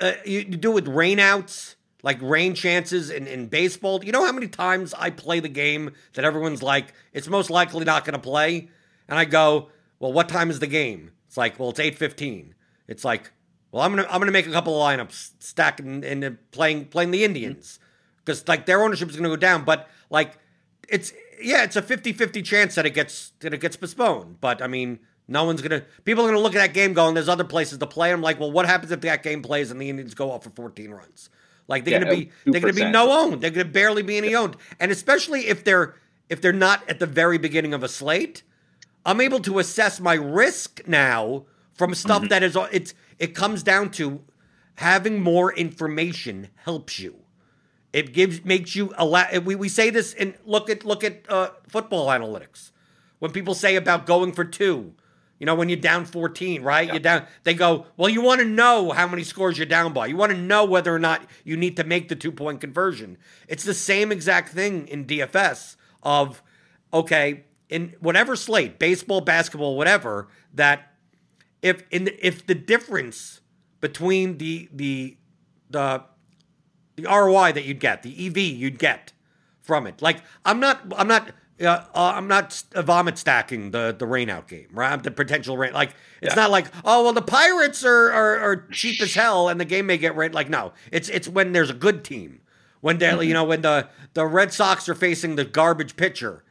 [0.00, 4.04] uh, you, you, do with rainouts, like rain chances in, in baseball.
[4.04, 7.84] You know how many times I play the game that everyone's like, it's most likely
[7.84, 8.68] not going to play,
[9.08, 9.68] and I go,
[9.98, 11.12] well, what time is the game?
[11.26, 12.54] It's like, well, it's eight fifteen.
[12.88, 13.32] It's like,
[13.70, 17.24] well, I'm gonna I'm gonna make a couple of lineups, stacking and playing playing the
[17.24, 18.16] Indians mm-hmm.
[18.18, 19.64] because like their ownership is gonna go down.
[19.64, 20.38] But like
[20.88, 24.40] it's yeah, it's a 50-50 chance that it gets that it gets postponed.
[24.40, 25.82] But I mean, No one's gonna.
[26.04, 27.14] People are gonna look at that game going.
[27.14, 28.12] There's other places to play.
[28.12, 30.50] I'm like, well, what happens if that game plays and the Indians go off for
[30.50, 31.30] 14 runs?
[31.68, 33.40] Like they're Yeah, gonna be they're gonna be no owned.
[33.40, 34.56] They're gonna barely be any owned.
[34.80, 35.94] And especially if they're
[36.28, 38.42] if they're not at the very beginning of a slate,
[39.04, 41.44] I'm able to assess my risk now
[41.74, 44.22] from stuff that is it's it comes down to
[44.76, 47.16] having more information helps you.
[47.92, 49.26] It gives makes you allow.
[49.40, 52.70] We, we say this and look at look at uh, football analytics.
[53.18, 54.94] When people say about going for two,
[55.42, 56.86] you know, when you're down 14, right?
[56.86, 57.26] You're down.
[57.42, 60.06] They go, well, you want to know how many scores you're down by.
[60.06, 63.18] You want to know whether or not you need to make the two point conversion.
[63.48, 65.74] It's the same exact thing in DFS
[66.04, 66.44] of
[66.94, 70.28] okay in whatever slate, baseball, basketball, whatever.
[70.54, 70.92] That
[71.60, 73.40] if in the, if the difference
[73.80, 75.16] between the the
[75.70, 76.04] the
[76.94, 79.12] the ROI that you'd get, the EV you'd get
[79.60, 80.00] from it.
[80.00, 81.32] Like I'm not, I'm not,
[81.62, 85.02] uh, uh, I'm not vomit stacking the the rainout game, right?
[85.02, 85.72] The potential rain.
[85.72, 86.42] Like it's Yeah.
[86.42, 89.86] not like oh well the Pirates are, are are cheap as hell and the game
[89.86, 90.32] may get rain.
[90.32, 92.40] Like no, it's it's when there's a good team.
[92.80, 96.42] When they are you know when the the Red Sox are facing the garbage pitcher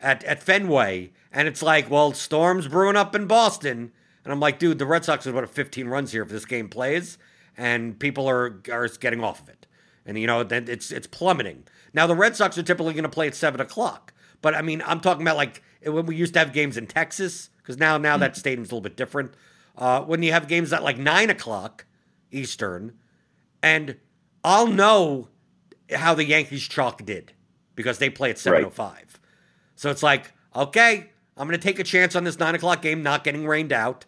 [0.00, 3.92] at at Fenway and it's like well storms brewing up in Boston
[4.24, 6.68] and I'm like dude the Red Sox are about 15 runs here if this game
[6.68, 7.16] plays
[7.56, 9.66] and people are are getting off of it
[10.04, 11.64] and you know then it's it's plummeting.
[11.94, 14.12] Now the Red Sox are typically going to play at seven o'clock,
[14.42, 17.50] but I mean I'm talking about like when we used to have games in Texas
[17.58, 19.34] because now now that stadium's a little bit different.
[19.76, 21.86] Uh, when you have games at like nine o'clock
[22.30, 22.94] Eastern,
[23.62, 23.96] and
[24.42, 25.28] I'll know
[25.94, 27.32] how the Yankees chalk did
[27.74, 29.20] because they play at seven oh five.
[29.76, 33.02] So it's like okay, I'm going to take a chance on this nine o'clock game
[33.02, 34.04] not getting rained out.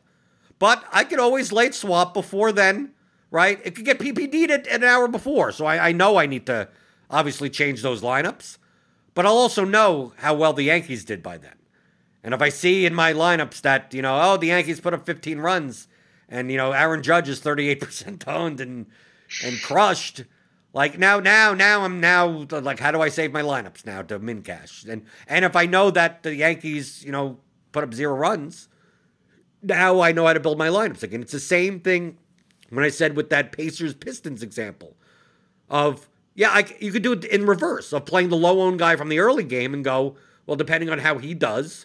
[0.58, 2.92] But I could always late swap before then,
[3.30, 3.58] right?
[3.64, 5.52] It could get PPD'd at an hour before.
[5.52, 6.68] So I, I know I need to
[7.08, 8.58] obviously change those lineups.
[9.20, 11.56] But I'll also know how well the Yankees did by then.
[12.24, 15.04] And if I see in my lineups that, you know, oh, the Yankees put up
[15.04, 15.88] 15 runs
[16.30, 18.86] and, you know, Aaron Judge is 38% owned and
[19.44, 20.24] and crushed.
[20.72, 24.18] Like now, now, now I'm now like, how do I save my lineups now to
[24.18, 24.86] min cash?
[24.86, 27.40] And and if I know that the Yankees, you know,
[27.72, 28.70] put up zero runs,
[29.62, 31.20] now I know how to build my lineups again.
[31.20, 32.16] It's the same thing
[32.70, 34.96] when I said with that Pacers Pistons example
[35.68, 36.08] of
[36.40, 39.10] yeah, I, you could do it in reverse of playing the low owned guy from
[39.10, 41.84] the early game and go well, depending on how he does,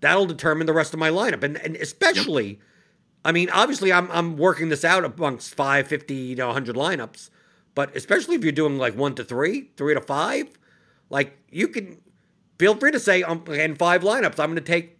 [0.00, 2.60] that'll determine the rest of my lineup, and and especially.
[3.24, 7.30] I mean, obviously, I'm I'm working this out amongst 5, 50, you know, 100 lineups,
[7.74, 10.58] but especially if you're doing like one to three, three to five,
[11.08, 12.02] like you can
[12.58, 14.98] feel free to say um, in five lineups, I'm going to take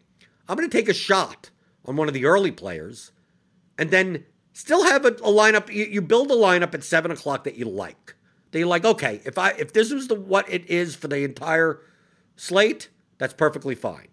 [0.49, 1.51] I'm going to take a shot
[1.85, 3.13] on one of the early players,
[3.77, 4.25] and then
[4.55, 5.71] still have a, a lineup.
[5.71, 8.15] You, you build a lineup at seven o'clock that you like.
[8.53, 11.25] That you're like, okay, if I if this was the what it is for the
[11.25, 11.81] entire
[12.37, 12.89] slate,
[13.19, 14.09] that's perfectly fine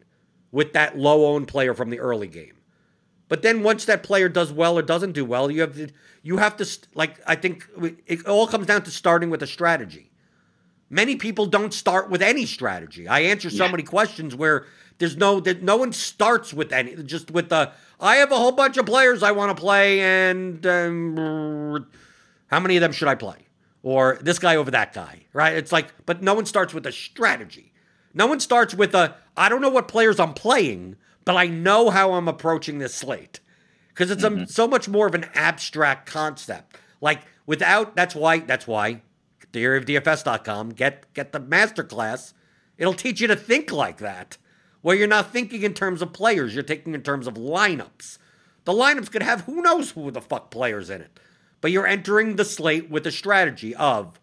[0.51, 2.55] with that low owned player from the early game.
[3.27, 5.89] But then once that player does well or doesn't do well, you have to
[6.23, 7.67] you have to like I think
[8.07, 10.09] it all comes down to starting with a strategy.
[10.89, 13.07] Many people don't start with any strategy.
[13.07, 13.71] I answer so Yeah.
[13.71, 14.65] many questions where
[14.97, 18.53] there's no that no one starts with any just with the I have a whole
[18.53, 21.85] bunch of players I want to play and um,
[22.47, 23.45] how many of them should I play?
[23.81, 25.53] Or this guy over that guy, right?
[25.53, 27.73] It's like but no one starts with a strategy.
[28.13, 31.89] No one starts with a I don't know what players I'm playing, but I know
[31.89, 33.39] how I'm approaching this slate.
[33.89, 34.45] Because it's a, mm-hmm.
[34.45, 36.77] so much more of an abstract concept.
[37.01, 39.01] Like without that's why that's why
[39.53, 42.33] theoryofdfs.com get get the masterclass.
[42.77, 44.37] It'll teach you to think like that.
[44.81, 48.17] Where you're not thinking in terms of players, you're thinking in terms of lineups.
[48.63, 51.19] The lineups could have who knows who the fuck players in it.
[51.61, 54.19] But you're entering the slate with a strategy of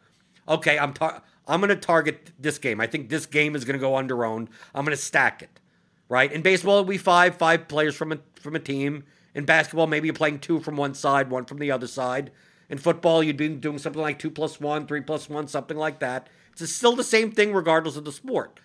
[0.49, 2.81] okay, I'm tar- I'm going to target this game.
[2.81, 4.49] I think this game is going to go under owned.
[4.75, 5.61] I'm going to stack it.
[6.09, 6.31] Right?
[6.31, 9.05] In baseball, we five five players from a from a team.
[9.35, 12.31] In basketball, maybe you're playing two from one side, one from the other side.
[12.69, 16.01] In football, you'd be doing something like two plus one, three plus one, something like
[16.01, 16.29] that.
[16.53, 18.59] It's still the same thing regardless of the sport.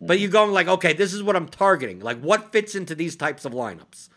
[0.00, 2.00] But you're going like, okay, this is what I'm targeting.
[2.00, 4.08] Like, what fits into these types of lineups?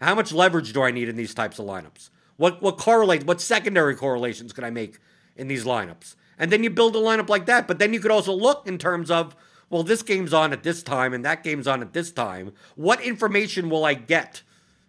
[0.00, 2.10] How much leverage do I need in these types of lineups?
[2.40, 3.26] What what correlate?
[3.26, 4.98] What secondary correlations can I make
[5.36, 6.14] in these lineups?
[6.38, 7.68] And then you build a lineup like that.
[7.68, 9.36] But then you could also look in terms of,
[9.68, 12.52] well, this game's on at this time and that game's on at this time.
[12.76, 14.40] What information will I get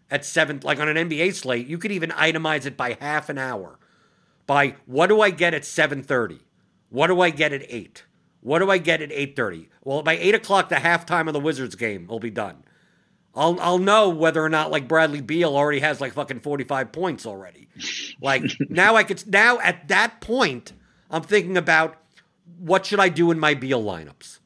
[0.10, 0.61] at seven?
[0.64, 3.78] Like on an NBA slate, you could even itemize it by half an hour.
[4.48, 6.40] By what do I get at seven thirty?
[6.88, 8.06] What do I get at eight?
[8.40, 9.68] What do I get at eight thirty?
[9.84, 12.64] Well, by eight o'clock, the halftime of the Wizards game will be done.
[13.36, 17.26] I'll I'll know whether or not like Bradley Beal already has like fucking 45 points
[17.26, 17.70] already.
[18.22, 20.74] Like now I could now at that point
[21.10, 21.98] I'm thinking about
[22.60, 24.40] what should I do in my Beal lineups?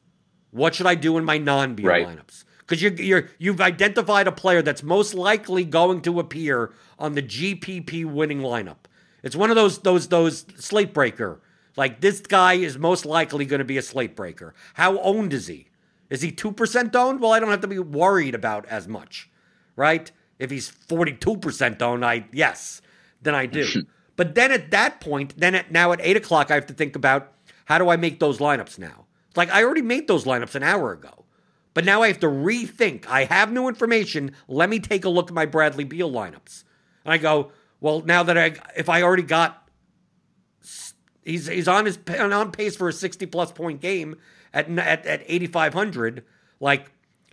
[0.50, 2.06] What should I do in my non-Beal Right.
[2.06, 2.44] lineups?
[2.60, 7.22] because you're, you're you've identified a player that's most likely going to appear on the
[7.22, 8.76] GPP winning lineup.
[9.22, 11.40] It's one of those those those slate breaker.
[11.76, 14.54] Like this guy is most likely going to be a slate breaker.
[14.74, 15.68] How owned is he?
[16.10, 17.20] Is he two percent owned?
[17.20, 19.30] Well, I don't have to be worried about as much,
[19.74, 20.10] right?
[20.38, 22.80] If he's forty two percent owned, I yes,
[23.22, 23.66] then I do.
[24.16, 26.96] but then at that point, then at now at eight o'clock, I have to think
[26.96, 27.32] about
[27.64, 29.06] how do I make those lineups now.
[29.34, 31.24] Like I already made those lineups an hour ago.
[31.74, 33.06] But now I have to rethink.
[33.06, 34.32] I have new information.
[34.48, 36.64] Let me take a look at my Bradley Beal lineups.
[37.04, 39.68] And I go, well, now that I, if I already got,
[41.22, 44.16] he's he's on his on pace for a sixty plus point game
[44.56, 46.24] at at, at eighty five hundred.
[46.58, 46.90] Like,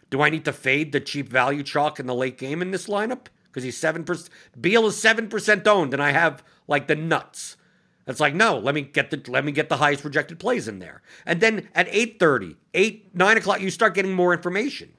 [0.09, 2.87] do I need to fade the cheap value chalk in the late game in this
[2.87, 4.29] lineup because he's seven percent?
[4.59, 7.57] Beal is seven percent owned, and I have like the nuts.
[8.05, 10.79] It's like, no, let me get the let me get the highest projected plays in
[10.79, 11.01] there.
[11.25, 14.91] And then at 8:30, 8, 9 o'clock, you start getting more information.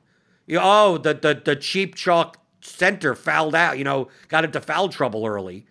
[0.47, 4.89] You oh, the the the cheap chalk center fouled out, you know, got into foul
[4.89, 5.67] trouble early.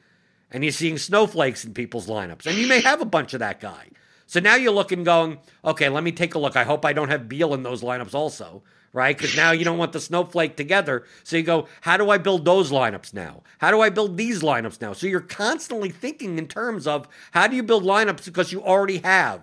[0.52, 2.46] And you're seeing snowflakes in people's lineups.
[2.46, 3.88] And you may have a bunch of that guy.
[4.34, 6.56] So now you're looking, going, okay, let me take a look.
[6.56, 8.64] I hope I don't have Beal in those lineups also
[8.96, 9.18] right?
[9.18, 11.04] Because now you don't want the snowflake together.
[11.24, 13.42] So you go, how do I build those lineups now?
[13.58, 14.94] How do I build these lineups now?
[14.94, 19.00] So you're constantly thinking in terms of how do you build lineups because you already
[19.00, 19.42] have.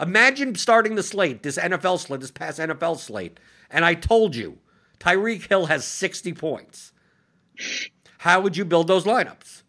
[0.00, 3.38] Imagine starting the slate, this NFL slate, this past NFL slate,
[3.70, 4.58] and I told you
[4.98, 6.92] Tyreek Hill has 60 points.
[8.18, 9.62] How would you build those lineups?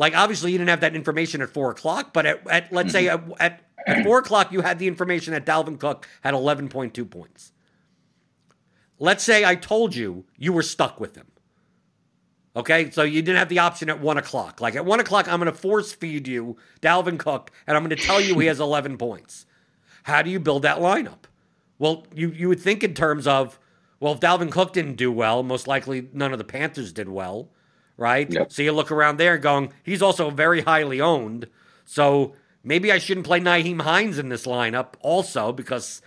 [0.00, 3.04] Like, obviously, you didn't have that information at four o'clock, but at, at let's say
[3.04, 3.32] mm-hmm.
[3.32, 7.52] at, at, at four o'clock, you had the information that Dalvin Cook had 11.2 points.
[8.98, 11.26] Let's say I told you you were stuck with him.
[12.54, 14.60] Okay, so you didn't have the option at one o'clock.
[14.60, 17.96] Like at one o'clock, I'm going to force feed you Dalvin Cook, and I'm going
[17.96, 19.46] to tell you he has 11 points.
[20.02, 21.24] How do you build that lineup?
[21.78, 23.58] Well, you you would think in terms of,
[24.00, 27.48] well, if Dalvin Cook didn't do well, most likely none of the Panthers did well,
[27.96, 28.30] right?
[28.30, 28.52] Yep.
[28.52, 31.46] So you look around there going, he's also very highly owned.
[31.84, 36.02] So maybe I shouldn't play Nyheim Hines in this lineup also because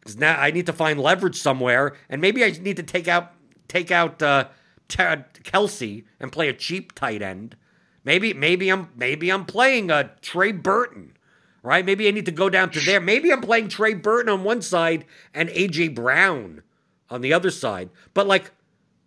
[0.00, 3.32] because now I need to find leverage somewhere, and maybe I need to take out
[3.68, 4.48] take out uh,
[4.88, 7.56] Kelce and play a cheap tight end.
[8.04, 11.16] Maybe maybe I'm maybe I'm playing a Trey Burton,
[11.62, 11.84] right?
[11.84, 13.00] Maybe I need to go down to there.
[13.00, 16.62] Maybe I'm playing Trey Burton on one side and AJ Brown
[17.08, 17.90] on the other side.
[18.12, 18.52] But like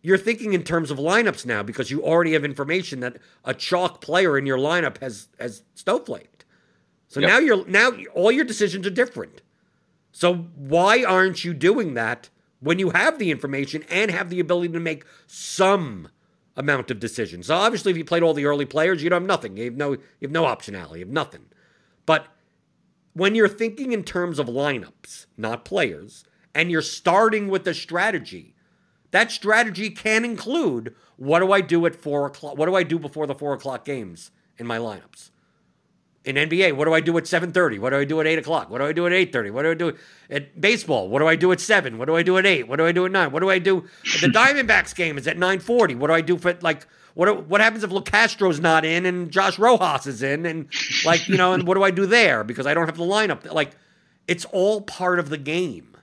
[0.02, 4.02] you're thinking in terms of lineups now because you already have information that a chalk
[4.02, 6.37] player in your lineup has has snowflaked.
[7.08, 7.30] So yep.
[7.30, 9.42] now you're now all your decisions are different.
[10.12, 12.30] So why aren't you doing that
[12.60, 16.10] when you have the information and have the ability to make some
[16.56, 17.48] amount of decisions?
[17.48, 19.58] So obviously, if you played all the early players, you don't have nothing.
[19.58, 21.00] You have no, you have no optionality.
[21.00, 21.46] You have nothing.
[22.06, 22.28] But
[23.14, 26.24] when you're thinking in terms of lineups, not players,
[26.54, 28.56] and you're starting with a strategy,
[29.12, 32.58] that strategy can include what do I do at four o'clock?
[32.58, 35.32] What do I do before the four o'clock games in my lineups?
[36.28, 37.80] In NBA, what do I do at 7:30?
[37.80, 38.70] What do I do at 8 o'clock?
[38.70, 39.50] What do I do at 8:30?
[39.52, 39.94] What do I do
[40.30, 41.08] at baseball?
[41.08, 41.98] What do I do at 7?
[41.98, 42.68] What do I do at 8?
[42.68, 43.32] What do I do at 9?
[43.32, 43.86] What do I do?
[44.22, 45.96] The Diamondbacks game is at 9:40.
[45.96, 49.58] What do I do for like what what happens if Locastro's not in and Josh
[49.58, 50.68] Rojas is in and
[51.06, 53.50] like you know and what do I do there because I don't have the lineup
[53.54, 53.72] like
[54.28, 55.96] it's all part of the game.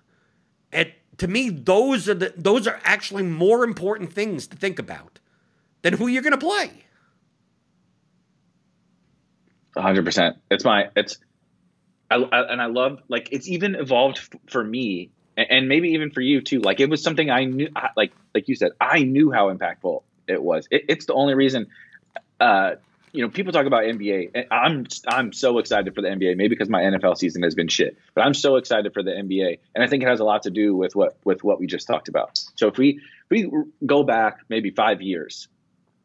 [0.72, 5.20] And to me, those are the those are actually more important things to think about
[5.82, 6.84] than who you're going to play
[9.76, 10.36] hundred percent.
[10.51, 11.18] It's my it's,
[12.10, 15.90] I, I, and I love like it's even evolved f- for me and, and, maybe
[15.90, 16.60] even for you too.
[16.60, 20.42] Like it was something I knew, like like you said, I knew how impactful it
[20.42, 20.66] was.
[20.70, 21.68] It, it's the only reason.
[22.40, 22.76] Uh,
[23.12, 24.46] you know, people talk about NBA.
[24.51, 27.96] I'm I'm so excited for the NBA, maybe because my NFL season has been shit,
[28.12, 30.51] but I'm so excited for the NBA, and I think it has a lot to
[30.51, 32.40] do with what with what we just talked about.
[32.56, 33.51] So if we if we
[33.86, 35.46] go back maybe five years,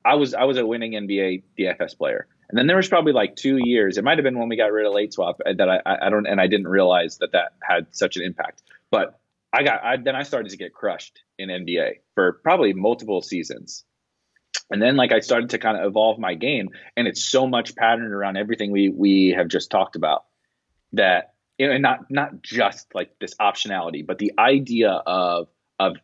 [0.06, 2.28] I was I was a winning NBA DFS player.
[2.50, 3.98] And then there was probably like two years.
[3.98, 6.10] It might have been when we got rid of late swap uh, that I, I
[6.10, 8.64] don't and I didn't realize that that had such an impact.
[8.90, 9.20] But
[9.54, 13.84] I got I, then I started to get crushed in NBA for probably multiple seasons.
[14.72, 17.76] And then like I started to kind of evolve my game, and it's so much
[17.76, 20.26] patterned around everything we we have just talked about
[20.94, 25.98] that you know, and not not just like this optionality, but the idea of of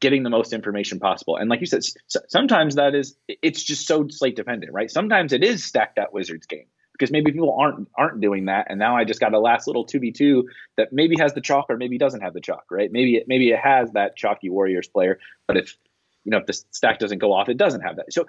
[0.00, 1.36] getting the most information possible.
[1.36, 1.82] And like you said,
[2.28, 4.90] sometimes that is it's just so slate dependent, right?
[4.90, 8.78] Sometimes it is stacked that Wizards game because maybe people aren't aren't doing that, and
[8.78, 11.66] now I just got a last little two v two that maybe has the chalk
[11.68, 12.90] or maybe doesn't have the chalk, right?
[12.92, 15.18] Maybe it maybe it has that chalky Warriors player,
[15.48, 15.76] but if
[16.24, 18.12] you know if the stack doesn't go off, it doesn't have that.
[18.12, 18.26] So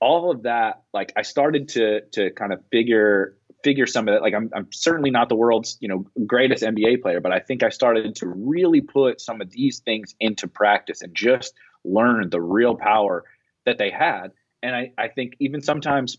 [0.00, 4.22] all of that, like I started to to kind of figure figure some of that.
[4.22, 7.62] Like I'm, I'm certainly not the world's you know greatest NBA player, but I think
[7.62, 11.54] I started to really put some of these things into practice and just
[11.84, 13.24] learn the real power
[13.64, 14.32] that they had.
[14.62, 16.16] And I, I think even sometimes,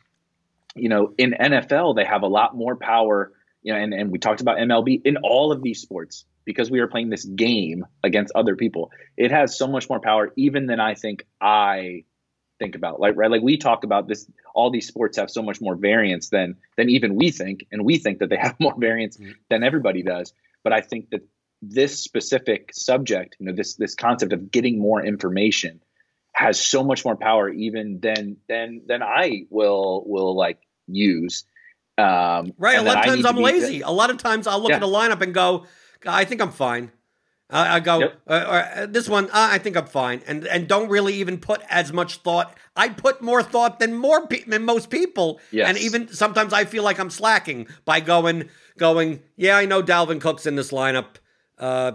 [0.75, 3.31] you know, in NFL they have a lot more power.
[3.61, 6.79] You know, and, and we talked about MLB in all of these sports because we
[6.79, 8.91] are playing this game against other people.
[9.17, 12.05] It has so much more power even than I think I
[12.59, 12.99] think about.
[12.99, 14.29] Like right, like we talk about this.
[14.53, 17.97] All these sports have so much more variance than than even we think, and we
[17.97, 19.31] think that they have more variance mm-hmm.
[19.49, 20.33] than everybody does.
[20.63, 21.21] But I think that
[21.61, 25.81] this specific subject, you know, this this concept of getting more information,
[26.33, 31.43] has so much more power even than than than I will will like use.
[31.97, 32.79] Um, right.
[32.79, 33.81] A lot of times I'm lazy.
[33.81, 34.77] a lot of times I'll look yeah.
[34.77, 35.65] at a lineup and go,
[36.05, 36.91] I think I'm fine.
[37.49, 38.21] I, I go, yep.
[38.27, 41.61] uh, uh, this one, uh, I think I'm fine, and and don't really even put
[41.69, 42.55] as much thought.
[42.75, 45.67] I put more thought than more pe- than most people, yes.
[45.67, 49.21] and even sometimes I feel like I'm slacking by going going.
[49.35, 51.15] Yeah, I know Dalvin Cook's in this lineup.
[51.57, 51.93] Uh,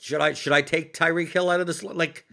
[0.00, 1.84] should I should I take Tyreek Hill out of this?
[1.84, 2.26] Like,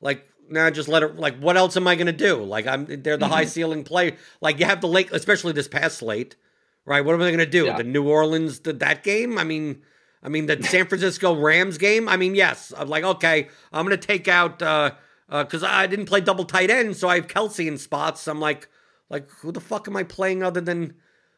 [0.00, 1.16] like now nah, just let it.
[1.16, 2.36] Like, what else am I going to do?
[2.36, 3.32] Like, I'm they're the mm-hmm.
[3.32, 4.16] high ceiling play.
[4.40, 6.36] Like, you have the late, especially this past slate,
[6.84, 7.04] right?
[7.04, 7.64] What am I going to do?
[7.64, 7.76] Yeah.
[7.76, 9.38] The New Orleans, the, that game.
[9.38, 9.82] I mean
[10.26, 12.08] I mean, the San Francisco Rams game.
[12.08, 16.06] I mean, yes, I'm like, okay, I'm gonna take out because uh, uh, I didn't
[16.06, 18.26] play double tight end, so I have Kelce in spots.
[18.26, 18.68] I'm like,
[19.08, 20.94] like who the fuck am I playing other than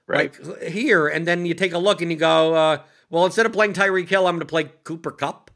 [0.07, 1.07] right like here?
[1.07, 2.79] And then you take a look and you go, uh,
[3.11, 5.51] well, instead of playing Tyreek Hill, I'm gonna play Cooper Kupp,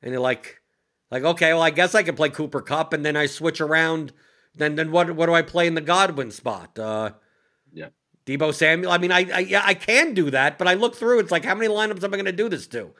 [0.00, 0.62] and you're like,
[1.10, 4.12] like okay, well, I guess I can play Cooper Kupp, and then I switch around.
[4.54, 6.78] Then then what what do I play in the Godwin spot?
[6.78, 7.10] Uh,
[7.72, 7.88] yeah.
[8.30, 8.92] Deebo Samuel.
[8.92, 11.18] I mean, I, I yeah, I can do that, but I look through.
[11.18, 12.90] It's like, how many lineups am I going to do this to?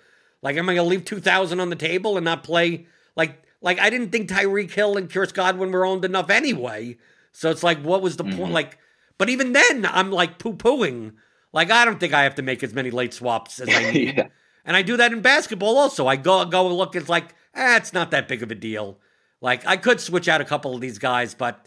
[0.43, 2.87] Like, am I going to leave two thousand on the table and not play?
[3.15, 6.97] Like, like I didn't think Tyreek Hill and Chris Godwin were owned enough anyway.
[7.33, 8.39] So it's like, what was the mm-hmm.
[8.39, 8.53] point?
[8.53, 8.79] Like,
[9.19, 11.13] but even then, I'm like poo pooing.
[11.53, 14.17] Like, I don't think I have to make as many late swaps as I need.
[14.17, 14.29] yeah.
[14.65, 16.07] And I do that in basketball also.
[16.07, 16.97] I go go and look.
[16.97, 18.99] It's like, eh, it's not that big of a deal.
[19.41, 21.67] Like, I could switch out a couple of these guys, but,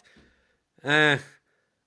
[0.84, 1.18] eh.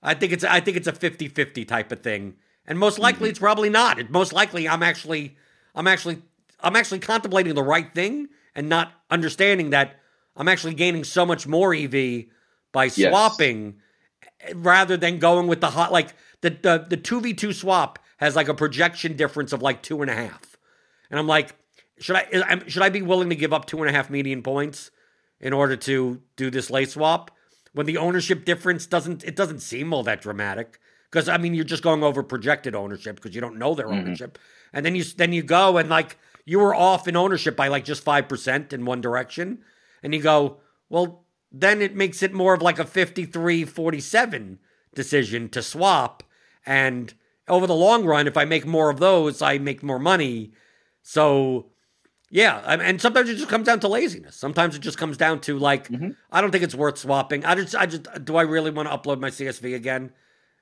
[0.02, 2.36] I think it's I think it's a 50-50 type of thing.
[2.66, 3.30] And most likely mm-hmm.
[3.30, 3.98] it's probably not.
[3.98, 5.36] It, most likely I'm actually
[5.74, 6.22] I'm actually
[6.60, 10.00] I'm actually contemplating the right thing and not understanding that
[10.36, 12.26] I'm actually gaining so much more EV
[12.72, 13.76] by swapping
[14.40, 14.54] yes.
[14.54, 18.36] rather than going with the hot like the the the two v two swap has
[18.36, 20.56] like a projection difference of like two and a half,
[21.10, 21.54] and I'm like,
[21.98, 24.90] should I should I be willing to give up two and a half median points
[25.40, 27.30] in order to do this late swap?
[27.78, 30.80] When the ownership difference doesn't it doesn't seem all that dramatic.
[31.08, 34.00] Because I mean you're just going over projected ownership because you don't know their mm-hmm.
[34.00, 34.36] ownership,
[34.72, 37.84] and then you then you go and like you were off in ownership by like
[37.84, 39.60] just five percent in one direction,
[40.02, 40.56] and you go
[40.88, 44.58] well then it makes it more of like a 53-47
[44.92, 46.24] decision to swap.
[46.66, 47.14] And
[47.46, 50.50] over the long run if I make more of those I make more money.
[51.00, 51.66] So
[52.30, 54.36] yeah, and sometimes it just comes down to laziness.
[54.36, 56.10] Sometimes it just comes down to like, mm-hmm.
[56.30, 57.44] I don't think it's worth swapping.
[57.44, 60.12] I just, I just, do I really want to upload my CSV again,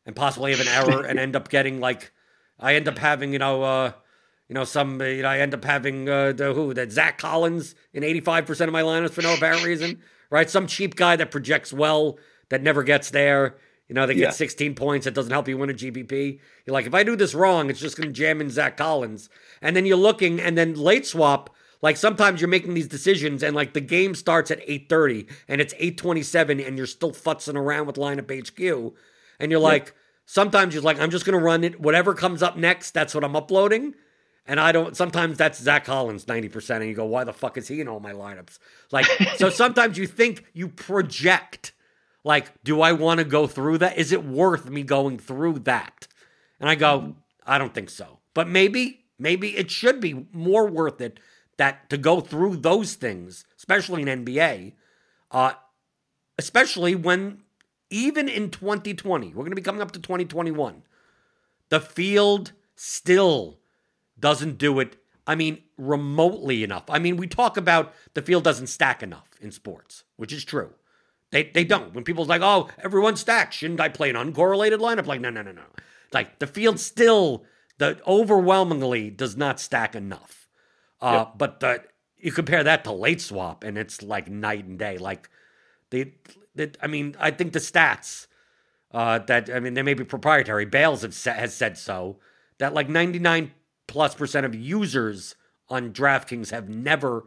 [0.05, 2.13] and possibly have an error and end up getting like,
[2.61, 3.93] I end up having you know, uh,
[4.49, 7.75] you know, some, you know, I end up having uh, the who that Zach Collins
[7.93, 10.49] in eighty five percent of my lineups for no apparent reason, right?
[10.49, 12.17] Some cheap guy that projects well
[12.49, 13.57] that never gets there.
[13.89, 14.31] You know, they get yeah.
[14.31, 15.07] 16 points.
[15.07, 16.41] It doesn't help you win a GPP.
[16.65, 19.29] You're like, if I do this wrong, it's just going to jam in Zach Collins.
[19.63, 23.55] And then you're looking, and then late swap, like sometimes you're making these decisions, and
[23.55, 27.97] like the game starts at 8:30, and it's 8:27, and you're still futzing around with
[27.97, 28.95] lineup HQ,
[29.39, 29.95] and you're like,
[30.27, 31.81] sometimes you're like, I'm just going to run it.
[31.81, 33.95] Whatever comes up next, that's what I'm uploading.
[34.49, 36.77] And I don't, sometimes that's Zach Collins 90%.
[36.77, 38.59] And you go, why the fuck is he in all my lineups?
[38.93, 41.73] Like, so sometimes you think you project
[42.23, 43.99] like, do I want to go through that?
[43.99, 46.07] Is it worth me going through that?
[46.61, 47.11] And I go, mm-hmm.
[47.45, 48.19] I don't think so.
[48.35, 51.19] But maybe, maybe it should be more worth it
[51.57, 54.75] that to go through those things, especially in NBA,
[55.31, 55.53] uh,
[56.39, 57.43] especially when
[57.91, 60.83] even in 2020, we're going to be coming up to 2021,
[61.69, 63.59] the field still
[64.19, 64.97] doesn't do it.
[65.27, 66.85] I mean, remotely enough.
[66.89, 70.71] I mean, we talk about the field doesn't stack enough in sports, which is true.
[71.33, 71.93] They they don't.
[71.93, 75.07] When people's like, oh, everyone's stacked, shouldn't I play an uncorrelated lineup?
[75.07, 75.65] Like, no, no, no, no.
[76.13, 77.45] Like the field still,
[77.79, 80.46] the overwhelmingly does not stack enough.
[81.01, 81.33] Uh, yep.
[81.39, 81.85] But the,
[82.19, 84.99] you compare that to late swap, and it's like night and day.
[84.99, 85.29] Like
[85.91, 86.13] the,
[86.55, 88.27] the I mean, I think the stats
[88.93, 90.65] uh, that I mean they may be proprietary.
[90.65, 92.19] Bales have sa- has said so
[92.59, 93.53] that like ninety nine
[93.87, 95.35] plus percent of users
[95.69, 97.25] on DraftKings have never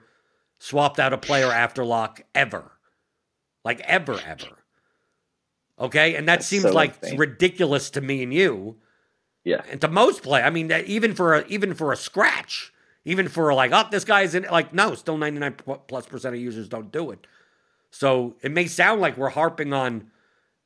[0.60, 2.72] swapped out a player after lock ever.
[3.64, 4.64] Like ever, ever.
[5.80, 6.16] Okay?
[6.16, 8.78] And that That's seems so like ridiculous to me and you.
[9.44, 9.62] Yeah.
[9.70, 12.74] And to most play, I mean, even for a, even for a scratch,
[13.10, 15.56] even for like, oh, this guy's in, like, no, still 99
[15.88, 17.26] plus percent of users don't do it.
[17.90, 20.12] So it may sound like we're harping on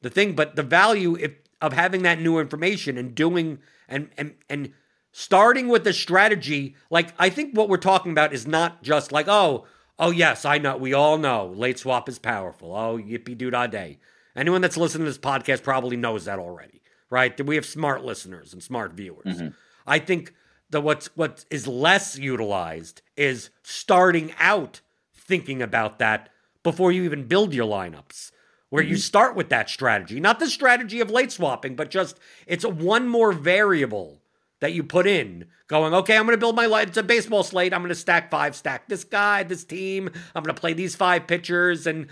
[0.01, 4.35] the thing, but the value if, of having that new information and doing and and
[4.49, 4.73] and
[5.13, 9.29] starting with the strategy, like I think what we're talking about is not just like,
[9.29, 9.65] oh,
[9.97, 12.75] oh yes, I know, we all know late swap is powerful.
[12.75, 13.99] Oh, yippee doo da day.
[14.35, 17.37] Anyone that's listening to this podcast probably knows that already, right?
[17.37, 19.37] That we have smart listeners and smart viewers.
[19.37, 19.47] Mm-hmm.
[19.87, 20.33] I think
[20.73, 24.81] that what's what is less utilized is starting out
[25.15, 26.29] thinking about that
[26.61, 28.31] before you even build your lineups
[28.69, 28.91] where mm-hmm.
[28.91, 30.19] you start with that strategy.
[30.19, 34.21] Not the strategy of late swapping but just it's a one more variable
[34.59, 37.43] that you put in going okay i'm going to build my light it's a baseball
[37.43, 37.73] slate.
[37.73, 40.09] I'm going to stack five stack this guy this team.
[40.35, 42.07] I'm going to play these five pitchers and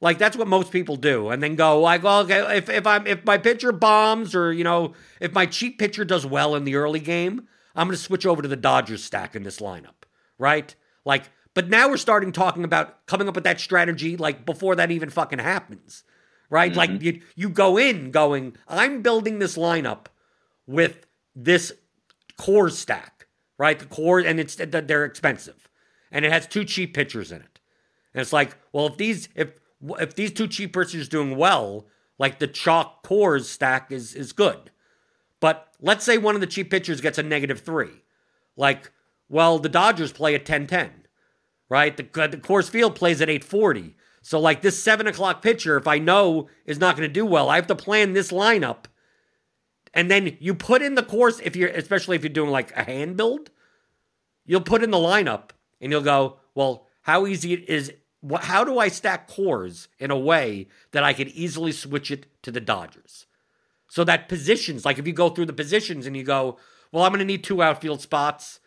[0.00, 3.06] like that's what most people do and then go like well okay if, if i'm
[3.06, 6.74] if my pitcher bombs or you know if my cheap pitcher does well in the
[6.74, 10.04] early game i'm going to switch over to the dodgers stack in this lineup
[10.38, 14.74] right like but now we're starting talking about coming up with that strategy like before
[14.76, 16.02] that even fucking happens.
[16.50, 16.72] Right?
[16.72, 16.78] Mm-hmm.
[16.78, 20.06] Like you you go in going, I'm building this lineup
[20.66, 21.72] with this
[22.36, 23.78] core stack, right?
[23.78, 25.68] The core and it's they're expensive.
[26.10, 27.60] And it has two cheap pitchers in it.
[28.12, 29.52] And it's like, well, if these if
[30.00, 31.86] if these two cheap pitchers doing well,
[32.18, 34.70] like the chalk Coors stack is is good.
[35.40, 38.02] But let's say one of the cheap pitchers gets a negative three.
[38.56, 38.92] Like,
[39.28, 41.04] well, the Dodgers play at 10 10
[41.68, 41.96] right?
[41.96, 43.96] The, uh, the Coors Field plays at 840.
[44.22, 47.50] So, like this seven o'clock pitcher, if I know is not going to do well,
[47.50, 48.84] I have to plan this lineup.
[49.92, 52.84] And then you put in the Coors, if you're, especially if you're doing like a
[52.84, 53.50] hand build,
[54.46, 55.50] you'll put in the lineup
[55.80, 57.92] and you'll go, well, how easy is.
[58.24, 62.24] What, how do I stack Coors in a way that I can easily switch it
[62.42, 63.26] to the Dodgers?
[63.88, 66.56] So that positions, like if you go through the positions and you go,
[66.90, 68.60] well, I'm going to need two outfield spots.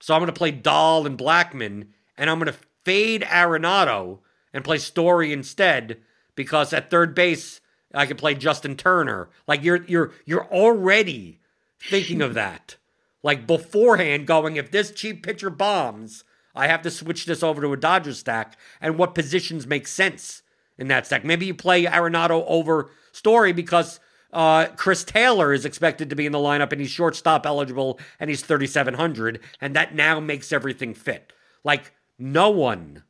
[0.00, 4.20] So I'm going to play Dahl and Blackmon, and I'm going to fade Arenado
[4.54, 5.98] and play Story instead
[6.34, 7.60] because at third base
[7.94, 9.28] I can play Justin Turner.
[9.46, 11.40] Like you're you're you're already
[11.78, 12.76] thinking of that.
[13.22, 17.72] Like beforehand going if this cheap pitcher bombs, I have to switch this over to
[17.72, 20.42] a Dodgers stack and what positions make sense
[20.78, 21.24] in that stack.
[21.24, 24.00] Maybe you play Arenado over Story because
[24.32, 28.30] uh, Chris Taylor is expected to be in the lineup and he's shortstop eligible and
[28.30, 31.32] he's 3,700, and that now makes everything fit.
[31.64, 33.02] Like, no one.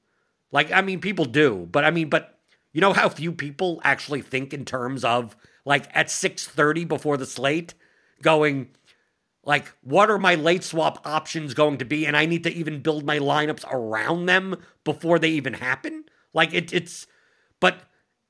[0.51, 2.39] Like, I mean, people do, but I mean, but
[2.73, 7.27] you know how few people actually think in terms of like at 6:30 before the
[7.27, 7.75] slate
[8.23, 8.71] going
[9.45, 12.81] like what are my late swap options going to be and I need to even
[12.81, 16.05] build my lineups around them before they even happen?
[16.33, 17.07] Like it, it's
[17.61, 17.81] but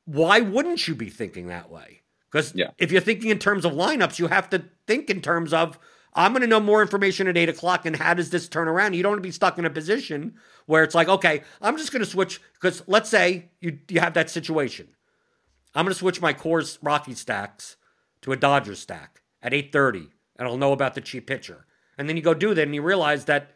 [0.05, 2.03] why wouldn't you be thinking that way?
[2.31, 2.71] Because yeah.
[2.79, 5.79] if you're thinking in terms of lineups, you have to think in terms of
[6.15, 7.87] I'm going to know more information at eight o'clock.
[7.87, 8.95] And how does this turn around?
[8.95, 10.35] You don't want to be stuck in a position
[10.67, 12.41] where it's like, okay, I'm just going to switch.
[12.55, 14.89] Because let's say you, you have that situation.
[15.75, 17.77] I'm going to switch my Coors Rocky stacks
[18.23, 21.67] to a Dodgers stack at 8:30, and I'll know about the cheap pitcher.
[21.99, 23.51] And then you go do that, and you realize that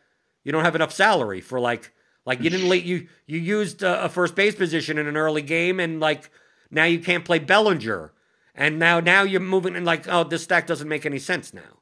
[0.44, 1.92] you don't have enough salary for like
[2.24, 5.80] like you didn't you you used a, a first base position in an early game,
[5.80, 6.30] and like
[6.70, 8.12] now you can't play Bellinger,
[8.54, 11.80] and now now you're moving and like oh this stack doesn't make any sense now.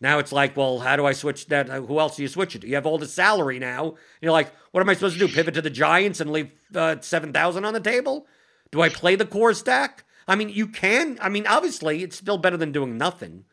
[0.00, 1.68] Now it's like, well, how do I switch that?
[1.68, 2.68] Who else do you switch it to?
[2.68, 3.96] You have all the salary now.
[4.20, 5.32] You're like, what am I supposed to do?
[5.32, 8.26] Pivot to the Giants and leave uh, 7,000 on the table?
[8.70, 10.04] Do I play the core stack?
[10.28, 11.18] I mean, you can.
[11.20, 13.44] I mean, obviously, it's still better than doing nothing.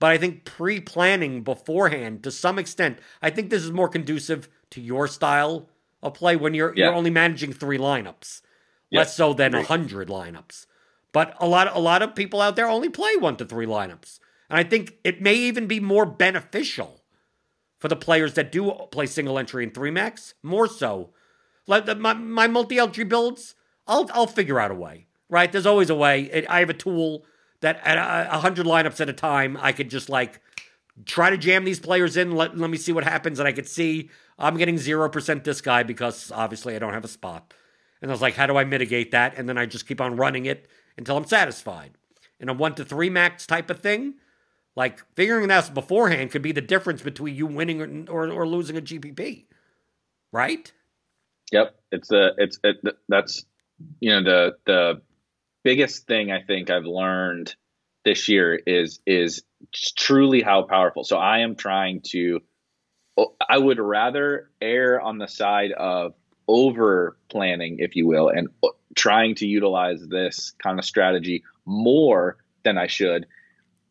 [0.00, 4.48] But I think pre planning beforehand, to some extent, I think this is more conducive
[4.70, 5.68] to your style
[6.02, 6.86] of play when you're, yeah.
[6.86, 8.40] you're only managing three lineups,
[8.88, 9.00] yeah.
[9.00, 10.66] less so than a 100 lineups.
[11.12, 14.18] But a lot, a lot of people out there only play one to three lineups.
[14.48, 17.02] And I think it may even be more beneficial
[17.78, 21.10] for the players that do play single entry and three max, more so.
[21.66, 23.54] Like the, my, my multi entry builds,
[23.86, 25.52] I'll, I'll figure out a way, right?
[25.52, 26.22] There's always a way.
[26.22, 27.24] It, I have a tool
[27.60, 30.40] that at a, 100 lineups at a time, I could just like
[31.04, 33.38] try to jam these players in, let, let me see what happens.
[33.38, 37.08] And I could see I'm getting 0% this guy because obviously I don't have a
[37.08, 37.54] spot.
[38.02, 39.36] And I was like, how do I mitigate that?
[39.36, 40.66] And then I just keep on running it
[40.96, 41.92] until I'm satisfied.
[42.38, 44.14] In a one to three max type of thing,
[44.74, 48.46] like figuring that out beforehand could be the difference between you winning or, or, or
[48.46, 49.44] losing a GPP,
[50.32, 50.72] right?
[51.52, 52.76] Yep, it's a it's it,
[53.08, 53.44] that's
[53.98, 55.02] you know the the
[55.62, 57.54] biggest thing I think I've learned
[58.04, 59.42] this year is is
[59.96, 61.04] truly how powerful.
[61.04, 62.40] So I am trying to
[63.48, 66.14] I would rather err on the side of
[66.48, 68.48] over planning, if you will, and
[68.96, 73.26] trying to utilize this kind of strategy more than I should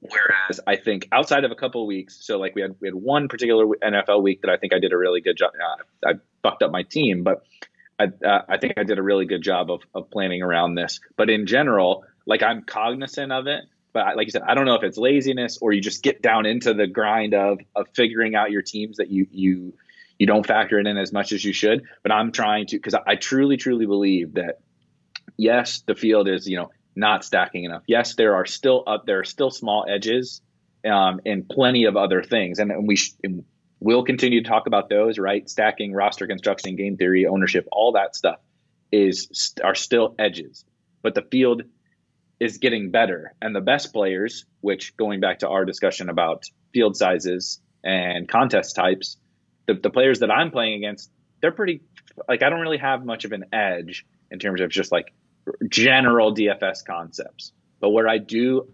[0.02, 2.96] Whereas I think outside of a couple of weeks, so like we had we had
[2.96, 5.52] one particular NFL week that I think I did a really good job.
[6.06, 7.44] I fucked up my team, but
[8.00, 11.00] I, uh, I think I did a really good job of, of planning around this.
[11.18, 13.64] But in general, like I'm cognizant of it,
[13.94, 16.22] but I, like you said, I don't know if it's laziness or you just get
[16.22, 19.74] down into the grind of of figuring out your teams that you you
[20.18, 21.84] you don't factor it in as much as you should.
[22.04, 24.60] But I'm trying to because I, truly truly believe that
[25.38, 27.84] yes, the field is you know not stacking enough.
[27.88, 30.42] Yes, there are still up there are still small edges
[30.86, 33.44] um, and plenty of other things, and, and we sh- and
[33.80, 35.18] we'll continue to talk about those.
[35.18, 38.40] Right, stacking, roster construction, game theory, ownership, all that stuff
[38.92, 40.66] is are still edges,
[41.02, 41.64] but the field
[42.40, 46.96] is getting better, and the best players, which going back to our discussion about field
[46.96, 49.18] sizes and contest types,
[49.68, 51.12] the, the players that I'm playing against,
[51.42, 51.82] they're pretty
[52.28, 55.14] like I don't really have much of an edge in terms of just like
[55.70, 57.52] general DFS concepts.
[57.80, 58.74] But where I do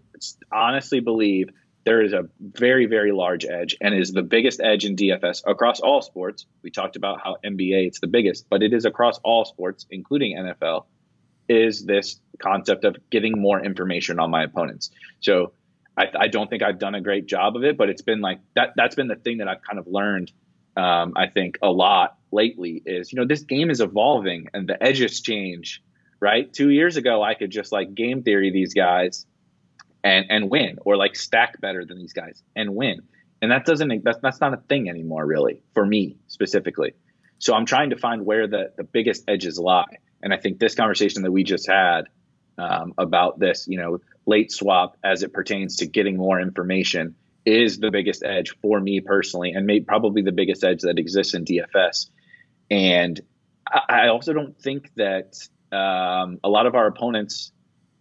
[0.52, 1.50] honestly believe
[1.86, 5.78] there is a very, very large edge and is the biggest edge in DFS across
[5.78, 6.44] all sports.
[6.62, 10.36] We talked about how NBA it's the biggest, but it is across all sports, including
[10.36, 10.86] NFL,
[11.48, 14.90] is this concept of getting more information on my opponents.
[15.20, 15.52] So
[15.96, 18.40] I, I don't think I've done a great job of it, but it's been like
[18.56, 18.70] that.
[18.74, 20.32] That's been the thing that I've kind of learned.
[20.76, 24.82] Um, I think a lot lately is you know this game is evolving and the
[24.82, 25.82] edges change
[26.18, 26.50] right?
[26.50, 29.26] Two years ago, I could just like game theory these guys
[30.06, 33.02] and and win, or like stack better than these guys and win.
[33.42, 36.94] And that doesn't that's that's not a thing anymore, really, for me specifically.
[37.38, 39.98] So I'm trying to find where the the biggest edges lie.
[40.22, 42.02] And I think this conversation that we just had
[42.56, 47.78] um, about this, you know, late swap as it pertains to getting more information is
[47.78, 51.44] the biggest edge for me personally, and maybe probably the biggest edge that exists in
[51.44, 52.10] DFS.
[52.70, 53.20] And
[53.88, 55.36] I also don't think that
[55.72, 57.52] um, a lot of our opponents,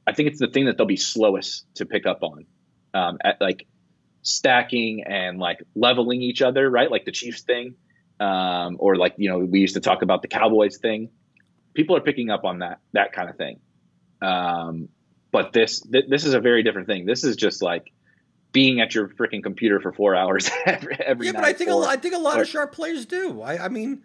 [0.08, 2.46] I think it's the thing that they'll be slowest to pick up on,
[2.94, 3.66] um, at like
[4.22, 6.90] stacking and like leveling each other, right?
[6.90, 7.76] Like the Chiefs thing,
[8.20, 11.10] um, or like you know we used to talk about the Cowboys thing.
[11.74, 13.60] People are picking up on that that kind of thing.
[14.22, 14.90] Um,
[15.32, 17.06] but this th- this is a very different thing.
[17.06, 17.92] This is just like
[18.52, 21.84] being at your freaking computer for four hours every, every yeah, but I think or,
[21.84, 23.42] a, I think a lot or, of sharp players do.
[23.42, 24.04] I, I mean,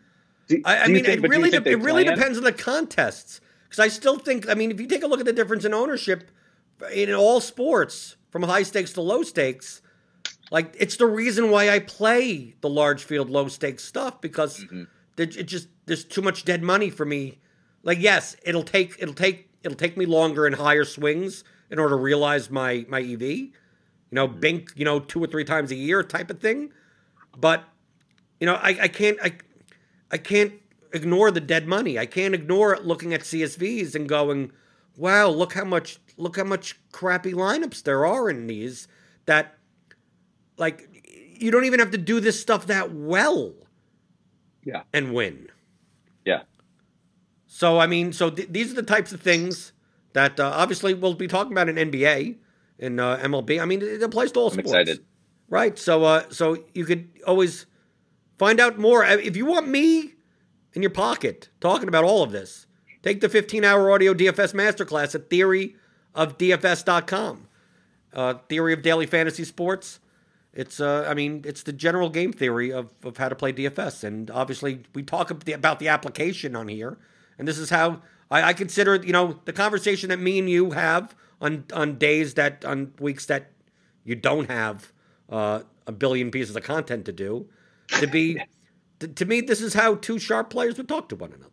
[0.49, 3.41] do, I, I mean, think, it really de- it really depends on the contests.
[3.71, 5.73] Because I still think, I mean, if you take a look at the difference in
[5.73, 6.29] ownership
[6.93, 9.81] in all sports, from high stakes to low stakes,
[10.51, 14.83] like it's the reason why I play the large field, low stakes stuff because mm-hmm.
[15.17, 17.39] it just there's too much dead money for me.
[17.85, 21.95] Like, yes, it'll take it'll take it'll take me longer in higher swings in order
[21.95, 23.23] to realize my my EV.
[23.23, 23.53] You
[24.11, 24.41] know, mm-hmm.
[24.41, 26.73] bink, you know, two or three times a year type of thing.
[27.37, 27.63] But
[28.41, 29.35] you know, I, I can't I
[30.11, 30.55] I can't
[30.93, 31.99] ignore the dead money.
[31.99, 34.53] I can't ignore it looking at CSVs and going,
[34.97, 38.89] "Wow, look how much look how much crappy lineups there are in these
[39.27, 39.57] that
[40.57, 40.89] like
[41.39, 43.55] you don't even have to do this stuff that well."
[44.63, 44.83] Yeah.
[44.93, 45.49] And win.
[46.25, 46.43] Yeah.
[47.47, 49.73] So I mean, so th- these are the types of things
[50.13, 52.37] that uh, obviously we'll be talking about in NBA
[52.79, 53.61] in uh, MLB.
[53.61, 54.71] I mean, it applies to all I'm sports.
[54.71, 55.05] Excited.
[55.49, 55.79] Right.
[55.79, 57.67] So uh, so you could always
[58.39, 60.15] find out more if you want me
[60.75, 62.67] in your pocket talking about all of this.
[63.03, 67.47] Take the 15 hour audio DFS masterclass at theoryofdfs.com.
[68.13, 70.01] Uh, theory of daily fantasy sports.
[70.53, 74.03] It's, uh, I mean, it's the general game theory of, of how to play DFS.
[74.03, 76.99] And obviously, we talk about the application on here.
[77.39, 80.73] And this is how I, I consider, you know, the conversation that me and you
[80.73, 83.53] have on, on days that, on weeks that
[84.05, 84.93] you don't have
[85.29, 87.49] uh, a billion pieces of content to do,
[88.01, 88.43] to be.
[89.01, 91.51] to me, this is how two sharp players would talk to one another.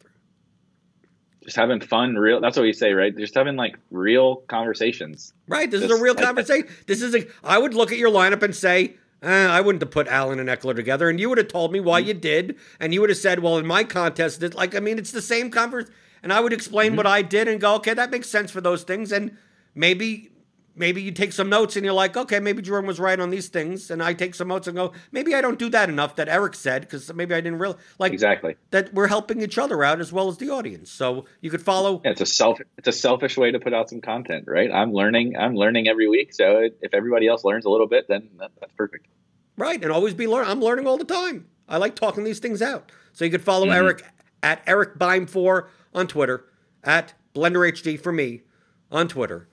[1.43, 2.41] Just having fun, real.
[2.41, 3.15] That's what we say, right?
[3.15, 5.33] Just having like real conversations.
[5.47, 5.71] Right.
[5.71, 6.67] This Just, is a real conversation.
[6.87, 7.25] this is a.
[7.41, 10.49] I would look at your lineup and say, eh, I wouldn't have put Allen and
[10.49, 12.09] Ekeler together, and you would have told me why mm-hmm.
[12.09, 14.99] you did, and you would have said, well, in my contest, it's like I mean,
[14.99, 16.97] it's the same conversation, and I would explain mm-hmm.
[16.97, 19.37] what I did and go, okay, that makes sense for those things, and
[19.73, 20.31] maybe
[20.77, 23.47] maybe you take some notes and you're like, okay, maybe Jerome was right on these
[23.47, 26.29] things, and I take some notes and go, maybe I don't do that enough that
[26.29, 29.99] Eric said because maybe I didn't really like exactly that we're helping each other out
[29.99, 30.91] as well as the audience.
[30.91, 32.01] So you could follow.
[32.05, 34.71] Yeah, it's a self it's a selfish way to put out some content, right?
[34.71, 38.29] I'm learning I'm learning every week, so if everybody else learns a little bit, then
[38.39, 39.07] that, that's perfect.
[39.57, 40.51] Right, and always be learning.
[40.51, 41.47] I'm learning all the time.
[41.67, 42.91] I like talking these things out.
[43.13, 43.75] So you could follow mm-hmm.
[43.75, 44.05] Eric
[44.43, 46.45] at Eric Beim four on Twitter,
[46.83, 48.43] at Blender HD for me
[48.91, 49.47] on Twitter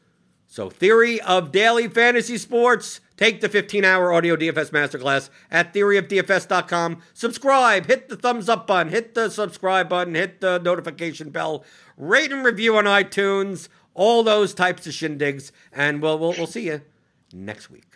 [0.55, 3.01] so, Theory of Daily Fantasy Sports.
[3.17, 7.03] Take the 15 hour audio DFS masterclass at theoryofdfs.com.
[7.13, 11.65] Subscribe, hit the thumbs up button, hit the subscribe button, hit the notification bell,
[11.97, 15.51] rate and review on iTunes, all those types of shindigs.
[15.73, 16.83] And we'll, we'll, we'll see you
[17.33, 17.94] next week.